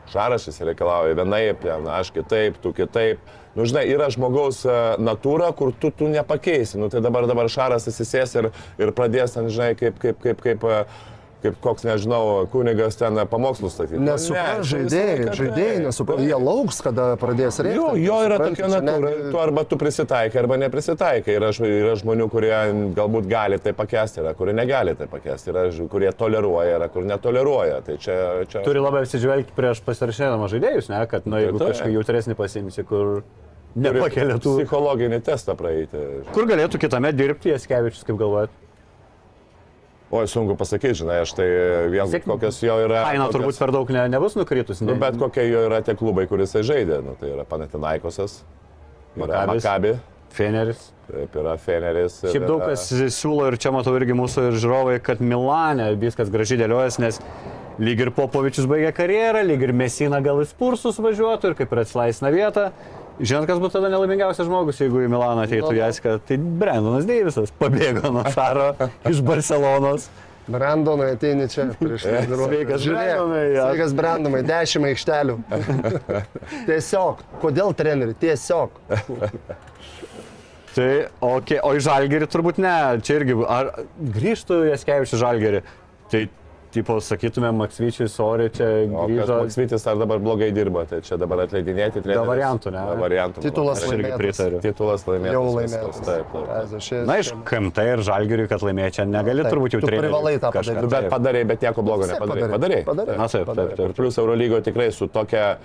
[0.09, 3.21] Šaras jis reikalauja vienaip, ten, aš kitaip, tu kitaip.
[3.57, 4.61] Nu, žinai, yra žmogaus
[5.01, 6.77] natūra, kur tu, tu nepakeisi.
[6.81, 8.49] Nu, tai dabar, dabar Šaras įsisės ir,
[8.81, 10.79] ir pradės ten, žinai, kaip, kaip, kaip, kaip, e,
[11.43, 13.99] kaip koks, nežinau, kunigas ten pamokslus statyti.
[13.99, 16.11] Nu, Nesupras ne, žaidėjai, žaidėjai taip.
[16.25, 17.77] Jie lauks, kada pradės rėkti.
[17.79, 19.11] Jo, jo yra tokia natūra.
[19.13, 21.35] netgi- Tu arba tu prisitaikai, arba neprisitaikai.
[21.39, 22.53] Yra, yra žmonių, kurie
[22.97, 27.81] galbūt gali tai pakesti, yra, kurie negali tai pakesti, yra, kurie toleruoja, yra, kur netoleruoja.
[27.85, 28.17] Tai čia...
[28.51, 28.63] čia...
[28.67, 31.05] Turi labai apsižvelgti prieš pasirašinėdama žaidėjus, ne?
[31.07, 31.71] Kad, na, jeigu Taip.
[31.75, 33.21] kažką jautresnį pasimsi, kur
[33.79, 34.59] nepakelia tų.
[34.63, 36.03] Psichologinį testą praeiti.
[36.35, 38.49] Kur galėtų kitame dirbti, Jaskevičius, kaip galvojat?
[40.09, 41.45] Oi, sunku pasakyti, žinai, aš tai
[41.93, 43.03] vien Siek- kokios jo yra...
[43.05, 44.79] Kaina kokios- turbūt per daug ne, nebus nukritus.
[44.81, 47.03] Nu, Ne, bet kokie jo yra tie klubai, kuris žaidė.
[47.05, 48.39] Nu, tai yra Panatinaikosas.
[49.19, 49.93] Makabi,
[50.33, 50.89] Feneris.
[51.09, 52.19] taip yra Feneris.
[52.25, 52.87] Šiaip daug yra- kas
[53.19, 57.19] siūlo ir čia matau irgi mūsų ir žiūrovai, kad Milane viskas gražiai dėliojas, nes
[57.79, 61.83] lyg ir Popovičius baigė karjerą, lyg ir Mesina gal į Spursus važiuotų ir kaip ir
[61.85, 62.71] atslaisina vietą.
[63.19, 65.73] Žinot, kas būtų tada nelaimingiausias žmogus, jeigu į Milaną ateitų.
[65.75, 68.71] Jaska, tai Brendonas Deivisas pabėgo nuo Šaro
[69.11, 70.07] iš Barcelonos.
[70.49, 72.47] Brandonai ateini čia prieš treniruotę.
[72.55, 73.65] Sveikas, Brandonai, jo.
[73.67, 75.35] Sveikas, Brandonai, dešimt aikštelių.
[76.69, 77.25] Tiesiog.
[77.43, 78.15] Kodėl treneri?
[78.23, 78.79] Tiesiog.
[80.73, 80.89] Tai,
[81.25, 81.59] okay.
[81.65, 82.73] o į Žalgerį turbūt ne,
[83.05, 83.73] čia irgi, ar
[84.15, 85.63] grįžtų Jaskevičius Žalgerį,
[86.13, 86.27] tai,
[86.73, 89.39] tipo, sakytume, Maksvyčius, Ori čia grįžo.
[89.43, 92.27] Maksvitis ar dabar blogai dirba, tai čia dabar atleidinėti trenerius.
[92.29, 92.83] variantų, ne?
[92.91, 93.43] Be variantų.
[93.45, 94.61] Titulas Aš irgi pritariu.
[94.63, 95.33] Titulas laimėtas.
[95.33, 96.05] Jau viskas, laimėtas.
[96.05, 97.09] Taip, taip.
[97.09, 100.35] Na, iš KMT ir Žalgiriui, kad laimėjo čia negali Taip, turbūt jau tu treneriui privalai
[100.39, 100.85] tą padaryti.
[100.85, 102.49] Nu, bet padarė, bet nieko blogo nepadarė.
[102.53, 102.53] padarei.
[102.53, 102.81] Padarė.
[102.89, 103.19] Padarei.
[103.19, 103.85] Na, taip, taip.
[103.89, 105.57] Ir plus Eurolygo tikrai su, tokia,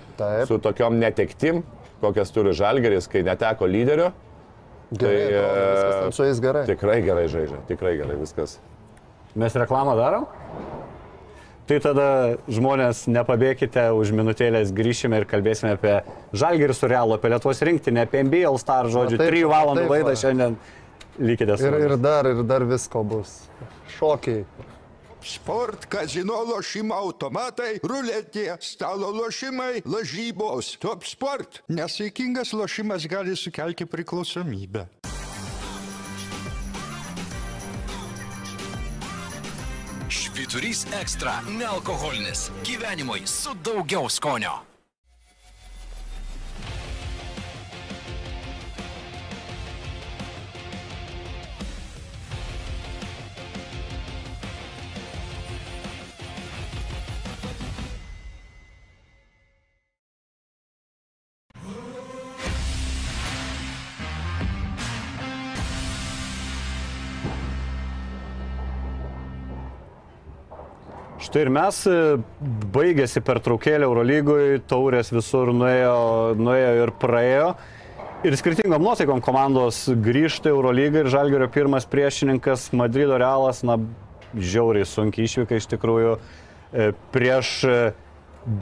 [0.49, 1.63] su tokiom netektim,
[2.01, 4.11] kokias turi Žalgeris, kai neteko lyderio,
[4.95, 6.65] Gerai, Tai, atrodo, viskas e, ten su jais gerai.
[6.69, 7.57] tikrai gerai žaidžia.
[7.67, 8.59] Tikrai gerai viskas.
[9.35, 10.27] Mes reklamą darom?
[11.65, 12.07] Tai tada
[12.45, 15.95] žmonės nepabėkite, už minutėlės grįšime ir kalbėsime apie
[16.37, 20.13] Žalgirį su Realu, apie Lietuvos rinktinę, apie All Star, žodžiu, Na, taip, 3 valandų va.
[20.13, 20.59] šiandien.
[21.17, 23.47] Likite su Ir, ir dar, ir dar visko bus.
[23.97, 24.45] Šokiai.
[25.25, 31.63] Sport, kazino lošimo automatai, ruletė, stalo lošimai, lažybos, top sport.
[31.73, 34.85] Nesaikingas lošimas gali sukelti priklausomybę.
[40.15, 42.51] Švyturys ekstra- nealkoholinis.
[42.63, 44.74] Gyvenimui su daugiau skonio.
[71.35, 71.93] Štai ir mes e,
[72.71, 75.95] baigėsi per traukėlį Eurolygui, taurės visur nuėjo,
[76.39, 77.49] nuėjo ir praėjo.
[78.23, 83.75] Ir skirtingom nuotaikom komandos grįžta į Eurolygą ir Žalgerio pirmas priešininkas Madrido Realas, na,
[84.31, 87.75] žiauriai sunkiai išvyka iš tikrųjų e, prieš e,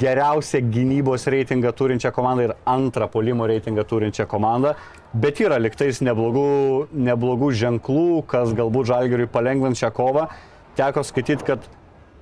[0.02, 4.74] geriausią gynybos reitingą turinčią komandą ir antrą polimo reitingą turinčią komandą.
[5.14, 10.26] Bet yra liktais neblogų, neblogų ženklų, kas galbūt Žalgeriui palengvins šią kovą.
[10.74, 11.72] Teko skaityti, kad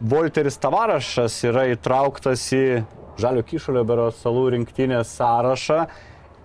[0.01, 2.63] Volteris Tavarašas yra įtrauktas į
[3.21, 5.83] Žalio Kyšulio beros salų rinktinės sąrašą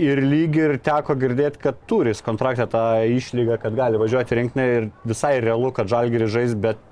[0.02, 2.82] ir lyg ir teko girdėti, kad turi jis kontraktą tą
[3.16, 6.82] išlygą, kad gali važiuoti rinkinį ir visai realu, kad Žalgirį žais bet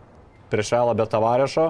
[0.52, 1.66] prieš Realą be Tavarešo.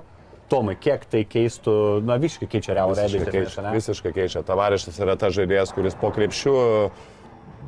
[0.52, 3.48] Tomai, kiek tai keistų, na, visiškai keičia Realą Visiškai realiai.
[3.48, 4.42] keičia, visiškai keičia.
[4.46, 6.54] Tavarišas yra tas žaidėjas, kuris po krepšių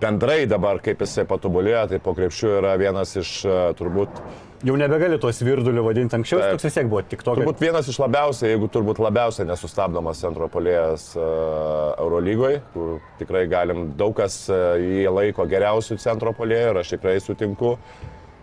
[0.03, 4.21] bendrai dabar, kaip jisai patobulėjo, tai po krepšių yra vienas iš e, turbūt,
[4.65, 6.55] Jau nebegali tuos virdulių vadinti anksčiau, Taip.
[6.57, 7.41] toks vis tiek buvo tik toks.
[7.43, 13.91] turbūt vienas iš labiausiai, jeigu turbūt labiausiai nesustabdomas centro polėjas uh, Eurolygoje, kur tikrai galim
[13.99, 17.75] daug kas uh, jį laiko geriausių centro polėjų ir aš tikrai sutinku,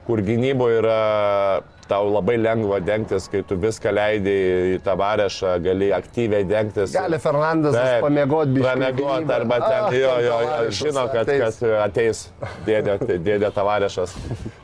[0.05, 0.99] kur gynyboje yra
[1.89, 4.37] tau labai lengva dengtis, kai tu viską leidai
[4.75, 6.93] į tą varešą, gali aktyviai dengtis.
[6.95, 8.67] Gali Fernandesas pamiegoti biškį.
[8.69, 11.59] Pamiegoti arba ten, Ah, jo, jo, jo, žino, kad, ateis.
[11.59, 12.23] kad ateis
[12.67, 14.13] dėdė, dėdė tavarešas.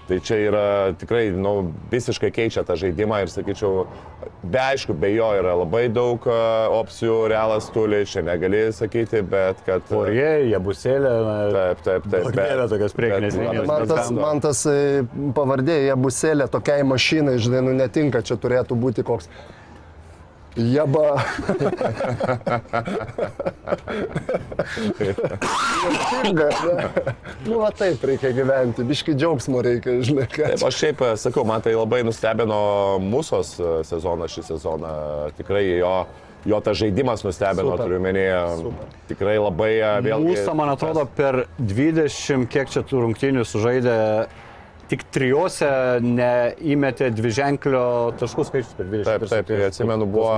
[0.10, 0.62] Tai čia yra
[0.98, 3.84] tikrai nu, visiškai keičia tą žaidimą ir sakyčiau,
[4.42, 6.38] be aišku, be jo yra labai daug a,
[6.80, 9.84] opcijų, realas turi, čia negali sakyti, bet kad...
[9.92, 11.12] Porie, jie buselė.
[11.54, 12.24] Taip, taip, taip.
[12.26, 13.68] Duok dieve tokios priekinės bet- linijos.
[13.70, 14.80] Man tas, man tas e,
[15.38, 17.10] pavardė, jie buselė tokiai mašinai,
[17.42, 19.30] žinai, nu netinka, čia turėtų būti koks.
[20.60, 21.24] Jeba.
[26.34, 26.50] Ne?
[27.46, 30.50] Nu, va taip reikia gyventi, biški džiaugsmo reikia, žinai, ką.
[30.54, 32.58] Taip, aš šiaip e, sakau, man tai labai nustebino
[33.04, 33.40] mūsų
[33.88, 34.92] sezoną šį sezoną.
[35.38, 35.94] Tikrai jo,
[36.50, 37.86] jo tas žaidimas nustebino, Super.
[37.86, 38.42] turiu menėje.
[39.14, 40.34] Tikrai labai e, vėlgi.
[40.34, 43.98] Mūsų, man atrodo, per 20, kiek čia tų rungtynių sužaidė,
[44.90, 45.70] tik trijose
[46.02, 47.84] neįmetė dviženklio
[48.20, 49.06] taškų skaičius per 20.
[49.06, 50.34] Taip, taip, tai atsimenu, buvo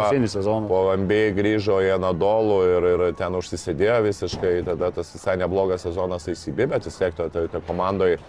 [0.68, 6.28] po MBA grįžo į Anadolų ir, ir ten užsisėdėjo visiškai, tada tas visai neblogas sezonas
[6.32, 8.20] įsibė, bet vis tiek to, to, to komandoje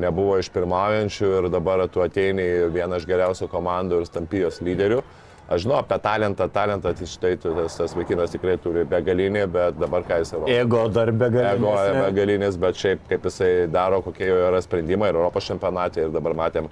[0.00, 5.00] nebuvo iš pirmaujančių ir dabar tu ateini vieną iš geriausių komandų ir stampijos lyderių.
[5.48, 10.04] Aš žinau apie talentą, talentą, tai štai tas, tas vaikinas tikrai turi begalinį, bet dabar
[10.04, 10.50] ką jis yra.
[10.52, 12.02] Ego dar be Ego galo.
[12.04, 16.36] begalinis, bet šiaip kaip jisai daro, kokie jo yra sprendimai ir Europos čempionate ir dabar
[16.36, 16.68] matėm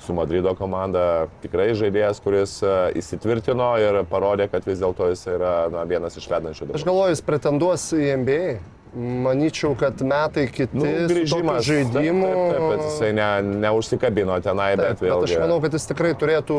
[0.00, 5.54] su Madrido komanda tikrai žaidėjas, kuris e, įsitvirtino ir parodė, kad vis dėlto jis yra
[5.72, 6.70] na, vienas iš vedančių.
[6.70, 6.86] Aš dabar.
[6.88, 8.54] galvoju, jis pretenduos į NBA.
[8.94, 12.26] Manyčiau, kad metai kiti Nu, grįžimas tokiu žaidimu.
[12.26, 13.26] Taip, taip, taip, bet jisai ne,
[13.62, 15.28] neužsikabino tenai, Taip, bet bet vėlgi.
[15.36, 16.56] aš manau, kad jis tikrai turėtų,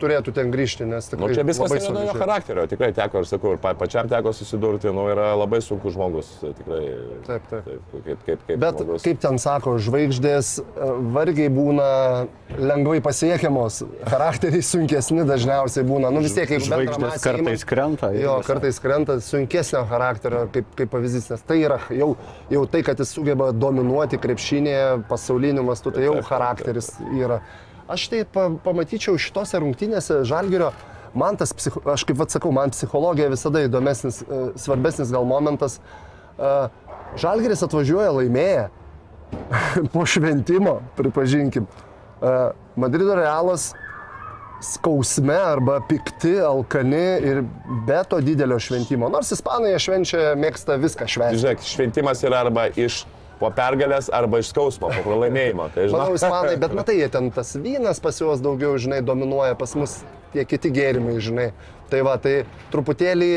[0.00, 3.28] turėtų ten grįžti, nes tikrai Nu, čia viskas yra nuo jo charakterio, tikrai teko ir
[3.28, 6.80] sakau, ir pa, pačiam teko susidurti, nu, yra labai sunkus žmogus, tikrai.
[7.28, 7.68] Taip, taip.
[7.68, 9.04] taip kaip, kaip, kaip Bet žmogus.
[9.04, 11.90] kaip ten sako, žvaigždės e, vargiai būna
[12.56, 16.12] lengvai pasiekiamos, charakteriai sunkesni dažniausiai būna.
[16.14, 18.12] Nu vis tiek, bendrą Žvaigždės kartais krenta.
[18.16, 22.14] Jo, kartais krenta sunkesnio charakterio, kaip, kaip pavyzdys, nes tai yra jau,
[22.52, 27.40] jau tai, kad jis sugeba dominuoti krepšinėje pasauliniu mastu, tai jau charakteris yra.
[27.90, 30.70] Aš tai pa, pamatyčiau šitose rungtynėse Žalgirio,
[31.18, 35.80] man tas, psicho, aš kaip atsakau, man psichologija visada įdomesnis, e, svarbesnis gal momentas.
[36.38, 36.54] E,
[37.20, 38.68] Žalgiris atvažiuoja laimėję
[39.92, 41.66] po šventimo, pripažinkim.
[41.66, 42.36] E,
[42.80, 43.72] Madrido Realas
[44.64, 47.42] skausme arba pikti, alkani ir
[47.86, 49.10] be to didelio šventimo.
[49.12, 51.42] Nors Ispanai švenčia, mėgsta viską švęsti.
[51.42, 53.04] Žiūrėk, šventimas yra arba iš
[53.40, 55.68] po pergalės, arba iš skausmo, po pralaimėjimo.
[55.74, 59.58] Tai, žinai, Manau, ispanai, bet matai, jie ten tas vynas pas juos daugiau, žinai, dominuoja,
[59.58, 60.00] pas mus
[60.34, 61.50] tie kiti gėrimai, žinai.
[61.90, 62.42] Tai va, tai
[62.72, 63.32] truputėlį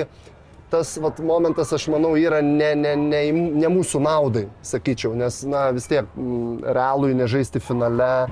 [0.72, 5.70] tas vat, momentas, aš manau, yra ne, ne, ne, ne mūsų naudai, sakyčiau, nes, na,
[5.76, 8.28] vis tiek mm, realui nežaisti finale.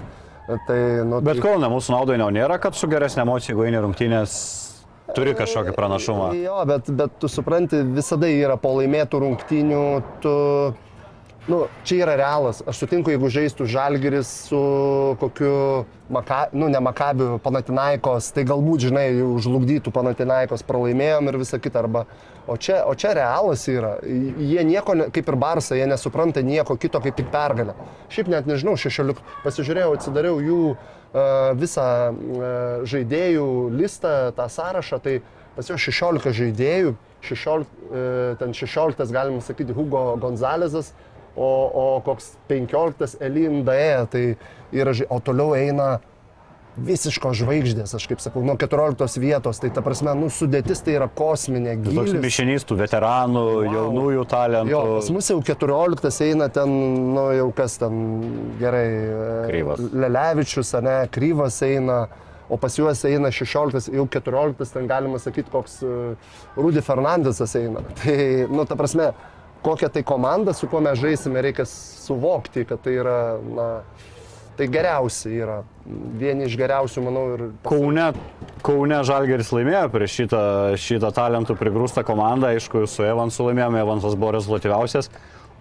[0.46, 3.80] Tai, nu, Bet tai, Kauna mūsų naudai jau nėra, kad su geresnė emocija, jeigu eini
[3.82, 4.36] rungtynės,
[5.18, 6.28] turi kažkokį pranašumą.
[6.38, 9.86] Jo, bet, bet tu supranti, visada yra po laimėtų rungtynių,
[10.22, 10.36] tu...
[11.48, 12.64] Nu, čia yra realas.
[12.66, 14.60] Aš sutinku, jeigu žaistų Žalgiris su
[15.22, 21.62] kokiu, maka, nu, ne Makabiu, Panatinaikos, tai galbūt, žinai, jau žlugdytų Panatinaikos, pralaimėjom ir visa
[21.62, 21.84] kita.
[21.86, 22.08] Arba,
[22.50, 23.94] o, čia, o čia realas yra.
[24.02, 27.78] Jie nieko, kaip ir Barsa, jie nesupranta nieko kito kaip tik pergalę.
[28.10, 30.78] Šiaip net nežinau, 16, pasižiūrėjau, atsidariau jų e,
[31.62, 32.54] visą e,
[32.90, 35.20] žaidėjų listą, tą sąrašą, tai
[35.54, 38.08] pas juos 16 žaidėjų, 16, e,
[38.42, 40.96] ten 16 galima sakyti Hugo Gonzalezas,
[41.36, 44.26] o, o koks 15 Elin Dae, tai
[44.74, 46.00] žai- o toliau eina
[46.76, 51.08] visiškos žvaigždės, aš kaip sakau, nuo 14 vietos, tai ta prasme, nu, sudėtis tai yra
[51.08, 52.20] kosminė, Toks gilis.
[52.26, 54.74] mišinys tų veteranų, jaunųjų talentų.
[54.74, 56.74] Jo, pas mus jau 14 eina ten,
[57.16, 57.96] nu jau kas ten
[58.60, 58.84] gerai.
[58.92, 59.80] e, Kryvas.
[59.96, 62.10] Lelevičius, ne, Kryvas eina,
[62.52, 65.94] o pas juos eina 16, jau 14, ten galima sakyti, koks e,
[66.60, 67.86] Rudy Fernandesas eina.
[68.04, 68.20] Tai,
[68.52, 69.14] nu, ta prasme,
[69.66, 73.68] kokia tai komanda, su kuo mes žaisime, reikia suvokti, kad tai yra, na,
[74.56, 75.60] tai geriausi yra.
[76.22, 78.12] Vieni iš geriausių, manau, ir Kaune,
[78.66, 80.42] Kaune Žalgeris laimėjo prieš šitą,
[80.82, 85.10] šitą talentų prigrūstą komandą, aišku, su Evansu laimėjome, Evansas buvo rezultatyviausias.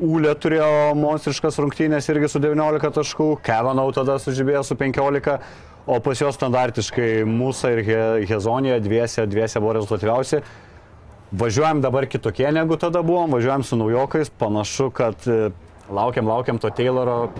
[0.02, 0.68] Ūlė turėjo
[0.98, 5.36] monstriškas rungtynės irgi su 19 taškų, Kevanau tada sužibėjo su 15,
[5.86, 10.40] o pas juos standartiškai Mūsų ir He- Hezonija dviese, dviese buvo rezultatyviausi.
[11.34, 15.48] Važiuojam dabar kitokie negu tada buvom, važiuojam su naujokais, panašu, kad e,
[15.90, 17.32] laukiam, laukiam to Tayloro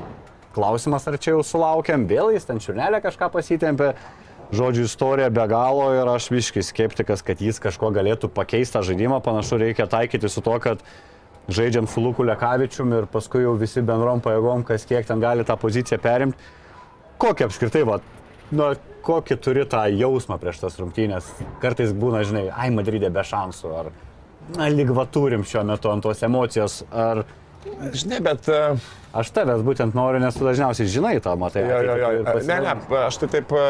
[0.55, 3.93] klausimas, ar čia jau sulaukiam, vėl jis ten čiurnelę kažką pasitempė,
[4.51, 9.21] žodžiu, istorija be galo ir aš viškai skeptikas, kad jis kažko galėtų pakeisti tą žaidimą,
[9.23, 10.83] panašu reikia taikyti su to, kad
[11.47, 15.55] žaidžiam su Luku Lekavičium ir paskui jau visi bendrom pajėgom, kas kiek ten gali tą
[15.61, 16.51] poziciją perimti.
[17.23, 18.01] Kokį apskritai, va,
[18.53, 18.73] nu,
[19.05, 21.31] kokį turi tą jausmą prieš tas rungtynės?
[21.63, 23.91] Kartais būna, žinai, ai, Madrydė be šansų, ar,
[24.57, 27.25] na, lyg va turim šiuo metu ant tos emocijos, ar
[27.65, 28.49] Žinai, bet...
[28.53, 28.77] e,
[29.17, 31.65] aš tavęs būtent noriu, nes tu dažniausiai žinai tą, matai.
[31.65, 32.25] Jo, jo, jo.
[32.45, 33.69] Ne, ne, aš tai taip e,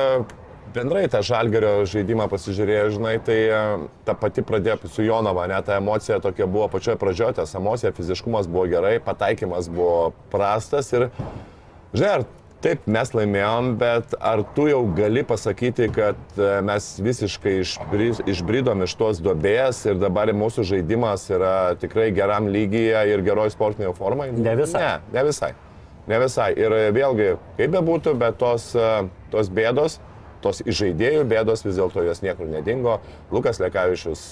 [0.74, 3.60] bendrai tą žalgerio žaidimą pasižiūrėjau, žinai, tai e,
[4.06, 8.50] ta pati pradėjo su Jonava, ne, ta emocija tokia buvo pačioje pradžioje, tas emocija, fiziškumas
[8.50, 11.06] buvo gerai, pataikymas buvo prastas ir,
[11.94, 12.26] žinai, ar
[12.64, 18.84] taip mes laimėjom, bet ar tu jau gali pasakyti, kad e, mes visiškai išbri- išbridom
[18.86, 24.30] iš tos duobės ir dabar mūsų žaidimas yra tikrai geram lygyje ir geroj sportinėje formai?
[24.32, 24.80] Ne visai.
[24.80, 25.52] Ne, ne visai.
[26.08, 26.50] Ne visai.
[26.60, 27.28] Ir e, vėlgi,
[27.60, 28.88] kaip bebūtų, bet tos, e,
[29.34, 29.98] tos bėdos,
[30.44, 32.98] tos žaidėjų bėdos vis dėlto jos niekur nedingo.
[33.32, 34.24] Lukas Lekavičius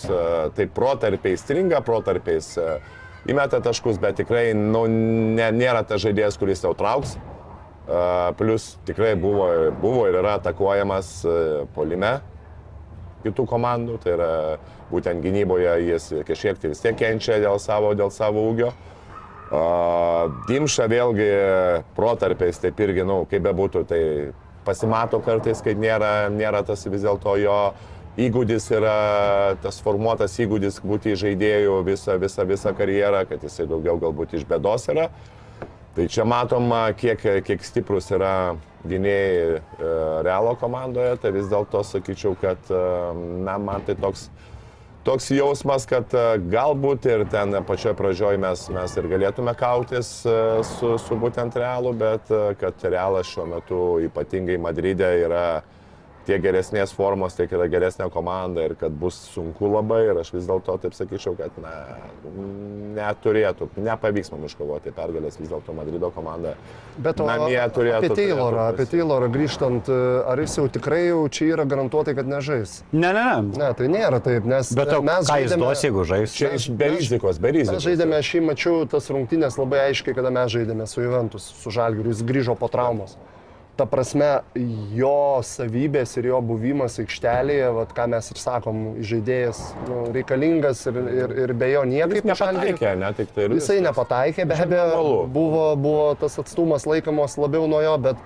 [0.57, 2.51] taip protarpiais stringa, protarpiais
[3.29, 7.17] įmeta taškus, bet tikrai nu, ne, nėra tas žaidėjas, kuris tau trauks.
[8.39, 9.49] Plus tikrai buvo,
[9.83, 11.33] buvo ir yra atakuojamas e,
[11.75, 12.21] polime
[13.25, 14.31] kitų komandų, tai yra
[14.93, 18.71] būtent gynyboje jis kažkiek tai vis tiek kenčia dėl savo, dėl savo ūgio.
[20.49, 21.29] Dimša vėlgi
[21.97, 24.01] protarpiais, taip irgi, nu, kaip bebūtų, tai
[24.65, 27.59] pasimato kartais, kai nėra, nėra tas vis dėlto jo
[28.23, 28.97] įgūdis, yra
[29.63, 34.89] tas formuotas įgūdis būti žaidėjų visą, visą, visą karjerą, kad jisai daugiau galbūt iš bėdos
[34.93, 35.11] yra.
[35.93, 38.55] Tai čia matom, kiek, kiek stiprus yra
[38.89, 39.91] gynėjai e,
[40.25, 42.79] Realo komandoje, tai vis dėlto sakyčiau, kad, e,
[43.45, 44.31] na, man tai toks,
[45.05, 50.15] toks jausmas, kad e, galbūt ir ten pačioje pradžioje mes, mes ir galėtume kautis
[50.71, 52.33] su, su būtent Realu, bet
[52.63, 55.45] kad Realas šiuo metu ypatingai Madride yra
[56.27, 60.47] tiek geresnės formos, tiek yra geresnė komanda ir kad bus sunku labai ir aš vis
[60.49, 61.73] dėlto taip sakyčiau, kad na,
[62.97, 66.55] neturėtų, nepavyks mums iškovoti pergalės vis dėlto Madrido komanda.
[67.03, 68.13] Bet o namie apie turėtų.
[68.19, 69.91] Taylorą, turėtų apie Taylorą grįžtant,
[70.33, 72.79] ar jis jau tikrai jau čia yra garantuotai, kad nežais?
[72.93, 73.63] Ne, ne, ne.
[73.63, 76.37] Ne, tai nėra taip, nes Bet o mes žaidėme- duos, jeigu žais?
[76.37, 77.79] Čia iš be rizikos, be rizikos.
[77.79, 81.71] Mes žaidėme, aš jį mačiau tas rungtynės labai aiškiai, kada mes žaidėme su Juventus, su
[81.73, 83.17] Žalgiriu, jis grįžo po traumos.
[83.83, 84.27] Ta prasme,
[84.95, 90.99] jo savybės ir jo buvimas aikštelėje, vat, ką mes ir sakom, žaidėjas nu, reikalingas ir,
[91.11, 93.89] ir, ir be jo niekaip Jis nepataikė, ne, tik tai ir Jisai viskas.
[93.89, 95.01] nepataikė, be abejo,
[95.35, 98.21] buvo, buvo tas atstumas laikomos labiau nuo jo, bet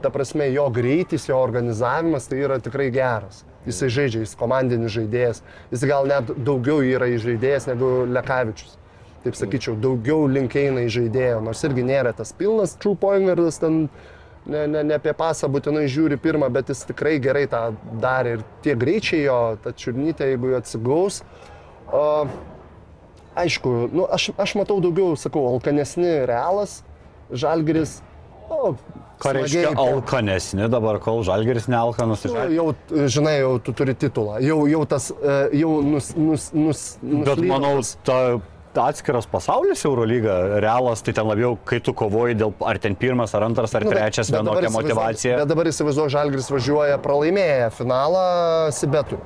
[0.00, 3.42] ta prasme jo greitis, jo organizavimas tai yra tikrai geras.
[3.68, 5.42] Jisai žaidžia, jis komandinis žaidėjas,
[5.74, 8.78] jis gal net daugiau yra žaidėjas negu Lekavičius.
[9.26, 13.84] Taip sakyčiau, daugiau link eina į žaidėją, nors irgi nėra tas pilnas true poingeris, ten
[14.46, 17.70] ne, ne, ne apie pasą būtinai žiūri pirmą, bet jis tikrai gerai tą
[18.02, 21.22] darė ir tie greičiai jo, ta čiurnytė, jeigu jo atsigaus,
[21.92, 22.26] O,
[23.36, 26.80] aišku, nu, aš, aš matau daugiau, sakau, alkanesni realas,
[27.28, 28.00] žalgeris.
[28.52, 28.74] O,
[29.22, 32.64] Ką reiškia alkanesni dabar, kol žalgeris nealkanas iš Nu, jau,
[33.12, 34.40] žinai, jau tu turi titulą.
[34.42, 37.76] Jau, jau tas, e, jau nus, nus, nus, Bet nuslydo manau,
[38.08, 38.16] ta
[38.76, 43.42] atskiras pasaulis Eurolyga, realas, tai ten labiau, kai tu kovoji dėl ar ten pirmas, ar
[43.44, 45.36] antras, ar Nu, bet- trečias, bet dabar vienokia įsivaizduok- motivacija.
[45.42, 48.24] Bet dabar įsivaizduoju, Žalgris važiuoja pralaimėję finalą
[48.72, 49.18] Sibetui.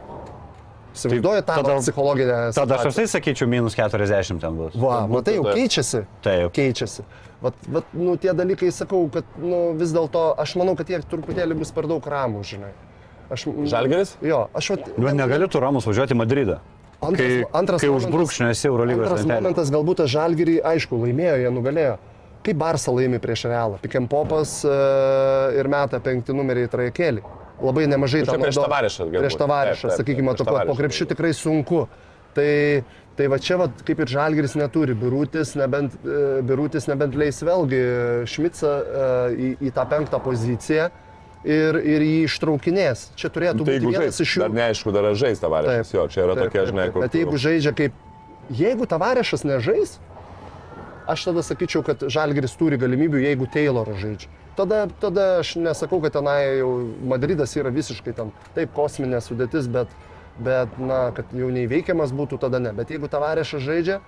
[0.97, 2.53] Įsivaizduoju tą tada- psichologinę.
[2.55, 2.89] Tada aš situaciją.
[2.89, 4.75] apsai sakyčiau, minus 40 ten bus.
[4.75, 5.55] Va, matai, jau Taip.
[5.57, 6.07] keičiasi.
[6.23, 6.53] Taip.
[6.53, 7.03] Keičiasi.
[7.43, 11.59] Vat, vat, nu, tie dalykai, sakau, kad nu, vis dėlto, aš manau, kad jie truputėlį
[11.59, 12.73] bus per daug ramų, žinai.
[13.31, 14.17] Aš, Žalgeris?
[14.23, 16.61] Jo, aš vat, Bet negali tu ramus važiuoti į Madridą.
[17.01, 19.41] Antras, Kai, antras kai momentas- užbrukšnėsi Eurolygos Antras lentelę.
[19.43, 21.97] momentas, galbūt tas žalgerį, aišku, laimėjo, jie nugalėjo.
[22.47, 23.79] Kaip Barsa laimi prieš Realą?
[23.83, 27.23] Pikempopas uh, ir meta penkti numeriai į trajekėlį.
[27.63, 28.61] Labai nemažai Nu, ten prieš galbūt.
[29.21, 31.87] Prieš taip, sakykime, prieš to, po krepšių tikrai sunku.
[32.37, 32.85] Tai,
[33.17, 37.81] tai va čia, va, kaip ir Žalgiris neturi, Birutis nebent, e, Birutis nebent leis vėlgi
[38.29, 39.07] Šmicą e,
[39.37, 40.91] į, į tą penktą poziciją
[41.47, 43.07] ir, ir jį ištraukinės.
[43.19, 44.43] Čia turėtų Tai būti vienas žais, iš jų.
[44.45, 45.93] dar neaišku, dar ar žais tavarišas.
[45.95, 47.07] Jo, čia yra Taip, tokia, žinai, kur...
[47.07, 48.03] Bet jeigu žaidžia kaip...
[48.57, 49.97] Jeigu tavarešas nežais,
[51.11, 54.31] aš tada sakyčiau, kad Žalgiris turi galimybių, jeigu Tayloras žaidžia.
[54.57, 56.71] Tada, tada aš nesakau, kad tenai jau
[57.11, 59.91] Madridas yra visiškai ten, taip, kosminė sudėtis, bet,
[60.39, 62.73] bet na, kad jau neįveikiamas būtų, tada ne.
[62.77, 63.99] Bet jeigu tavarešas žaidžia,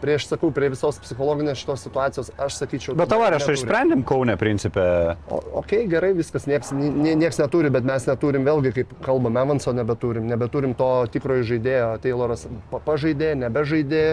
[0.00, 2.96] prieš, sakau, prie visos psichologinės šitos situacijos, aš sakyčiau...
[2.98, 4.84] Bet tavo aš išsprendėm Kaune principę.
[5.30, 9.74] O, ok, gerai, viskas, nieks, nie, nieks neturi, bet mes neturim vėlgi, kaip kalbam, Evanso
[9.76, 14.04] nebeturim, nebeturim to tikrojo žaidėjo, Tayloras pa- pažaidė, nebežaidė,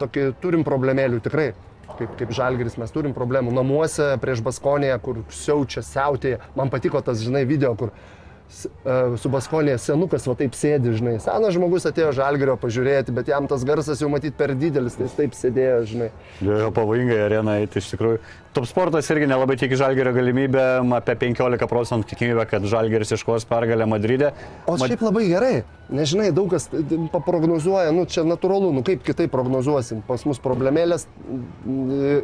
[0.00, 1.50] tokį turim problemėlių tikrai.
[1.98, 6.38] Kaip, kaip žalgeris mes turim problemų namuose prieš Baskonėje, kur siaučia, siautėja.
[6.56, 8.19] Man patiko tas, žinai, video, kur e,
[8.50, 11.14] su Baskonėje senukas va taip sėdi, žinai.
[11.22, 15.16] Senas žmogus atėjo žalgerio pažiūrėti, bet jam tas garsas jau matyt per didelis, tai jis
[15.18, 16.08] taip sėdėjo, žinai.
[16.42, 18.18] Jo, pavojingai arena eiti iš tikrųjų.
[18.56, 20.64] Top sportas irgi nelabai tiki žalgerio galimybę,
[20.98, 24.32] apie 15 procentų tikimybę, kad žalgeris iškos pergalę Madride.
[24.66, 25.52] O Mad- šiaip labai gerai.
[25.90, 26.66] Nežinai, daug kas
[27.14, 30.02] paprognozuoja, nu čia natūralu, nu kaip kitaip prognozuosim.
[30.06, 31.06] Pas mus problemėlės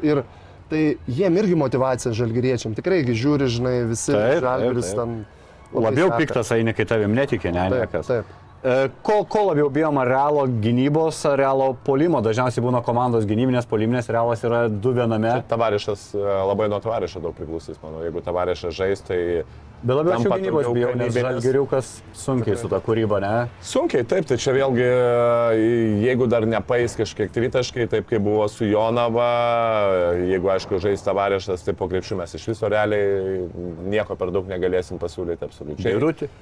[0.03, 0.25] ir
[0.71, 2.75] tai jiem irgi motivacija žalgyriečiam.
[2.75, 5.36] Tikrai žiūri, žinai, visi taip, žalgyris taip.
[5.83, 6.17] Labiau seka.
[6.19, 8.07] piktas eini, kai tavim netikė, ne, Taip, niekas.
[8.07, 8.25] taip.
[8.67, 12.19] E, Ko, ko labiau bijoma realo gynybos realo polimo?
[12.25, 15.37] Dažniausiai būna komandos gynybinės, poliminės, realas yra du viename.
[15.47, 18.03] Tavarišas e, labai nuo tavarišo daug priklausys, manau.
[18.03, 19.21] Jeigu tavarišas žais, tai...
[19.87, 23.33] Bet labiau tampa gynybos bijau, nes žalgiriukas sunkiai su ta kūryba, ne?
[23.63, 25.63] Sunkiai, taip, tai čia vėlgi, e,
[26.09, 29.31] jeigu dar nepais kažkiek tritaškai, taip kaip buvo su Jonava,
[30.27, 33.47] jeigu aišku žais tavarišas, tai po krepšių mes iš viso realiai
[33.95, 35.93] nieko per daug negalėsim pasiūlyti absoliučiai.
[35.93, 36.33] Beirutį.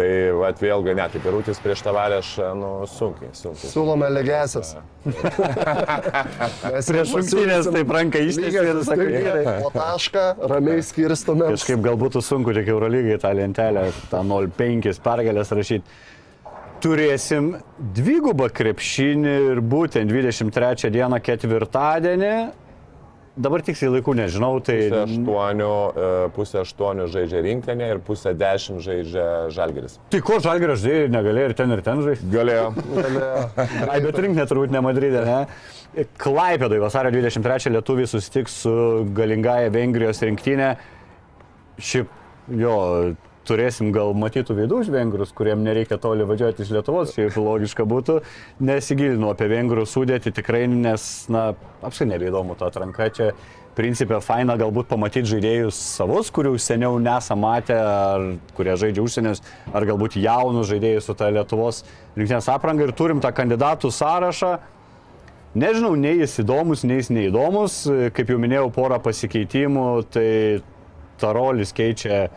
[0.00, 3.68] Tai vat, vėlgi, net kaip Rūtis prieš tavarešą, nu, sunkiai, sunkiai.
[3.68, 4.70] Siūlome legesias.
[6.72, 10.22] Mes Prieš rungtynės taip ranką ištiesė ir sakai, Gerai, po tašką,
[10.54, 11.50] ramiai skirstome.
[11.52, 16.00] Kažkaip gal būtų sunku tik Eurolygai tą lentelę, tą 0,5 pergalės rašyti.
[16.80, 17.52] Turėsim
[18.00, 22.34] dvigubą krepšinį ir būtent 23 dieną ketvirtadienį.
[23.38, 24.76] Dabar tiksliai laikų nežinau, tai...
[24.90, 30.00] Pusę aštuonių, e, pusę aštuonių žaidžia rinktinė ir pusę dešimt žaidžia žalgeris.
[30.10, 32.26] Tai ko žalgeris žaidė negalėjo ir ten ir ten žaisti?
[32.32, 32.66] Galėjo.
[33.86, 36.04] Ai, bet rinktinė turbūt ne Madridė, ne?
[36.18, 38.74] Klaipėdai vasario 23 lietuviai susitiks su
[39.14, 40.74] galingąją Vengrijos rinktinė.
[41.78, 42.10] Šiaip
[42.58, 42.76] jo,
[43.48, 48.20] turėsim gal matytų veidų už vengrus, kuriem nereikia toli važiuoti iš Lietuvos, šiaip logiška būtų.
[48.62, 51.50] Nesigilinu apie vengrų sudėti tikrai, nes, na,
[51.86, 53.08] apsai nebeįdomu ta atranka.
[53.16, 53.30] Čia
[53.78, 58.26] principė faina galbūt pamatyti žaidėjus savus, kurių seniau nesam matę, ar
[58.58, 59.40] kurie žaidžia užsienius,
[59.72, 61.84] ar galbūt jaunus žaidėjus su ta Lietuvos
[62.18, 64.58] rinktinės apranga ir turim tą kandidatų sąrašą.
[65.50, 67.80] Nežinau, nei jis įdomus, nei jis neįdomus.
[68.14, 70.28] Kaip jau minėjau, porą pasikeitimų, tai
[71.18, 72.28] Tarolis keičia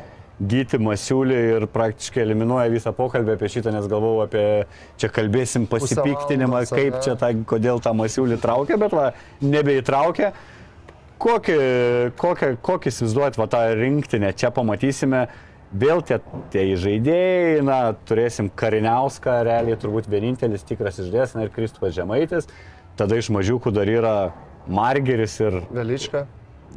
[0.49, 4.43] Gyti Masiulį ir praktiškai eliminuoja visą pokalbį apie šitą, nes galvojau apie,
[4.99, 9.11] čia kalbėsim pasipiktinimą, kaip čia tą, kodėl tą Masiulį traukia, bet va,
[9.43, 10.33] nebeįtraukia.
[11.23, 11.57] Kokį,
[12.19, 15.27] kokį, kokį įsivaizduojat, va tą rinktinę čia pamatysime.
[15.73, 16.19] Vėl tie,
[16.53, 22.49] tie žaidėjai, na, turėsim Kariniauską, realiai turbūt vienintelis tikras išdės, na ir Kristupas Žemaitis.
[22.99, 24.15] Tada iš mažiukų dar yra
[24.69, 26.27] Margeris ir Velička.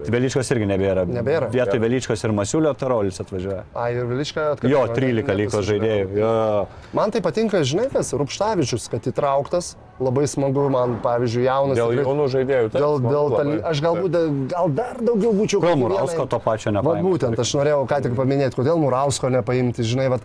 [0.05, 1.07] Velyčkos irgi nebėra.
[1.09, 1.49] Nebėra.
[1.55, 3.65] Vietoj Velyčkos ir Masiulio Tarolis atvažiuoja.
[3.73, 4.73] A, ir Velička atkakė.
[4.73, 6.09] Jo, 13 liko žaidėjų.
[6.21, 6.33] Jo.
[6.97, 9.75] Man tai patinka, žinai, kas Rupštavičius, kad įtrauktas.
[10.01, 11.79] Labai smagu man, pavyzdžiui, jaunas.
[11.79, 12.71] Dėl jaunų žaidėjų.
[12.71, 13.63] taip, Dėl, dėl labai.
[13.71, 15.61] aš galbūt da- gal dar daugiau būčiau.
[15.63, 17.03] Kodėl Murausko to pačio Va nepaėmė?
[17.07, 20.21] būtent, aš norėjau ką tik paminėti, kodėl Murausko nepaimti, žinai, vat,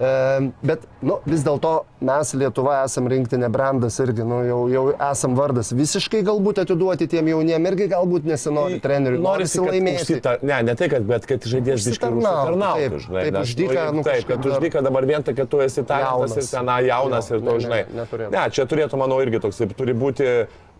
[0.00, 5.34] e, bet nu, vis dėlto mes Lietuva esam rinktinė brandas irgi, nu, jau, jau esam
[5.34, 5.72] vardas.
[5.72, 10.20] Visiškai galbūt atiduoti tiem jauniem irgi galbūt nesinori treneriui, norisi laimėti.
[10.20, 13.22] užsita- Ne, ne tai, kad, bet kad žaidėjas biškai Užsitarnautų, žinai.
[13.24, 15.48] taip, nes, už dyką, nu, taip, kad kažkaip už dar- dyką dabar vien tai, kad
[15.48, 16.36] tu esi talentas Jaunas.
[16.36, 18.30] ir ten na, jaunas ir ne, žinai.
[18.30, 20.26] Ne, čia turėtų, manau, irgi toks, turi būti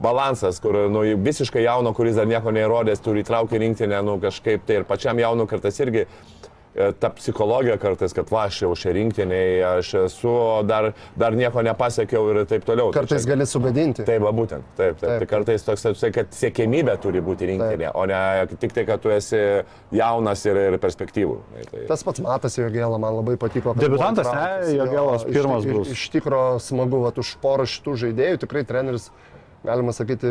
[0.03, 4.83] balansas, kur nu, visiškai jauno, kuris dar nieko neįrodęs, turi įtraukti rinktinę, nu, kažkaip tai
[4.83, 6.05] ir pačiam jaunu kartais irgi
[7.01, 9.41] ta psichologija kartais, kad va, aš jau šią rinktinį,
[9.71, 10.33] aš esu,
[10.69, 12.91] dar, dar nieko nepasiekiau ir taip toliau.
[12.93, 14.05] Tai Kartais čia- gali sugadinti.
[14.07, 14.67] Taip, va, būtent.
[14.77, 15.01] Taip, taip.
[15.01, 15.19] taip.
[15.25, 18.21] Tai kartais toks, kad siekėmybė turi būti rinktinė, o ne
[18.61, 19.41] tik tai, kad tu esi
[19.97, 21.39] jaunas ir, ir perspektyvų.
[21.71, 23.75] Tai, Tas pats matas Jogėlą, man labai patiko.
[23.75, 24.03] buvo
[24.35, 24.77] ne?
[24.77, 25.89] Jogėlas Jo, pirmas iš, bus.
[25.89, 29.11] Iš, iš tikro smagu, vat, už porą šitų žaidėjų tikrai treneris,
[29.67, 30.31] galima sakyti,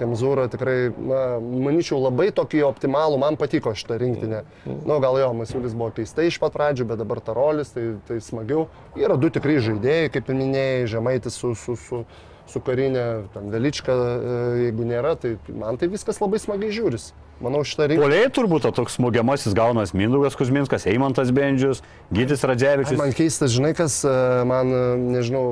[0.00, 4.42] Kemzūra tikrai, na, manyčiau, labai tokį optimalų, man patiko šitą rinktinę.
[4.66, 8.20] Na, nu, gal jo, Masiulis buvo keistai iš pat pradžių, bet dabar Tarolis, tai, tai
[8.24, 8.68] smagiau.
[8.98, 12.02] Yra du tikrai žaidėjai, kaip minėjai, Žemaitis su, su, su,
[12.50, 17.12] su karinė, ten Velička, e, jeigu nėra, tai man tai viskas labai smagiai žiūris.
[17.42, 18.04] Manau, šitą rinktinę.
[18.06, 21.80] Poliai turbūt to toks smūgiamasis gaunas Mindaugas Kuzminskas, Eimantas Bendžius,
[22.14, 22.98] Gytis Radzevičius.
[23.00, 24.12] Man keistas, žinai, kas e,
[24.46, 24.82] man, e,
[25.16, 25.42] nežinau,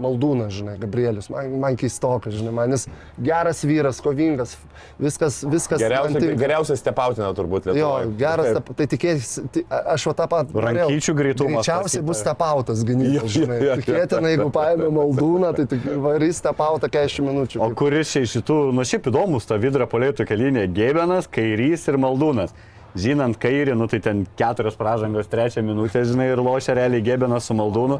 [0.00, 2.86] maldūnas, žinai, Gabrielius, man, man keistokas, žinai, man jis
[3.20, 4.54] geras vyras, kovingas,
[4.98, 5.82] viskas, viskas.
[5.82, 6.38] man geriausia, tinka.
[6.40, 8.14] geriausia stepautina turbūt Jo, Lietuvoje.
[8.22, 8.72] geras, Taip.
[8.78, 9.64] tai tikėtis, tai
[9.94, 10.56] aš va tą pat.
[10.68, 12.32] Rankyčių greitumas Greičiausiai bus tai.
[12.32, 13.58] tepautas gynybos, Jo, jo, žinai.
[13.60, 13.76] jo, jo.
[13.82, 17.62] Tikėtina, jeigu paėmė maldūną, tai tik varys tepautą 40 minučių.
[17.62, 21.98] O kuris čia iš šitų, nu šiaip įdomus, ta vidra polėtų kelinė Gėbenas, Kairys ir
[21.98, 22.54] Maldūnas.
[22.98, 27.54] Žinant kairį, nu tai ten keturios pražangos, trečią minutę, žinai, ir lošia realiai Gėbenas su
[27.58, 27.98] Maldūnu.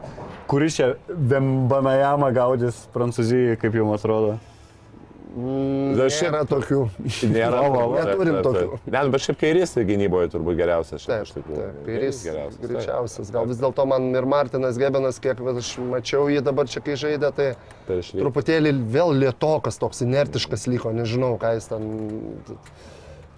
[0.48, 4.38] Kuris čia Vembanajama gaudys Prancūzijoje, kaip jums atrodo?
[5.38, 6.78] Mm, Aš Nėra tokių.
[7.30, 8.56] Nėra, Va, va, taip, Neturim taip, taip.
[8.56, 8.92] tokių.
[8.94, 11.04] Ne, bet šiaip kairys gynyboje turbūt geriausias.
[11.06, 11.58] Taip, tikrųjų.
[11.60, 12.56] taip, kairys geriausias.
[12.56, 12.70] taip.
[12.72, 13.32] greičiausias.
[13.36, 17.30] Gal vis dėlto man ir Martinas Gebenas, kiek aš mačiau jį dabar čia, kai žaidė,
[17.36, 17.50] tai
[17.92, 18.24] išlygą.
[18.24, 21.90] truputėlį vėl lietokas, toks inertiškas liko, nežinau, ką jis ten...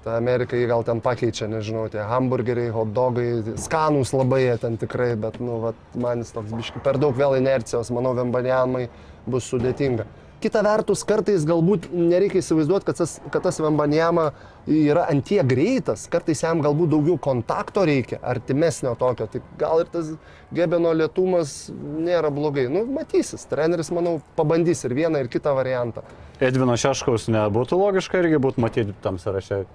[0.01, 5.11] Ta Amerika jį gal ten pakeičia, nežinau, tie hamburgeriai, hotdogai, skanus labai jie ten tikrai,
[5.21, 8.87] bet, nu, vat, man jis toks biški per daug vėl inercijos, manau, Vembaniamai
[9.29, 10.09] bus sudėtinga.
[10.41, 14.31] Kita vertus, kartais galbūt nereikia įsivaizduoti, kad tas, kad tas Vembaniama
[14.73, 20.15] yra antie greitas, kartais jam galbūt daugiau kontakto reikia, artimesnio tokio, tai gal ir tas
[20.57, 22.71] Gebeno lietumas nėra blogai.
[22.73, 26.09] Nu, matysis, treneris, manau, pabandys ir vieną, ir kitą variantą.
[26.41, 29.67] Edvino Šeškaus nebūtų logiška irgi būtų matyti tam sąraše.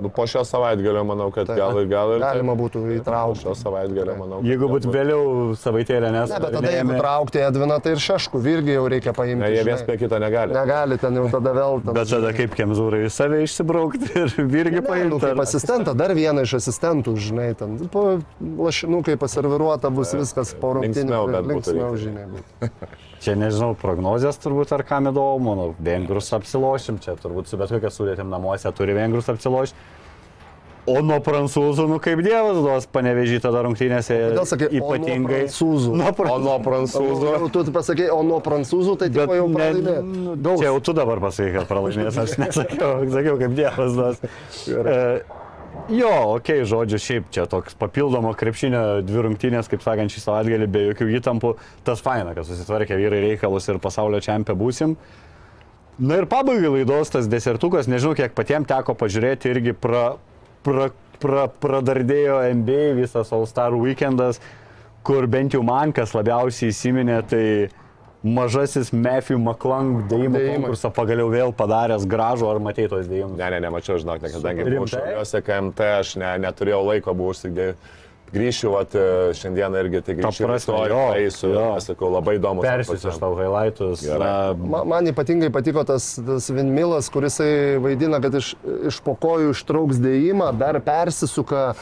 [0.00, 1.58] Nu, po šio savaitgalio manau, kad Taip.
[1.58, 2.22] gal ir gal ir.
[2.22, 2.62] Galima taip.
[2.62, 3.40] būtų Po įtraukti.
[3.42, 4.38] šio savaitgalio manau.
[4.46, 5.22] Jeigu būtų vėliau
[5.60, 6.30] savaitėlė, nes...
[6.30, 9.42] Ne, bet tada jeigu traukti Edviną, tai ir Šeškų irgi jau reikia paimti.
[9.42, 10.54] Ne, jie viens prie kito negali.
[10.56, 11.82] Negali ten jau tada vėl.
[11.84, 15.20] Ten, Bet tada kaip Kemzūrai į save išsibraukti ir irgi Ne, nu, paimti.
[15.26, 18.06] kaip asistentą, dar vieną iš asistentų, žinai, ten po
[18.40, 20.94] lašinukai paserviruota bus viskas po rungtynių.
[20.94, 22.28] linksmiau būtų Linksmiau, žinai.
[22.36, 22.70] būtų.
[23.20, 27.90] Čia nežinau, prognozijas turbūt ar kam įdomu, nu, vengrus apsilošim, čia turbūt su bet kokia
[27.92, 29.76] sudėtim namuose turi vengrus apsilošti.
[30.88, 34.16] O nuo prancūzų, nu kaip dievas duos panevežį tada rungtynėse.
[34.32, 35.42] Kodėl sakai, o nuo ypatingai.
[35.44, 35.90] prancūzų?
[36.00, 36.46] Nuo O prancūzų.
[36.46, 37.26] nuo prancūzų.
[37.34, 39.98] Jau Tu pasakei, o nuo prancūzų tai tik jau pralaimė.
[40.40, 44.24] nu, čia jau tu dabar pasakai, kad pralaimės, aš nesakiau, sakiau, kaip dievas duos.
[45.90, 50.68] Jo, okei, okay, žodžiu, šiaip čia toks papildomo krepšinio dvi rungtynės, kaip sakant, šį savaitgalį
[50.70, 51.50] be jokių įtampų.
[51.86, 54.94] Tas faina, kad susitvarkė vyrai reikalus ir pasaulio čempionė būsim.
[55.98, 60.04] Na ir pabaigai laidos tas desertukas, nežinau, kiek patiems teko pažiūrėti, irgi pra,
[60.62, 64.38] pra, pra, pradardėjo NBA visas All Star weekendas,
[65.02, 67.44] kur bent jau man kas labiausiai įsiminė, tai
[68.22, 70.42] mažasis Matthew McClung Dėjimai.
[70.56, 73.36] konkursą pagaliau vėl padaręs gražų, ar matei tos dėjimus?
[73.38, 77.96] Ne, ne, nemačiau, žinok, ne, kadangi buvau šiauliuose KMT, aš ne, neturėjau laiko, buvau užsigdėjęs.
[78.30, 80.44] Grįšiu, vat, e, šiandieną irgi tai grįšiu.
[80.46, 81.64] prasme, jo, eisiu, jo.
[81.82, 82.62] sakau, labai įdomu.
[82.62, 84.04] Persiusiu aš tau highlightus.
[84.06, 84.18] Gerai.
[84.22, 87.40] Na, Ma- Man ypatingai patiko tas, tas Vinmilas, kuris
[87.82, 88.52] vaidina, kad iš,
[88.86, 91.74] iš po kojų ištrauks dėjimą, dar persisuka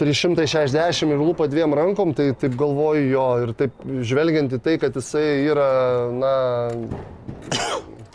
[0.00, 4.96] 360 ir lūpa dviem rankom, tai taip galvoju jo ir taip žvelgiant į tai, kad
[4.96, 5.68] jisai yra,
[6.16, 6.34] na,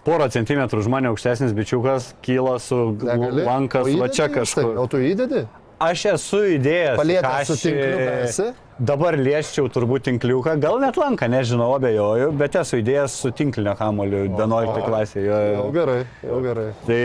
[0.05, 3.45] porą centimetrų už mane aukštesnis bičiukas kyla su negali.
[3.45, 4.35] lankas, va čia jis tai?
[4.41, 4.75] kažkur.
[4.81, 5.45] O tu įdedi?
[5.85, 6.95] Aš esu įdėjęs.
[6.99, 8.45] Palietęs su kašį- tinkliuku esi?
[8.79, 14.25] Dabar lieščiau turbūt tinkliuką, gal net lanką, nežinau, abejoju, bet esu įdėjęs su tinklinio kamoliu
[14.27, 15.39] 11 klasėje.
[15.55, 16.69] Jau gerai, jau gerai.
[16.87, 17.01] Tai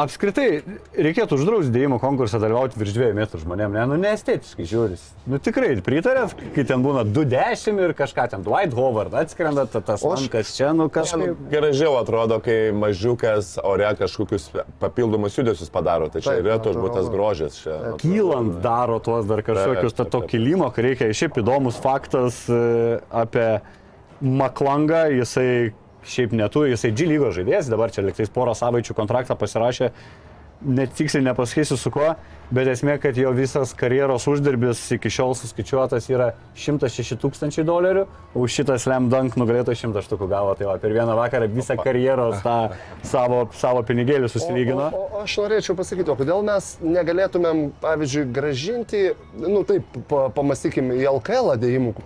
[0.00, 0.62] apskritai
[0.96, 5.02] reikėtų uždrausti dėjimo konkursą dalyvauti virš 2 metrų žmonėm, ne, nu neestetiškai žiūris.
[5.30, 10.02] Nu tikrai, pritarėt, kai ten būna 210 ir kažką ten, Dwight Howard atskrenda, ta- tas
[10.06, 11.36] lankas čia, nu Nu, kažkaip.
[11.52, 14.48] Gražiau atrodo, kai mažiukas ore kažkokius
[14.80, 16.08] papildomus judesius padaro.
[16.08, 17.16] Tai čia Taip, yra turbūt tas natūralu.
[17.16, 17.58] grožis.
[17.62, 21.10] Čia, Kylant daro tuos dar kažkokius, ta to kilimo, kai reikia.
[21.12, 23.60] Šiaip įdomus faktas e, apie
[24.20, 25.72] Maklangą, jisai
[26.06, 29.90] šiaip neturi, jisai G lygos žaidėjas, dabar čia liktais porą savaičių kontraktą pasirašė,
[30.60, 32.10] net tiksliai nepasakysiu su kuo,
[32.52, 38.04] bet esmė, kad jo visas karjeros uždarbis iki šiol suskaičiuotas yra 106 tūkstančiai dolerių,
[38.36, 42.42] už šitą slam dunk nugalėto 100 štukų gavo, tai va, per vieną vakarą visą karjeros
[42.44, 42.58] tą
[43.08, 44.90] savo, savo pinigėlį susilygino.
[44.92, 49.04] O, o, o aš norėčiau pasakyti, o kodėl mes negalėtumėm, pavyzdžiui, gražinti,
[49.40, 51.96] nu taip, pa, pamastykim, į LKL dėjimų,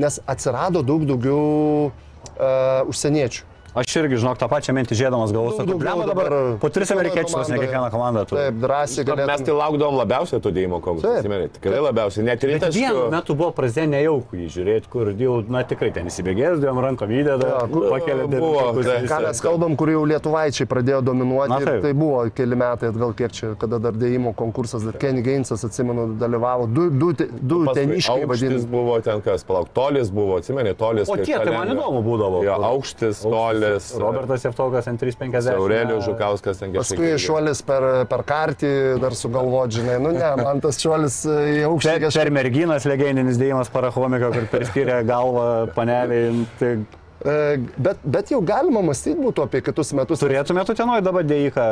[0.00, 1.92] nes atsirado daug daugiau
[2.40, 3.49] uh, užsieniečių.
[3.74, 7.30] Aš irgi, žinok, tą pačią mintį žėdamas galvos, Daug daugiau "Blemba, dabar po tris amerikiečius,
[7.30, 7.60] ne komandoje.
[7.62, 8.40] kiekviena komanda turi.
[8.42, 9.44] Taip, drąsiai Mes galėtume.
[9.46, 12.24] tai laukdavom labiausiai tų dėjimo atsimeni, Tikrai labiausiai.
[12.26, 12.74] Net Bet rytas.
[12.74, 17.08] vienu metu buvo pradėję nejaukų jį žiūrėti, kur jau, na tikrai ten įsibėgėjęs, dviem rankom
[17.14, 19.06] įdeda, pakelia buvo, dėmesį.
[19.06, 22.90] tai- Ką mes kalbam, kur jau lietuvaičiai pradėjo dominuoti, Na, ir tai buvo keli metai
[22.90, 27.66] atgal, kiek čia, kada dar dėjimo konkursas, dar Kenny Gainsas, atsimenu, dalyvavo, du, du, du
[27.70, 28.66] teniškai Aukštis vadinami.
[28.70, 31.08] buvo ten kas, palauk, tolis buvo, atsimeni, tolis.
[31.08, 32.42] O kai tie, tai man įdomu būdavo.
[32.50, 33.59] Aukštis, tolis.
[34.00, 35.56] Robertas Jeftokas ant 350.
[35.56, 37.00] Aurelijus Žukauskas ten kažkaip.
[37.00, 38.72] Paskui šuolis per, per kartį
[39.02, 43.72] dar sugalvot, žinai, nu ne, man tas šuolis į aukštį Per, per merginas legendinis dėjimas
[43.72, 46.46] parachomika, kur perskyrė galvą paneliai.
[46.62, 46.74] Tai
[47.20, 50.22] E, Bet, bet jau galima mąstyti būtų apie kitus metus.
[50.22, 51.64] turėtumėte tenoj dabar dėjiką,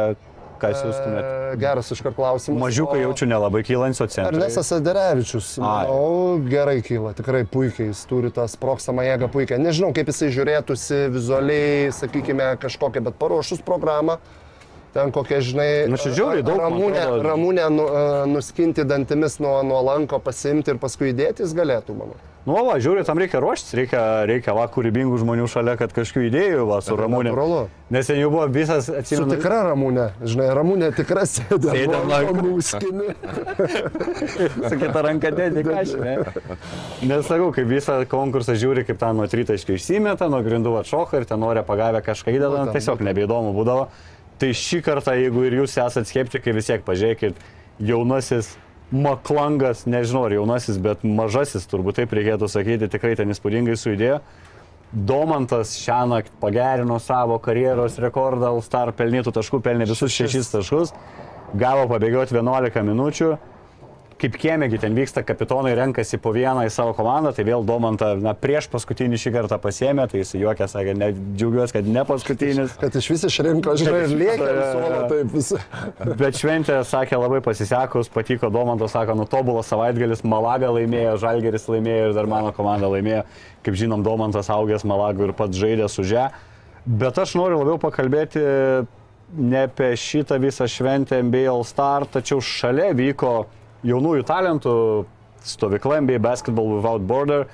[0.61, 1.29] ką siūstumėte.
[1.53, 2.61] E, Geras iškart klausimas.
[2.63, 4.35] Mažiukai O jaučiu nelabai kylančio centro.
[4.35, 5.65] Ernestas Aderevičius, Ai.
[5.65, 9.61] manau, gerai kyla, tikrai puikiai, jis turi tą sprokstamą jėgą puikiai.
[9.63, 14.19] Nežinau, kaip jisai žiūrėtųsi vizualiai, sakykime, kažkokią, bet paruošus programą,
[14.99, 17.23] ten kokia, žinai, Nu, žiauriai daug, atrodo.
[17.31, 22.19] ramūnę nu, e, nuskinti dantimis nuo, nuo lanko, pasimti ir paskui įdėti jis galėtų, manau.
[22.49, 26.63] Nu, va, žiūri, tam reikia ruoštis, reikia, reikia va, kūrybingų žmonių šalia, kad kažkokių idėjų,
[26.71, 27.29] va, su Ramūnė.
[27.35, 27.59] Natūralu.
[27.93, 31.75] Nes ten jau buvo visas, Su atsimenu, tikra ramūnė, žinai, ramūnė tikra sėdė.
[31.75, 32.47] Sėdi ant lanko.
[32.47, 33.11] nuskini.
[34.71, 36.17] su kita ranka dėdė kažką.
[37.11, 41.45] Nesakau, kaip visą konkursą žiūri, kaip ten nuo tritaškio išsimeta, nuo grindų atšoka ir ten
[41.45, 43.91] nori pagavę kažką įdeda, nu, tiesiog nebeįdomu būdavo.
[44.39, 47.39] Tai šį kartą, jeigu ir jūs esate skeptikai, vis tiek pažiūrėkit,
[47.83, 48.53] jaunasis
[48.89, 54.23] Maklangas, nežinau ar jaunasis, bet mažasis, turbūt taip reikėtų sakyti, tikrai ten įspūdingai sujudėjo.
[54.89, 60.95] Domantas šią naktį pagerino savo karjeros rekordą, All-Star pelnytų taškų, pelnė visus šešis taškus,
[61.53, 63.35] gavo pabėgioti 11 minučių.
[64.19, 68.33] Kaip kiemėgi ten vyksta, kapitonai renkasi po vieną į savo komandą, tai vėl Domantą, na,
[68.35, 72.75] prieš paskutinį šį kartą pasėmė, tai jis juokė, sakė, ne, džiaugiuosi, kad ne paskutinis.
[72.81, 75.61] Kad iš vis išrinko, žinai, ir ant suolo, taip visi.
[76.19, 82.09] Bet šventė, sakė, labai pasisekus, patiko Domantas, sako, nu tobulas savaitgalis, Malaga laimėjo, Žalgeris laimėjo
[82.09, 83.23] ir dar mano komanda laimėjo.
[83.63, 86.27] Kaip žinom, Domantas augęs Malagų ir pats žaidė su že.
[86.89, 88.43] Bet aš noriu labiau pakalbėti
[89.39, 93.47] ne apie šitą visą šventę NBA All Star, tačiau šalia vyko
[93.87, 94.75] jaunųjų talentų
[95.47, 97.47] stovykla NBA Basketball Without Border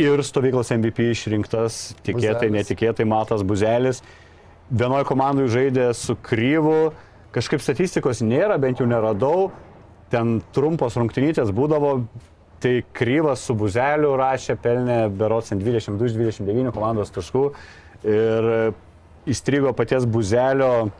[0.00, 2.56] ir stovyklos MVP išrinktas tikėtai, Buzelis.
[2.58, 4.02] netikėtai Matas Buzelis.
[4.72, 6.92] Vienoje komandoje žaidė su Kryvu,
[7.34, 9.50] kažkaip statistikos nėra, bent jau neradau,
[10.12, 11.98] ten trumpos rungtynytės būdavo,
[12.62, 17.44] tai Kryvas su Buzeliu rašė, pelnė berots 22-29 komandos taškų
[18.06, 18.50] ir
[19.28, 20.90] įstrigo paties Buzelio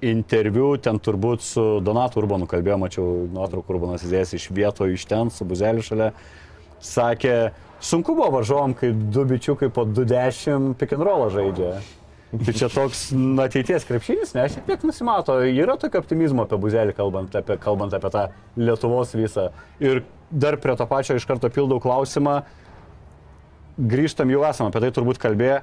[0.00, 5.32] interviu, ten turbūt su Donatu Urbanu kalbėjau, mačiau nuotraukų Urbanas įdėjęs iš vieto iš ten,
[5.32, 6.10] su Buzeliu šalia,
[6.84, 7.34] sakė,
[7.84, 11.80] sunku buvo varžovom, kai du bičiukai po 20 pick and rollą žaidžia.
[12.30, 16.94] Tai čia toks na, ateities krepšinis, ne, šiek tiek nusimato, yra tokio optimizmo apie buzelį,
[16.94, 19.48] kalbant apie, kalbant apie tą Lietuvos visą.
[19.82, 22.36] Ir dar prie to pačio iš karto pildau klausimą,
[23.80, 25.58] grįžtam jau esam apie tai turbūt kalbėję,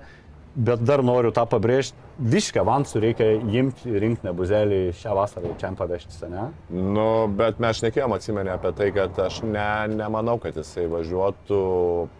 [0.56, 6.15] bet dar noriu tą pabrėžti, viškę avansų reikia imti, rinkti nebuzelį šią vasarą čia pavežti,
[6.32, 6.48] ne?
[6.74, 11.61] Nu, bet mes šnekėjom, atsimenė apie tai, kad aš ne, nemanau, kad jisai važiuotų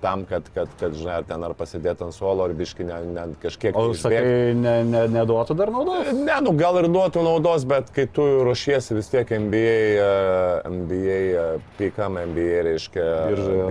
[0.04, 3.26] tam, kad, kad, kad žinai, ar ten ar pasidėtų ant suolo, ar biški ne, ne,
[3.41, 3.78] kažkiek.
[3.78, 6.14] O sakai, ne, ne, neduotų dar naudos?
[6.14, 11.20] Ne, nu gal ir duotų naudos, bet kai tu ruošiesi vis tiek NBA, uh, NBA
[11.34, 13.12] uh, pikam, NBA reiškia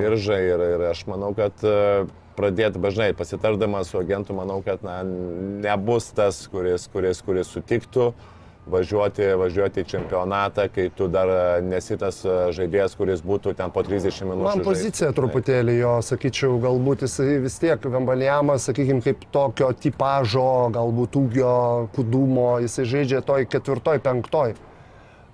[0.01, 5.00] biržai ir, ir aš manau, kad uh, pradėti dažnai pasitardamas su agentu, manau, kad na,
[5.64, 8.10] nebus tas, kuris, kuris, kuris sutiktų
[8.70, 11.30] važiuoti, važiuoti į čempionatą, kai tu dar
[11.62, 14.46] nesi tas e, žaidėjas, kuris būtų ten po 30 minučių.
[14.48, 21.18] Man pozicija truputėlį jo, sakyčiau, galbūt jisai vis tiek Vembaljamas, sakykime, kaip tokio tipožo, galbūt
[21.20, 21.58] ūgio,
[21.94, 24.56] kudumo, jisai žaidžia toj ketvirtoj, penktoj.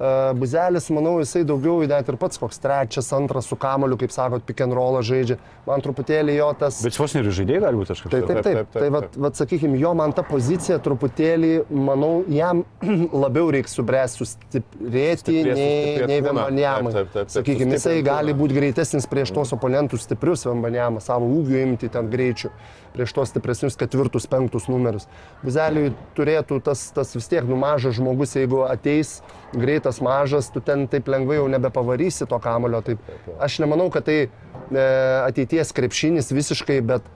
[0.03, 4.43] E, Buzelis, manau, jisai daugiau net ir pats koks trečias, antras su kamoliu, kaip sakot,
[4.47, 5.37] pick and rollą žaidžia.
[5.63, 6.81] Man truputėlį jo tas...
[6.83, 8.11] Bet vos ir žaidėjai gali būti kažkaip.
[8.11, 8.73] Taip, taip, Taip, taip.
[8.73, 12.65] taip, taip, Tai vat, sakykime, jo man ta pozicija truputėlį, manau, jam
[13.25, 16.19] labiau reikia subręsti, sustiprėti nei, nei.
[16.27, 16.95] Vembanjamui.
[17.31, 22.51] Sakykime, jisai gali būti greitesnis prieš tos oponentus stiprius Vembanjamą, savo ūgiu imti ten greičiu,
[22.97, 25.07] prieš tos stipresnius ketvirtus, penktus numerius.
[25.47, 29.21] Buzeliui turėtų tas, tas vis tiek nu mažas žmogus, jeigu ateis
[29.55, 32.81] greitas mažas, tu ten taip lengvai jau nebepavarysi to kamulio.
[32.87, 33.03] Taip.
[33.43, 34.85] Aš nemanau, kad tai e,
[35.27, 37.11] ateities krepšinis visiškai, bet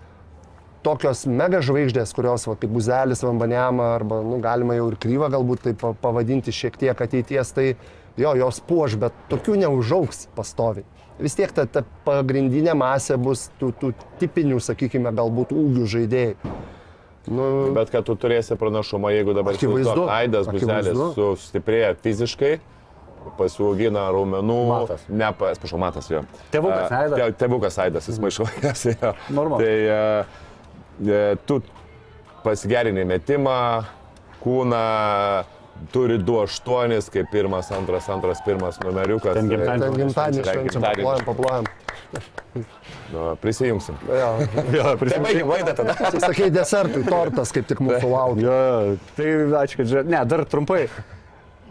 [0.86, 5.64] tokios mega žvaigždės, kurios, va, kaip Buzelis, Vambaniama, arba nu, galima jau ir kryvą galbūt
[5.70, 7.66] taip pa- pavadinti šiek tiek ateities, tai
[8.20, 10.86] jo, jos puoš, bet tokių neužauks pastoviai.
[11.18, 16.36] Vis tiek ta, ta pagrindinė masė bus tų, tų tipinių, sakykime, galbūt ūgių žaidėjai.
[17.26, 19.82] Nu, Bet kad tu turėsi pranašumą, jeigu dabar Akivaizdu.
[19.82, 22.52] įsivaizduok, Aidas Buzelis sustiprėja fiziškai,
[23.38, 24.58] pasiaugina raumenų.
[24.68, 25.02] Matas.
[25.10, 26.20] Ne, atsiprašau, matas jo.
[26.54, 27.18] Tėvukas, A, Aidas.
[27.18, 28.84] te- Tėvukas Aidas, jis maišuojas.
[28.94, 29.12] jo.
[29.34, 29.58] Normalu.
[29.64, 30.24] Tai e,
[31.02, 31.58] e, tu
[32.44, 33.58] pasigerini metimą,
[34.44, 34.84] kūną,
[35.92, 39.34] turi 2-8, kaip pirmas, antras, antras, pirmas numeriukas.
[39.34, 39.82] Ten Tai- gimtadienį.
[39.82, 41.24] ten gimtadienį Ten švenčiam, gimtadienį.
[41.26, 41.64] paplojam, paplojam.
[43.12, 43.98] Nu, prisijungsim.
[44.08, 44.30] Jo.
[44.76, 45.26] Jo, prisimenu.
[45.28, 45.96] baigiam laidą tada.
[46.26, 48.46] Sakai, desertui tortas kaip tik mūsų laukia.
[48.46, 49.28] Jo, tai
[49.62, 50.10] ačiū, kad žiūrėjai.
[50.14, 50.86] Ne, dar trumpai.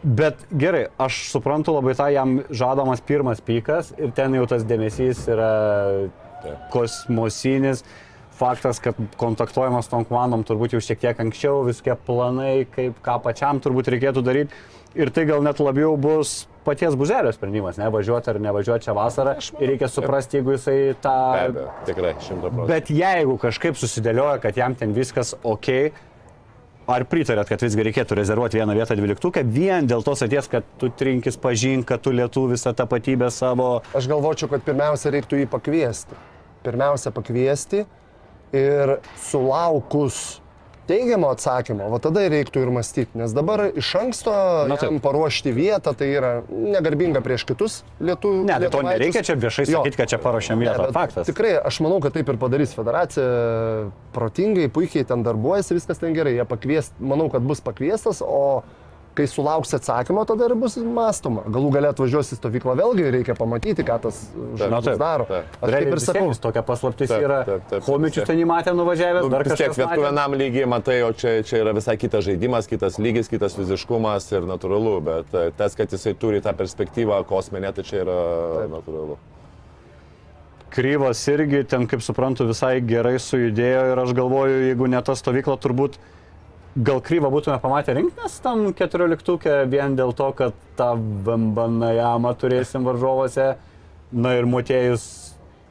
[0.06, 5.24] Bet gerai, aš suprantu labai tą jam žadamas pirmas pykas ir ten jau tas dėmesys
[5.34, 5.54] yra
[6.74, 7.82] kosmosinis.
[8.36, 13.62] Faktas, kad kontaktuojamas tom komandom turbūt jau šiek tiek anksčiau, visokie planai, kaip ką pačiam
[13.64, 14.60] turbūt reikėtų daryti.
[14.96, 19.36] Ir tai gal net labiau bus paties buzelio sprendimas, ne važiuoti ar nevažiuoti čia vasarą.
[19.60, 21.16] Ir reikia suprasti, jeigu jisai tą...
[21.36, 22.68] Be abejo, tikrai, šimta procentų.
[22.72, 25.70] Bet jeigu kažkaip susidėlioja, kad jam ten viskas ok,
[26.96, 30.90] ar pritarėt, kad visgi reikėtų rezervuoti vieną vietą dvyliktuką, vien dėl tos atės, kad tu
[30.96, 33.70] trinkis pažink, kad tu lietų visą tapatybę savo...
[33.98, 36.18] Aš galvočiau, kad pirmiausia reiktų jį pakviesti.
[36.66, 37.84] Pirmiausia pakviesti
[38.56, 40.40] ir sulaukus
[40.88, 44.34] teigiamo atsakymo, va tada reiktų ir mąstyti, nes dabar iš anksto
[44.70, 48.46] Na, paruošti vietą tai yra negarbinga prieš kitus lietuvių.
[48.48, 50.88] Ne, tai to nereikia čia viešai sakyti, kad čia paruošėm Ne, vietą.
[50.88, 51.30] bet Faktas.
[51.30, 53.28] Tikrai, aš manau, kad taip ir padarys federacija.
[54.16, 56.38] Protingai, puikiai ten darbuojasi, viskas ten gerai.
[56.38, 58.64] Jie pakvies, manau, kad bus pakviestas, o
[59.16, 61.46] kai sulauks atsakymo, tada ir bus mąstoma.
[61.52, 65.28] Galų galę atvažiuosi į stovyklą, vėlgi reikia pamatyti, ką tas žmogus taip, daro.
[65.30, 65.56] taip.
[65.62, 67.38] Aš kaip ir sakau, tokia paslaptis Taip, yra.
[67.48, 68.32] taip, taip, Homičius taip.
[68.34, 71.76] ten įmatė nuvažiavęs, Nu, dar vis tiek, bet vienam lygiai matai, o čia, čia yra
[71.78, 76.44] visai kitas žaidimas, kitas lygis, kitas fiziškumas ir natūralu, bet e, tas, kad jisai turi
[76.44, 78.20] tą perspektyvą kosminę, tai čia yra
[78.76, 79.16] natūralu.
[80.76, 85.56] Kryvas irgi ten, kaip suprantu, visai gerai sujudėjo ir aš galvoju, jeigu ne ta stovykla,
[85.64, 85.96] turbūt
[86.76, 90.94] gal kryvą būtume pamatę rinktinės tam 14 vien dėl to, kad tą
[91.28, 93.56] Vambanajamą turėsim varžovose.
[94.16, 95.06] Na ir Motėjus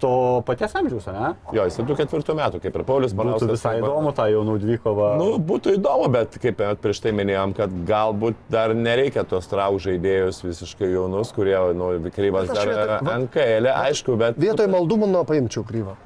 [0.02, 1.31] to paties amžiaus, ne?
[1.55, 3.52] Jo, jisai 24 metų, kaip ir Paulius Būtų Banauskas.
[3.55, 5.10] visai įdomu tą jaunų dvikovą.
[5.20, 10.43] Nu, būtų įdomu, bet kaip prieš tai minėjom, kad galbūt dar nereikia tos trau žaidėjus
[10.44, 14.36] visiškai jaunus, kurie, nu, Kryvas dar vietoj- NKL, aišku, bet...
[14.36, 15.97] vietoj maldumino paimčiau kryvą.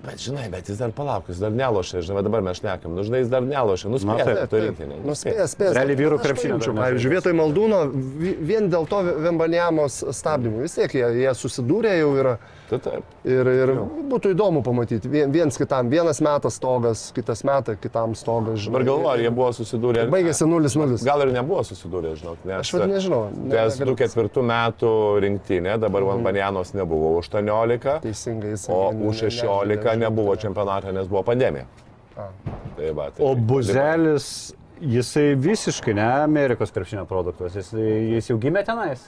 [0.00, 3.18] Bet žinai, bet jis dar palauk, jis dar nelošia, žinai, dabar mes šnekam, nu, žinai,
[3.20, 4.94] jis dar nelošia, Na, nuspėja, taip, taip, taip.
[5.04, 5.12] Nu,
[5.52, 5.74] spės.
[5.76, 7.80] Realiai vyrų Aš krepšinio Pavyzdžiui, vietoj Maldūno,
[8.22, 10.62] vi- vien dėl to Vembanjamos stabdymų.
[10.64, 12.38] Vis tiek jie, jie susidūrė jau yra.
[12.70, 13.14] Taip, taip.
[13.26, 13.70] Ir, ir
[14.10, 15.08] būtų įdomu pamatyti.
[15.10, 18.60] Vien, viens kitam, vienas metas stogas, kitas metas kitam stogas.
[18.62, 18.70] žinai.
[18.76, 20.04] Dabar galvoju, ar jie buvo susidūrę.
[20.04, 20.14] ar ne.
[20.14, 21.04] Baigėsi 0-0.
[21.04, 22.60] Gal ir nebuvo susidūrę, žinok, nes...
[22.62, 23.24] Aš vad nežinau.
[23.34, 24.92] ne- negaliu 2004 metų
[25.26, 26.08] rinktinė, dabar Mhm.
[26.12, 28.68] Van Banjanos nebuvo 18, Teisingai jis.
[28.70, 31.66] o U16 nebuvo čempionate, nes buvo pandemija.
[32.14, 38.62] Tai va, tai O Buzelis, jisai visiškai ne Amerikos krepšinio produktas, jis, jis jau gimė
[38.64, 39.00] tenais.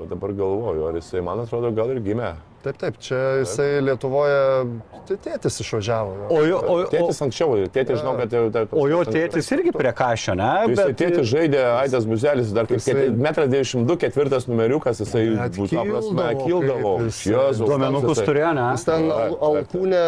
[0.00, 2.30] O dabar galvoju, ar jisai, man atrodo, gal ir gimė.
[2.60, 4.40] Taip, taip, čia jisai Lietuvoje,
[5.08, 6.10] tai tėtis išvažiavo.
[6.18, 6.26] jo.
[6.28, 8.42] O jo, o, o, Tėtis anksčiau, tėtis žinau, kad jau...
[8.52, 10.48] dar- o jo tėtis irgi prie kažio, ne?
[10.68, 15.86] Jisai tėtis žaidė, Aidas Buzelis, dar kaip Jisai- 1,92 m, ketvirtas numeriukas, jisai, Bet būtų,
[16.44, 16.92] kildavo,
[17.64, 18.66] duomenukus jisai- turėjo, ne?
[18.76, 19.46] Jis ten al- Taip, taip.
[19.48, 20.04] alkūnė.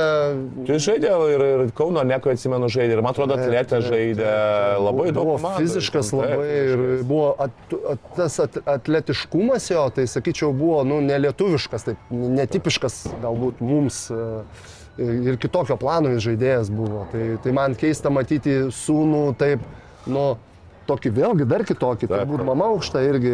[0.69, 4.29] Jis žaidė ir, ir Kauno Neko atsimenu žaidė, ir man atrodo, atletė žaidė
[4.77, 5.33] labai daug.
[5.33, 7.57] Buvo fiziškas Taip, labai ir buvo at,
[7.97, 11.99] at, tas at, atletiškumas jo, tai sakyčiau, buvo nu, nelietuviškas, taip,
[12.43, 14.05] netipiškas galbūt mums.
[14.10, 14.31] e,
[15.01, 17.06] Ir kitokio plano žaidėjas buvo.
[17.09, 19.62] Tai, tai man keista matyti sūnų taip,
[20.05, 20.35] nu,
[20.85, 22.27] tokį vėlgi dar kitokį, Taip.
[22.27, 23.32] turbūt mama aukšta irgi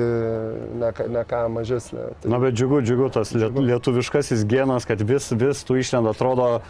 [0.79, 2.05] ne, ką- ne ką mažesnė.
[2.23, 6.61] Tai, Na, bet džiugu, džiugu tas liet- lietuviškasis genas, kad vis, vis tu išlenda, atrodo,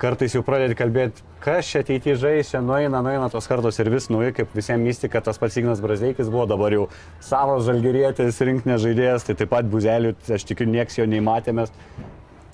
[0.00, 4.08] kartais jau pradedi kalbėti, kas čia ateityje žais, čia nueina, nueina tos kartos ir vis
[4.12, 6.88] nauji, kaip visiems mystika, tas pats Ignas Brazeikis buvo dabar jau
[7.24, 11.72] savas žalgerėtis, rinkinė žaidėjas, tai taip pat buzelių, aš tikiu, nieks jo nei matėmės.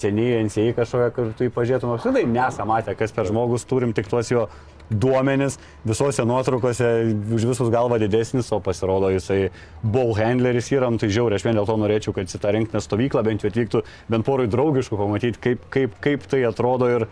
[0.02, 4.09] Seniai NCI kažkoje, kur tu jį pažiūrėtum, apskritai nesam matę, kas per žmogus, turim tik
[4.10, 4.48] tuos jo
[4.90, 6.89] duomenis, visose nuotraukose
[7.35, 9.51] už visus galva didesnis, o pasirodo jisai
[9.82, 12.82] ball handleris yra, nu, tai žiauriai, aš vien dėl to norėčiau, kad į tą rinkinę
[12.82, 17.06] stovyklą bent jau atvyktų, bent porui draugiškų, pamatyti, kaip, kaip, kaip tai atrodo ir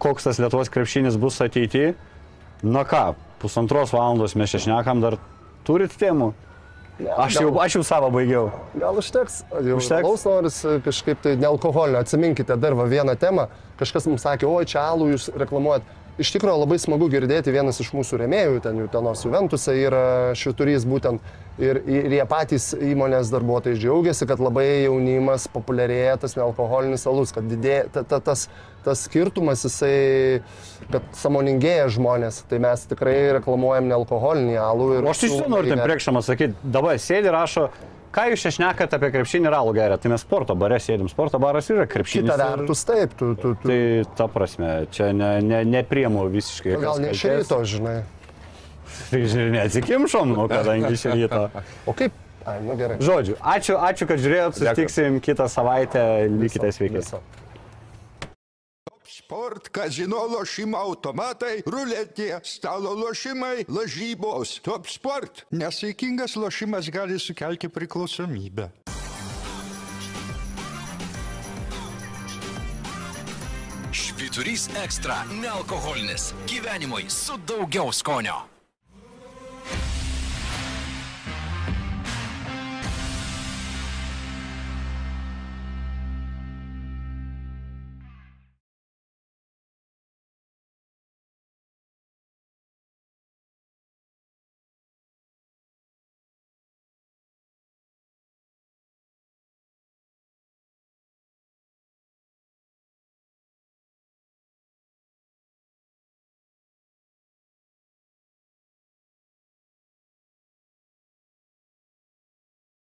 [0.00, 1.94] koks tas Lietuvos krepšinis bus ateityje.
[2.66, 5.16] Na ką, pusantros valandos mes šešnekam, dar
[5.64, 6.32] turit temų?
[7.16, 8.50] Aš jau, aš jau savo baigiau.
[8.76, 9.40] Gal užteks?
[9.64, 10.04] Jau Užteks.
[10.04, 12.02] Klaus noris e, kažkaip tai nealkoholinio.
[12.02, 13.46] Atsiminkite dar vieną temą.
[13.80, 15.86] Kažkas mums sakė, oi, čia alų jūs reklamuojat.
[16.20, 20.02] Iš tikrųjų labai smagu girdėti vienas iš mūsų remėjų, ten jų tenos Juventusai yra
[20.36, 21.22] šiturys būtent.
[21.60, 27.44] Ir, ir jie patys įmonės darbuotojai džiaugiasi, kad labai jaunimas populiarėja tas nealkoholinis alus, kad
[27.50, 28.46] didėja ta, ta, tas,
[28.86, 30.40] tas skirtumas, jisai,
[30.88, 32.42] kad samoningėja žmonės.
[32.48, 34.90] Tai mes tikrai reklamuojam nealkoholinį alų.
[34.96, 37.68] ir O aš iš tiesų siūlome noriu ten priekšamą sakyti, dabar sėdi rašo,
[38.14, 41.40] ką jūs čia šnekat apie krepšinį ir alų gerą, tai mes sporto bare sėdim, sporto
[41.42, 42.30] baras yra krepšinis.
[42.30, 43.80] Kita vertus, taip, tu, tu, tu Tai
[44.18, 46.78] ta prasme, čia ne, ne, nepriemu visiškai.
[46.82, 48.00] gal ne iš ryto, žinai.
[49.10, 51.46] Tai žinai, neatsikimšom, nu, kadangi iš ryto.
[51.86, 52.16] O kaip?
[52.48, 52.96] Ai, nu gerai.
[53.04, 56.02] Žodžiu, ačiū, ačiū kad žiūrėjot, susitiksim kitą savaitę,
[56.40, 57.02] likite sveiki.
[57.02, 57.20] Viso.
[59.30, 64.56] Sport, kazino lošimo automatai, ruletė, stalo lošimai, lažybos.
[64.66, 65.44] Top sport.
[65.54, 68.66] Nesaikingas lošimas gali sukelti priklausomybę.
[73.94, 76.32] Švyturys ekstra- nealkoholinis.
[76.50, 78.49] Gyvenimui su daugiau skonio.